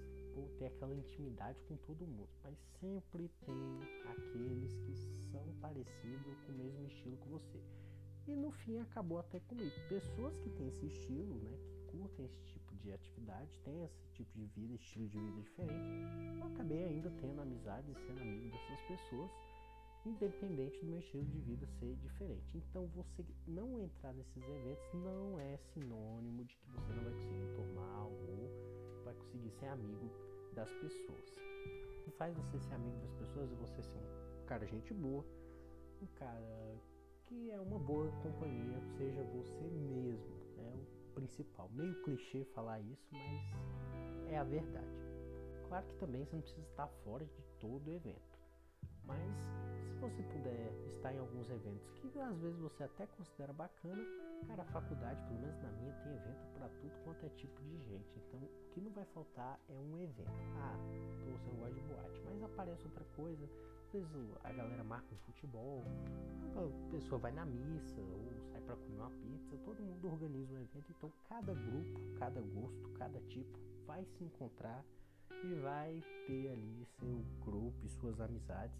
ter 0.58 0.68
aquela 0.68 0.94
intimidade 0.94 1.62
com 1.64 1.76
todo 1.78 2.08
mundo, 2.08 2.30
mas 2.44 2.58
sempre 2.80 3.30
tem 3.46 3.80
aqueles 4.10 4.74
que 4.78 4.96
são 5.32 5.44
parecidos 5.60 6.40
com 6.46 6.52
o 6.52 6.56
mesmo 6.56 6.86
estilo 6.88 7.18
que 7.18 7.28
você. 7.28 7.62
E 8.28 8.36
no 8.36 8.52
fim 8.52 8.80
acabou 8.80 9.20
até 9.20 9.40
comigo. 9.40 9.72
Pessoas 9.88 10.38
que 10.40 10.50
têm 10.52 10.68
esse 10.68 10.86
estilo, 10.86 11.36
né, 11.40 11.58
que 11.58 11.98
curtem 11.98 12.26
esse 12.26 12.42
tipo 12.44 12.76
de 12.76 12.92
atividade, 12.92 13.58
têm 13.64 13.84
esse 13.84 14.08
tipo 14.14 14.32
de 14.38 14.46
vida, 14.46 14.76
estilo 14.76 15.10
de 15.10 15.20
vida 15.20 15.42
diferente, 15.42 16.40
eu 16.40 16.48
acabei 16.48 16.84
ainda 16.86 17.10
tendo 17.20 17.42
amizade 17.42 17.92
e 17.92 17.96
sendo 17.96 18.22
amigo 18.22 18.50
dessas 18.50 18.82
pessoas, 18.82 19.32
independente 20.06 20.80
do 20.80 20.88
meu 20.88 21.00
estilo 21.00 21.26
de 21.26 21.40
vida 21.40 21.68
ser 21.80 21.96
diferente. 21.96 22.58
Então 22.58 22.88
você 22.88 23.26
não 23.48 23.80
entrar 23.80 24.14
nesses 24.14 24.44
eventos 24.44 24.94
não 24.94 25.40
é 25.40 25.58
sinônimo 25.74 26.46
de 26.46 26.56
que 26.56 26.72
você 26.72 26.94
não 26.94 27.04
vai 27.04 27.14
conseguir 27.14 27.56
tomar 27.56 28.06
ou 28.06 29.04
vai 29.04 29.14
conseguir 29.14 29.52
ser 29.52 29.68
amigo 29.68 30.10
das 30.54 30.72
pessoas. 30.74 31.30
O 31.30 32.04
que 32.04 32.12
faz 32.12 32.36
você 32.36 32.60
ser 32.60 32.74
amigo 32.74 32.98
das 33.00 33.12
pessoas 33.14 33.52
é 33.52 33.56
você 33.56 33.84
ser 33.84 33.98
um 33.98 34.46
cara 34.46 34.66
gente 34.66 34.94
boa, 34.94 35.26
um 36.02 36.08
cara 36.16 36.78
que 37.26 37.52
é 37.52 37.60
uma 37.60 37.78
boa 37.78 38.10
companhia, 38.24 38.82
seja 38.98 39.24
você 39.24 39.70
mesmo. 39.70 40.40
É 40.58 40.74
o 40.76 41.14
principal. 41.14 41.70
Meio 41.74 42.02
clichê 42.04 42.44
falar 42.56 42.80
isso, 42.80 43.08
mas 43.12 44.32
é 44.32 44.38
a 44.38 44.44
verdade. 44.44 44.88
Claro 45.68 45.86
que 45.86 45.96
também 45.96 46.26
você 46.26 46.36
não 46.36 46.42
precisa 46.42 46.68
estar 46.68 46.88
fora 47.04 47.26
de 47.26 47.44
todo 47.60 47.88
o 47.88 47.94
evento. 47.94 48.40
Mas 49.06 49.20
você 50.00 50.24
puder 50.24 50.74
estar 50.96 51.14
em 51.14 51.20
alguns 51.20 51.50
eventos 51.50 52.00
que 52.20 52.20
às 52.20 52.38
vezes 52.40 52.60
você 52.60 52.84
até 52.84 53.06
considera 53.06 53.54
bacana, 53.54 54.04
cara, 54.48 54.64
a 54.64 54.66
faculdade, 54.66 55.22
pelo 55.28 55.40
menos 55.40 55.62
na 55.62 55.72
minha, 55.72 55.94
tem 56.04 56.14
evento 56.14 56.48
para 56.54 56.68
tudo 56.70 56.92
quanto 57.04 57.26
é 57.26 57.30
tipo 57.30 57.62
de 57.64 57.78
gente. 57.88 58.10
Então 58.18 58.40
o 58.40 58.74
que 58.74 58.82
não 58.82 58.92
vai 58.92 59.06
faltar 59.14 59.60
é 59.70 59.78
um 59.78 59.98
evento. 60.00 60.32
Ah, 60.58 60.78
você 61.26 61.50
não 61.52 61.60
gosta 61.60 61.74
de 61.74 61.82
boate, 61.82 62.22
mas 62.26 62.44
aparece 62.44 62.84
outra 62.86 63.06
coisa. 63.16 63.50
Às 63.88 63.92
vezes 63.94 64.38
a 64.44 64.52
galera 64.52 64.84
marca 64.84 65.08
um 65.14 65.18
futebol, 65.18 65.84
a 66.56 66.92
pessoa 66.92 67.20
vai 67.20 67.32
na 67.32 67.46
missa 67.46 68.02
ou 68.02 68.52
sai 68.52 68.62
para 68.62 68.76
comer 68.76 68.98
uma 68.98 69.10
pizza, 69.10 69.58
todo 69.66 69.82
mundo 69.82 70.08
organiza 70.08 70.54
um 70.54 70.62
evento, 70.62 70.92
então 70.92 71.12
cada 71.28 71.54
grupo, 71.54 72.00
cada 72.20 72.42
gosto, 72.42 72.90
cada 72.98 73.20
tipo 73.22 73.58
vai 73.88 74.06
se 74.06 74.24
encontrar 74.24 74.84
e 75.44 75.54
vai 75.56 76.04
ter 76.28 76.52
ali 76.52 76.86
seu 77.00 77.26
grupo 77.44 77.86
e 77.86 77.90
suas 77.90 78.20
amizades 78.20 78.78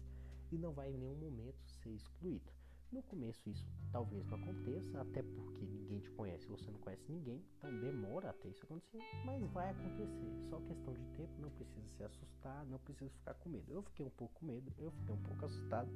e 0.52 0.58
não 0.58 0.72
vai 0.72 0.90
em 0.90 0.98
nenhum 0.98 1.16
momento 1.16 1.58
ser 1.82 1.90
excluído. 1.90 2.52
No 2.92 3.02
começo 3.04 3.48
isso 3.48 3.64
talvez 3.92 4.26
não 4.26 4.36
aconteça, 4.36 5.00
até 5.00 5.22
porque 5.22 5.64
ninguém 5.64 6.00
te 6.00 6.10
conhece, 6.10 6.46
você 6.48 6.70
não 6.72 6.78
conhece 6.80 7.04
ninguém, 7.08 7.44
então 7.56 7.70
demora 7.80 8.30
até 8.30 8.48
isso 8.48 8.64
acontecer, 8.64 8.98
mas 9.24 9.42
vai 9.52 9.70
acontecer. 9.70 10.48
Só 10.48 10.60
questão 10.60 10.94
de 10.94 11.04
tempo, 11.16 11.40
não 11.40 11.50
precisa 11.50 11.86
se 11.96 12.02
assustar, 12.02 12.66
não 12.66 12.78
precisa 12.80 13.10
ficar 13.10 13.34
com 13.34 13.48
medo. 13.48 13.72
Eu 13.72 13.82
fiquei 13.82 14.04
um 14.04 14.10
pouco 14.10 14.40
com 14.40 14.46
medo, 14.46 14.72
eu 14.76 14.90
fiquei 14.90 15.14
um 15.14 15.22
pouco 15.22 15.44
assustado, 15.44 15.88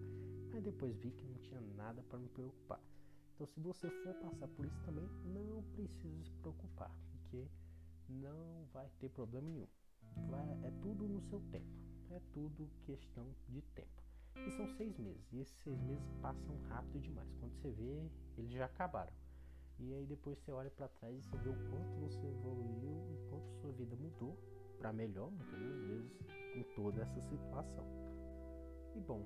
mas 0.53 0.62
depois 0.62 0.97
vi 0.99 1.11
que 1.11 1.27
não 1.27 1.38
tinha 1.38 1.61
nada 1.61 2.01
para 2.05 2.19
me 2.19 2.29
preocupar. 2.29 2.81
Então 3.35 3.47
se 3.49 3.59
você 3.59 3.90
for 3.90 4.14
passar 4.14 4.47
por 4.47 4.64
isso 4.64 4.81
também, 4.85 5.09
não 5.25 5.64
precisa 5.75 6.25
se 6.25 6.37
preocupar, 6.37 6.95
porque 7.11 7.49
não 8.09 8.67
vai 8.73 8.88
ter 9.01 9.09
problema 9.09 9.49
nenhum. 9.49 9.69
Vai, 10.31 10.49
é 10.62 10.71
tudo 10.81 11.09
no 11.09 11.21
seu 11.23 11.40
tempo, 11.51 11.67
é 12.11 12.21
tudo 12.33 12.71
questão 12.85 13.35
de 13.49 13.61
tempo. 13.75 14.04
E 14.37 14.51
são 14.51 14.68
seis 14.77 14.99
meses. 14.99 15.33
E 15.33 15.40
esses 15.40 15.57
seis 15.62 15.81
meses 15.83 16.12
passam 16.20 16.57
rápido 16.68 17.01
demais. 17.01 17.29
Quando 17.40 17.53
você 17.55 17.70
vê, 17.70 18.11
eles 18.37 18.53
já 18.53 18.66
acabaram. 18.66 19.12
E 19.79 19.92
aí 19.92 20.07
depois 20.07 20.38
você 20.38 20.53
olha 20.53 20.70
para 20.70 20.88
trás 20.88 21.16
e 21.16 21.23
você 21.23 21.37
vê 21.38 21.49
o 21.49 21.70
quanto 21.70 22.01
você 22.01 22.27
evoluiu 22.27 23.12
e 23.12 23.29
quanto 23.29 23.53
sua 23.61 23.73
vida 23.73 23.97
mudou 23.97 24.38
para 24.79 24.92
melhor, 24.92 25.31
muitas 25.31 25.61
vezes, 25.61 26.12
com 26.55 26.62
toda 26.75 27.03
essa 27.03 27.20
situação. 27.23 27.85
E 28.94 29.01
bom, 29.01 29.25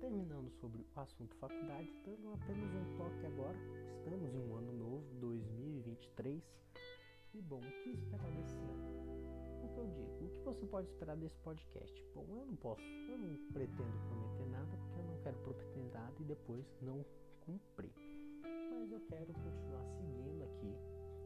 terminando 0.00 0.50
sobre 0.52 0.80
o 0.80 1.00
assunto 1.00 1.36
faculdade, 1.36 1.92
dando 2.04 2.32
apenas 2.32 2.74
um 2.74 2.96
toque 2.96 3.26
agora. 3.26 3.58
Estamos 3.98 4.34
em 4.34 4.38
um 4.38 4.56
ano 4.56 4.72
novo, 4.72 5.14
2023. 5.20 6.42
E 7.34 7.42
bom, 7.42 7.58
o 7.58 7.82
que 7.82 7.90
esperar 7.90 8.30
desse 8.32 8.56
ano? 8.56 9.05
O 9.88 9.94
que 9.94 10.00
eu 10.00 10.08
digo. 10.18 10.26
O 10.26 10.38
que 10.38 10.44
você 10.44 10.66
pode 10.66 10.88
esperar 10.88 11.16
desse 11.16 11.38
podcast? 11.38 12.04
Bom, 12.14 12.26
eu 12.28 12.46
não 12.46 12.56
posso, 12.56 12.82
eu 12.82 13.18
não 13.18 13.52
pretendo 13.52 13.98
prometer 14.08 14.46
nada 14.48 14.76
porque 14.76 15.00
eu 15.00 15.04
não 15.04 15.18
quero 15.22 15.36
prometer 15.38 15.84
nada 15.92 16.14
e 16.20 16.24
depois 16.24 16.64
não 16.82 17.04
cumprir. 17.40 17.92
Mas 18.70 18.92
eu 18.92 19.00
quero 19.08 19.32
continuar 19.32 19.84
seguindo 19.96 20.42
aqui 20.44 20.74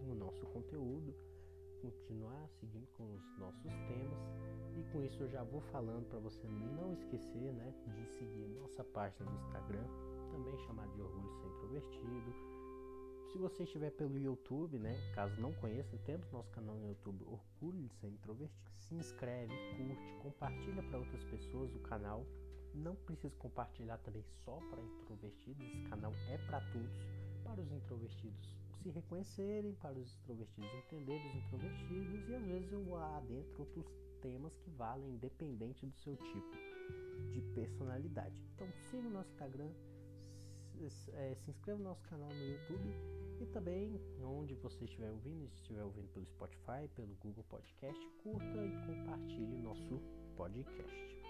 o 0.08 0.14
nosso 0.14 0.46
conteúdo, 0.46 1.14
continuar 1.80 2.48
seguindo 2.60 2.86
com 2.96 3.14
os 3.14 3.38
nossos 3.38 3.72
temas 3.72 4.18
e 4.76 4.92
com 4.92 5.02
isso 5.02 5.22
eu 5.22 5.28
já 5.28 5.42
vou 5.44 5.60
falando 5.72 6.08
para 6.08 6.18
você 6.20 6.46
não 6.48 6.92
esquecer, 6.92 7.52
né, 7.52 7.74
de 7.86 8.06
seguir 8.06 8.48
nossa 8.60 8.84
página 8.84 9.30
no 9.30 9.36
Instagram, 9.38 9.84
também 10.30 10.56
chamada 10.66 10.92
de 10.92 11.02
Orgulho 11.02 11.30
Ser 11.32 11.46
Introvertido 11.48 12.49
se 13.32 13.38
você 13.38 13.62
estiver 13.62 13.90
pelo 13.92 14.18
YouTube, 14.18 14.78
né, 14.78 14.94
caso 15.14 15.40
não 15.40 15.52
conheça, 15.54 15.96
temos 16.04 16.30
nosso 16.32 16.50
canal 16.50 16.74
no 16.76 16.88
YouTube 16.88 17.24
Orgulho 17.24 17.86
de 17.86 17.94
Ser 17.94 18.08
Introvertido. 18.08 18.70
Se 18.76 18.94
inscreve, 18.94 19.54
curte, 19.76 20.12
compartilha 20.22 20.82
para 20.82 20.98
outras 20.98 21.22
pessoas 21.24 21.74
o 21.74 21.80
canal. 21.80 22.26
Não 22.74 22.94
precisa 22.94 23.34
compartilhar 23.36 23.98
também 23.98 24.24
só 24.44 24.58
para 24.70 24.82
introvertidos, 24.82 25.66
esse 25.66 25.82
canal 25.88 26.12
é 26.28 26.38
para 26.46 26.60
todos, 26.72 27.06
para 27.44 27.60
os 27.60 27.72
introvertidos 27.72 28.60
se 28.82 28.88
reconhecerem, 28.90 29.74
para 29.74 29.98
os 29.98 30.08
extrovertidos 30.08 30.72
entenderem 30.74 31.28
os 31.28 31.36
introvertidos 31.36 32.28
e 32.28 32.34
às 32.34 32.44
vezes 32.44 32.72
eu 32.72 32.96
adentro 32.96 33.60
outros 33.60 33.86
temas 34.22 34.56
que 34.58 34.70
valem 34.70 35.10
independente 35.10 35.86
do 35.86 35.94
seu 35.98 36.16
tipo 36.16 36.56
de 37.30 37.40
personalidade. 37.54 38.42
Então 38.54 38.66
siga 38.90 39.06
o 39.06 39.10
nosso 39.10 39.30
Instagram, 39.32 39.70
é, 41.12 41.34
se 41.34 41.50
inscreva 41.50 41.78
no 41.78 41.84
nosso 41.84 42.02
canal 42.04 42.28
no 42.28 42.44
YouTube 42.44 42.94
e 43.40 43.46
também, 43.46 44.00
onde 44.22 44.54
você 44.54 44.84
estiver 44.84 45.10
ouvindo, 45.10 45.48
se 45.50 45.56
estiver 45.56 45.82
ouvindo 45.82 46.08
pelo 46.08 46.26
Spotify, 46.26 46.88
pelo 46.94 47.14
Google 47.20 47.44
Podcast, 47.44 48.06
curta 48.22 48.44
e 48.44 48.86
compartilhe 48.86 49.54
o 49.56 49.62
nosso 49.62 50.00
podcast. 50.36 51.20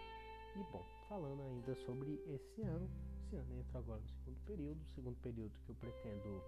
E 0.56 0.72
bom, 0.72 0.84
falando 1.08 1.42
ainda 1.42 1.74
sobre 1.86 2.20
esse 2.26 2.62
ano. 2.62 2.90
Esse 3.26 3.36
ano 3.36 3.58
entra 3.60 3.78
agora 3.78 4.00
no 4.00 4.08
segundo 4.08 4.40
período, 4.44 4.84
segundo 4.94 5.16
período 5.20 5.52
que 5.64 5.70
eu 5.70 5.76
pretendo 5.76 6.42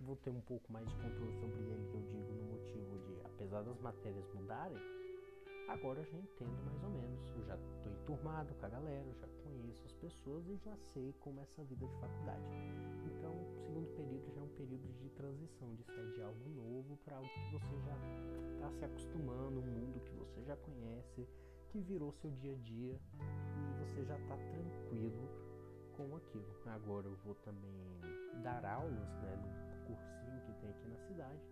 vou 0.00 0.16
ter 0.16 0.30
um 0.30 0.40
pouco 0.42 0.72
mais 0.72 0.86
de 0.88 0.94
controle 0.94 1.32
sobre 1.40 1.58
ele, 1.58 1.88
que 1.90 1.94
eu 1.94 2.02
digo 2.02 2.32
no 2.32 2.44
motivo 2.52 2.98
de, 3.00 3.20
apesar 3.24 3.62
das 3.62 3.80
matérias 3.80 4.24
mudarem, 4.32 4.78
agora 5.68 6.00
eu 6.00 6.04
já 6.04 6.18
entendo 6.18 6.64
mais 6.64 6.82
ou 6.82 6.90
menos. 6.90 7.28
Eu 7.36 7.44
já 7.44 7.54
estou 7.54 7.92
enturmado 7.92 8.54
com 8.54 8.66
a 8.66 8.68
galera, 8.68 9.14
já 9.14 9.28
conheço 9.44 9.84
as 9.84 9.92
pessoas 9.94 10.46
e 10.48 10.56
já 10.56 10.76
sei 10.76 11.12
como 11.20 11.40
é 11.40 11.42
essa 11.42 11.62
vida 11.64 11.86
de 11.86 11.94
faculdade. 12.00 12.44
Então, 13.06 13.32
o 13.32 13.54
segundo 13.54 13.88
período 13.94 14.32
já 14.34 14.40
é 14.40 14.44
um 14.44 14.56
período 14.56 14.92
de 14.98 15.08
transição, 15.10 15.74
de 15.74 15.84
sair 15.84 16.12
de 16.12 16.22
algo 16.22 16.48
novo 16.50 16.96
para 17.04 17.16
algo 17.16 17.28
que 17.28 17.52
você 17.52 17.78
já 17.80 17.96
está 18.54 18.70
se 18.72 18.84
acostumando, 18.84 19.60
um 19.60 19.62
mundo 19.62 20.00
que 20.00 20.12
você 20.14 20.42
já 20.44 20.56
conhece, 20.56 21.28
que 21.68 21.80
virou 21.80 22.12
seu 22.12 22.30
dia 22.32 22.52
a 22.52 22.56
dia 22.56 22.98
e 23.20 23.84
você 23.84 24.04
já 24.04 24.18
está 24.18 24.36
tranquilo 24.36 25.28
com 25.96 26.16
aquilo. 26.16 26.46
Agora 26.66 27.06
eu 27.06 27.16
vou 27.24 27.34
também 27.36 28.00
dar 28.42 28.64
aulas, 28.64 29.10
né, 29.22 29.36
no 29.36 29.86
cursinho 29.86 30.40
que 30.46 30.52
tem 30.60 30.70
aqui 30.70 30.88
na 30.88 30.98
cidade. 31.08 31.42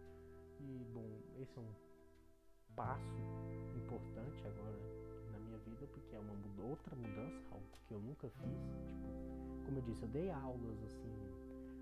E 0.60 0.86
bom, 0.94 1.20
esse 1.38 1.58
é 1.58 1.60
um 1.60 1.85
passo 2.76 3.16
importante 3.74 4.46
agora 4.46 4.78
na 5.32 5.38
minha 5.38 5.58
vida, 5.58 5.86
porque 5.88 6.14
é 6.14 6.18
uma 6.18 6.36
outra 6.68 6.94
mudança, 6.96 7.42
algo 7.50 7.66
que 7.86 7.94
eu 7.94 8.00
nunca 8.00 8.28
fiz. 8.28 8.58
Tipo, 8.86 9.64
como 9.64 9.78
eu 9.78 9.82
disse, 9.82 10.02
eu 10.02 10.08
dei 10.08 10.30
aulas 10.30 10.82
assim, 10.84 11.12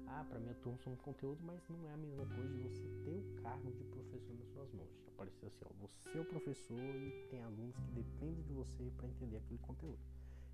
ah, 0.07 0.25
para 0.29 0.39
minha 0.39 0.55
turma 0.55 0.79
são 0.79 0.95
conteúdo, 0.97 1.41
mas 1.43 1.61
não 1.69 1.89
é 1.89 1.93
a 1.93 1.97
mesma 1.97 2.27
coisa 2.27 2.55
de 2.55 2.63
você 2.63 2.89
ter 3.05 3.17
o 3.17 3.43
cargo 3.43 3.73
de 3.73 3.85
professor 3.85 4.35
nas 4.37 4.49
suas 4.49 4.73
mãos. 4.73 4.89
Apareceu 5.09 5.49
assim, 5.49 5.65
ó, 5.65 5.73
você 5.81 6.19
é 6.19 6.21
o 6.21 6.25
professor 6.25 6.79
e 6.79 7.27
tem 7.31 7.43
alunos 7.43 7.77
que 7.77 7.91
dependem 7.91 8.43
de 8.45 8.53
você 8.53 8.91
para 8.97 9.09
entender 9.09 9.39
aquele 9.39 9.59
conteúdo. 9.59 9.99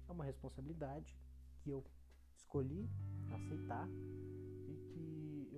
É 0.09 0.12
uma 0.12 0.24
responsabilidade 0.24 1.14
que 1.59 1.70
eu 1.70 1.84
escolhi 2.34 2.88
aceitar 3.32 3.88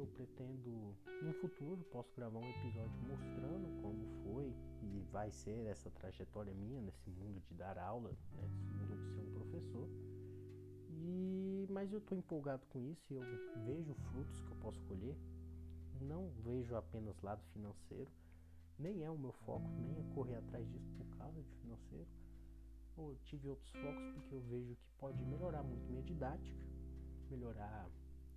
eu 0.02 0.06
pretendo 0.08 0.96
no 1.22 1.32
futuro 1.34 1.84
posso 1.92 2.12
gravar 2.16 2.40
um 2.40 2.50
episódio 2.50 3.00
mostrando 3.06 3.80
como 3.80 4.04
foi 4.24 4.52
e 4.82 5.00
vai 5.12 5.30
ser 5.30 5.66
essa 5.66 5.88
trajetória 5.92 6.52
minha 6.52 6.80
nesse 6.80 7.08
mundo 7.08 7.40
de 7.40 7.54
dar 7.54 7.78
aula, 7.78 8.10
né, 8.32 8.42
nesse 8.42 8.64
mundo 8.64 8.96
de 8.96 9.14
ser 9.14 9.20
um 9.20 9.32
professor. 9.32 9.88
E 10.90 11.68
mas 11.70 11.92
eu 11.92 12.00
estou 12.00 12.18
empolgado 12.18 12.66
com 12.66 12.80
isso 12.80 13.12
e 13.12 13.16
eu 13.16 13.22
vejo 13.64 13.94
frutos 13.94 14.40
que 14.40 14.50
eu 14.50 14.56
posso 14.56 14.82
colher. 14.82 15.16
Não 16.00 16.30
vejo 16.42 16.74
apenas 16.74 17.22
lado 17.22 17.44
financeiro, 17.52 18.10
nem 18.76 19.04
é 19.04 19.10
o 19.10 19.16
meu 19.16 19.32
foco, 19.32 19.68
nem 19.80 20.00
é 20.00 20.14
correr 20.14 20.34
atrás 20.34 20.68
disso 20.68 20.90
por 20.98 21.06
causa 21.16 21.40
de 21.40 21.54
financeiro. 21.60 22.08
Eu 22.98 23.16
tive 23.22 23.48
outros 23.48 23.70
focos 23.70 24.04
porque 24.14 24.34
eu 24.34 24.40
vejo 24.40 24.74
que 24.74 24.90
pode 24.98 25.24
melhorar 25.24 25.62
muito 25.62 25.86
minha 25.88 26.02
didática, 26.02 26.58
melhorar, 27.30 27.88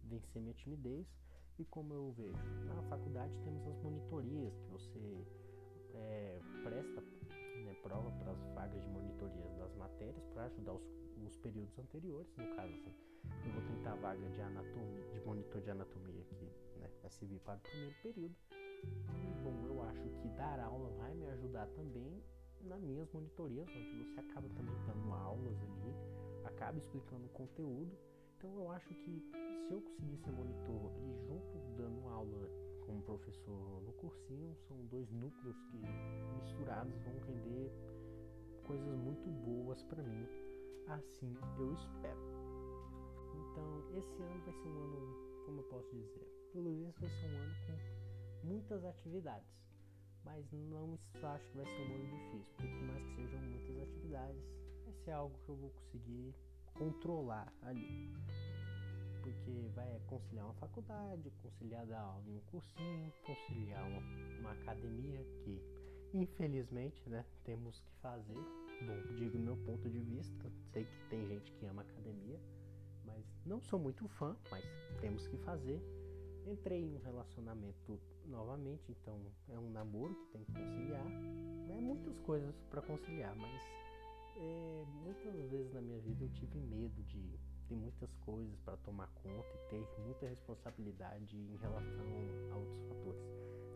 vencer 0.03 0.39
minha 0.39 0.53
timidez. 0.53 1.24
E 1.57 1.63
como 1.65 1.93
eu 1.93 2.11
vejo, 2.11 2.37
na 2.65 2.83
faculdade 2.83 3.33
temos 3.45 3.65
as 3.65 3.79
monitorias 3.81 4.53
que 4.57 4.69
você 4.71 5.25
é, 5.93 6.41
presta 6.63 7.01
né, 7.01 7.73
prova 7.81 8.11
para 8.11 8.31
as 8.31 8.43
vagas 8.53 8.81
de 8.81 8.89
monitorias 8.89 9.55
das 9.55 9.73
matérias 9.75 10.25
para 10.33 10.45
ajudar 10.45 10.73
os, 10.73 10.83
os, 11.25 11.37
períodos 11.37 11.79
anteriores. 11.79 12.27
No 12.35 12.55
caso, 12.57 12.73
assim, 12.73 12.93
eu 13.45 13.51
vou 13.53 13.61
tentar 13.73 13.93
a 13.93 13.95
vaga 13.95 14.29
de 14.29 14.41
anatomia, 14.41 15.07
de 15.13 15.21
monitor 15.25 15.61
de 15.61 15.71
anatomia 15.71 16.21
aqui, 16.23 16.45
né, 16.77 16.89
vai 17.01 17.11
servir 17.11 17.39
para 17.39 17.55
o 17.55 17.61
primeiro 17.61 17.95
período. 18.03 18.35
E, 18.83 19.43
bom, 19.43 19.65
eu 19.65 19.81
acho 19.83 20.09
que 20.21 20.27
dar 20.35 20.59
aula 20.59 20.89
vai 20.97 21.13
me 21.13 21.25
ajudar 21.27 21.67
também 21.67 22.21
nas 22.63 22.81
minhas 22.81 23.09
monitorias, 23.13 23.67
onde 23.69 24.03
você 24.03 24.19
acaba 24.19 24.49
também 24.49 24.75
dando 24.85 25.13
aulas 25.13 25.55
ali, 25.61 25.95
acaba 26.43 26.77
explicando 26.77 27.25
o 27.25 27.29
conteúdo 27.29 27.95
então 28.45 28.63
eu 28.63 28.71
acho 28.71 28.87
que 28.89 29.19
se 29.67 29.73
eu 29.73 29.81
conseguir 29.81 30.17
ser 30.17 30.31
monitor 30.31 30.91
e 31.01 31.25
junto 31.25 31.57
dando 31.77 32.07
aula 32.07 32.47
como 32.85 33.01
professor 33.01 33.81
no 33.81 33.91
cursinho, 33.93 34.55
são 34.67 34.85
dois 34.85 35.11
núcleos 35.11 35.59
que 35.71 35.81
misturados 36.35 36.93
vão 37.01 37.19
render 37.25 37.71
coisas 38.63 38.95
muito 38.97 39.27
boas 39.45 39.81
para 39.83 40.03
mim. 40.03 40.27
Assim 40.87 41.35
eu 41.57 41.73
espero. 41.73 42.19
Então 43.33 43.97
esse 43.97 44.21
ano 44.21 44.43
vai 44.43 44.53
ser 44.53 44.67
um 44.69 44.83
ano, 44.83 45.43
como 45.45 45.59
eu 45.61 45.63
posso 45.63 45.89
dizer, 45.95 46.27
pelo 46.53 46.75
visto 46.75 47.01
vai 47.01 47.09
ser 47.09 47.27
um 47.27 47.37
ano 47.37 47.55
com 48.41 48.47
muitas 48.47 48.85
atividades. 48.85 49.55
Mas 50.23 50.51
não 50.51 50.93
acho 50.93 51.49
que 51.49 51.57
vai 51.57 51.65
ser 51.65 51.81
um 51.81 51.95
ano 51.95 52.07
difícil, 52.09 52.53
porque 52.57 52.67
por 52.67 52.87
mais 52.87 53.03
que 53.05 53.15
sejam 53.15 53.39
muitas 53.41 53.81
atividades, 53.81 54.43
vai 54.83 54.93
ser 55.03 55.11
algo 55.11 55.35
que 55.39 55.49
eu 55.49 55.55
vou 55.55 55.69
conseguir 55.71 56.35
controlar 56.75 57.51
ali. 57.63 58.13
Porque 59.21 59.69
vai 59.75 59.99
conciliar 60.07 60.45
uma 60.45 60.53
faculdade, 60.55 61.31
conciliar 61.41 61.85
dar 61.87 62.01
aula 62.01 62.23
em 62.27 62.37
um 62.37 62.41
cursinho, 62.41 63.11
conciliar 63.25 63.83
uma, 63.87 63.99
uma 64.39 64.51
academia 64.51 65.23
que 65.43 65.59
infelizmente 66.13 67.09
né, 67.09 67.25
temos 67.43 67.79
que 67.79 67.91
fazer. 68.01 68.37
Bom, 68.85 69.15
digo 69.17 69.37
meu 69.37 69.57
ponto 69.57 69.89
de 69.89 69.99
vista, 69.99 70.51
sei 70.71 70.85
que 70.85 71.09
tem 71.09 71.25
gente 71.27 71.51
que 71.53 71.65
ama 71.65 71.81
academia, 71.81 72.39
mas 73.05 73.25
não 73.45 73.61
sou 73.61 73.79
muito 73.79 74.07
fã, 74.07 74.35
mas 74.51 74.63
temos 75.01 75.27
que 75.27 75.37
fazer. 75.37 75.81
Entrei 76.45 76.83
em 76.83 76.95
um 76.95 76.99
relacionamento 76.99 77.99
novamente, 78.25 78.83
então 78.91 79.19
é 79.49 79.57
um 79.57 79.71
namoro 79.71 80.13
que 80.13 80.27
tem 80.33 80.43
que 80.43 80.51
conciliar. 80.53 81.05
É 81.69 81.79
muitas 81.79 82.19
coisas 82.19 82.55
para 82.69 82.81
conciliar, 82.83 83.35
mas 83.35 83.61
é, 84.37 84.85
muitas 85.03 85.33
vezes 85.49 85.73
na 85.73 85.81
minha 85.81 85.99
vida 85.99 86.25
eu 86.25 86.29
tive 86.29 86.59
medo 86.59 87.03
de 87.03 87.39
ter 87.67 87.75
muitas 87.75 88.13
coisas 88.17 88.59
para 88.59 88.77
tomar 88.77 89.07
conta 89.23 89.47
e 89.55 89.69
ter 89.69 89.87
muita 90.03 90.27
responsabilidade 90.27 91.37
em 91.37 91.55
relação 91.57 92.05
a 92.51 92.57
outros 92.57 92.81
fatores. 92.87 93.21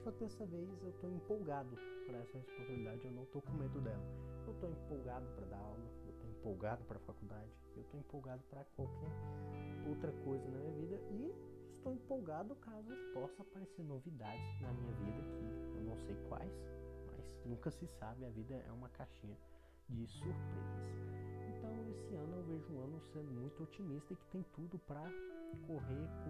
Só 0.03 0.11
que 0.11 0.19
dessa 0.19 0.45
vez 0.45 0.69
eu 0.81 0.89
estou 0.89 1.11
empolgado 1.11 1.75
para 2.05 2.17
essa 2.19 2.37
responsabilidade, 2.37 3.05
eu 3.05 3.11
não 3.11 3.23
estou 3.23 3.41
com 3.41 3.53
medo 3.53 3.81
dela. 3.81 4.03
Eu 4.45 4.53
estou 4.53 4.69
empolgado 4.69 5.25
para 5.35 5.45
dar 5.45 5.59
aula, 5.59 5.79
eu 6.05 6.11
estou 6.11 6.29
empolgado 6.29 6.83
para 6.85 6.97
a 6.97 7.01
faculdade, 7.01 7.51
eu 7.75 7.81
estou 7.81 7.99
empolgado 7.99 8.43
para 8.49 8.63
qualquer 8.75 9.11
outra 9.87 10.11
coisa 10.23 10.49
na 10.49 10.59
minha 10.59 10.73
vida 10.73 10.99
e 11.11 11.33
estou 11.71 11.93
empolgado 11.93 12.55
caso 12.55 12.93
possa 13.13 13.41
aparecer 13.41 13.83
novidades 13.83 14.61
na 14.61 14.71
minha 14.73 14.93
vida 14.93 15.21
que 15.21 15.77
eu 15.77 15.83
não 15.83 15.97
sei 15.97 16.15
quais, 16.27 16.53
mas 17.07 17.45
nunca 17.45 17.71
se 17.71 17.87
sabe, 17.87 18.25
a 18.25 18.29
vida 18.29 18.55
é 18.55 18.71
uma 18.71 18.89
caixinha 18.89 19.37
de 19.89 20.07
surpresas. 20.07 20.99
Então, 21.49 21.71
esse 21.89 22.15
ano 22.15 22.35
eu 22.37 22.43
vejo 22.43 22.73
um 22.73 22.83
ano 22.83 23.01
sendo 23.13 23.31
muito 23.31 23.63
otimista 23.63 24.13
e 24.13 24.15
que 24.15 24.27
tem 24.27 24.45
tudo 24.53 24.77
para 24.79 25.03
correr 25.65 26.07
com 26.23 26.29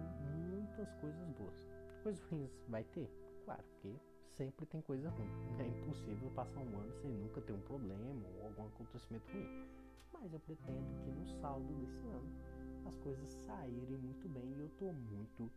muitas 0.50 0.92
coisas 0.94 1.28
boas. 1.38 1.68
Coisas 2.02 2.24
ruins 2.24 2.50
vai 2.68 2.84
ter? 2.84 3.08
Claro, 3.44 3.62
porque 3.62 3.94
sempre 4.36 4.66
tem 4.66 4.80
coisa 4.80 5.10
ruim. 5.10 5.30
É 5.58 5.66
impossível 5.66 6.30
passar 6.30 6.60
um 6.60 6.78
ano 6.78 6.92
sem 6.94 7.10
nunca 7.10 7.40
ter 7.40 7.52
um 7.52 7.60
problema 7.60 8.28
ou 8.38 8.46
algum 8.46 8.66
acontecimento 8.66 9.30
ruim. 9.32 9.66
Mas 10.12 10.32
eu 10.32 10.40
pretendo 10.40 11.04
que 11.04 11.10
no 11.10 11.26
saldo 11.40 11.72
desse 11.74 12.06
ano 12.06 12.50
as 12.86 12.96
coisas 12.98 13.28
saírem 13.46 13.98
muito 13.98 14.28
bem 14.28 14.52
e 14.56 14.60
eu 14.60 14.66
estou 14.66 14.92
muito 14.92 15.50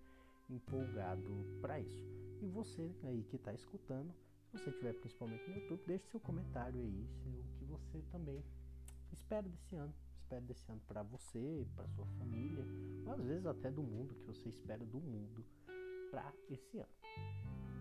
empolgado 0.50 1.46
para 1.62 1.80
isso. 1.80 2.06
E 2.42 2.48
você 2.48 2.92
aí 3.04 3.24
que 3.24 3.38
está 3.38 3.54
escutando, 3.54 4.14
você 4.54 4.70
estiver 4.70 4.94
principalmente 4.94 5.50
no 5.50 5.56
YouTube, 5.56 5.84
deixe 5.88 6.06
seu 6.06 6.20
comentário 6.20 6.80
aí, 6.80 7.10
o 7.26 7.58
que 7.58 7.66
você 7.66 8.02
também 8.12 8.44
espera 9.12 9.48
desse 9.50 9.76
ano. 9.76 9.94
Espera 10.22 10.42
desse 10.42 10.72
ano 10.72 10.82
para 10.88 11.04
você, 11.04 11.68
para 11.76 11.88
sua 11.90 12.06
família, 12.18 12.64
ou 13.06 13.14
às 13.14 13.26
vezes 13.26 13.46
até 13.46 13.70
do 13.70 13.84
mundo, 13.84 14.14
que 14.14 14.24
você 14.26 14.50
espera 14.50 14.86
do 14.86 15.00
mundo 15.02 15.44
para 16.12 16.32
esse 16.50 16.78
ano. 16.78 16.94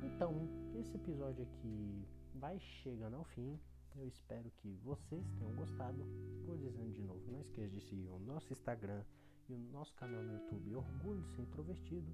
Então, 0.03 0.49
esse 0.75 0.97
episódio 0.97 1.45
aqui 1.45 2.09
vai 2.35 2.59
chegando 2.59 3.17
ao 3.17 3.25
fim. 3.25 3.61
Eu 3.95 4.09
espero 4.09 4.51
que 4.51 4.73
vocês 4.83 5.25
tenham 5.39 5.55
gostado. 5.55 6.05
Vou 6.47 6.57
dizendo 6.57 6.93
de 6.93 7.03
novo, 7.03 7.31
não 7.31 7.43
esqueça 7.43 7.69
de 7.69 7.81
seguir 7.83 8.09
o 8.09 8.19
nosso 8.19 8.53
Instagram 8.53 9.05
e 9.49 9.53
o 9.53 9.59
nosso 9.59 9.95
canal 9.95 10.23
no 10.23 10.33
YouTube 10.33 10.75
Orgulho 10.75 11.23
Ser 11.27 11.43
Introvertido 11.43 12.13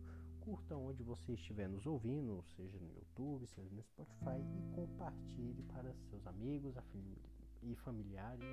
curta 0.49 0.74
onde 0.74 1.03
você 1.03 1.34
estiver 1.34 1.68
nos 1.68 1.84
ouvindo, 1.84 2.42
seja 2.57 2.78
no 2.78 2.90
YouTube, 2.94 3.46
seja 3.49 3.68
no 3.70 3.82
Spotify, 3.82 4.40
e 4.57 4.74
compartilhe 4.74 5.62
para 5.64 5.92
seus 6.09 6.26
amigos 6.26 6.74
e 7.62 7.76
familiares 7.76 8.49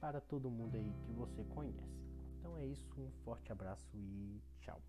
para 0.00 0.18
todo 0.18 0.50
mundo 0.50 0.76
aí 0.76 0.94
que 1.04 1.12
você 1.12 1.44
conhece. 1.44 2.00
Então 2.38 2.56
é 2.56 2.64
isso, 2.64 2.88
um 2.98 3.10
forte 3.22 3.52
abraço 3.52 3.86
e 3.94 4.40
tchau. 4.60 4.80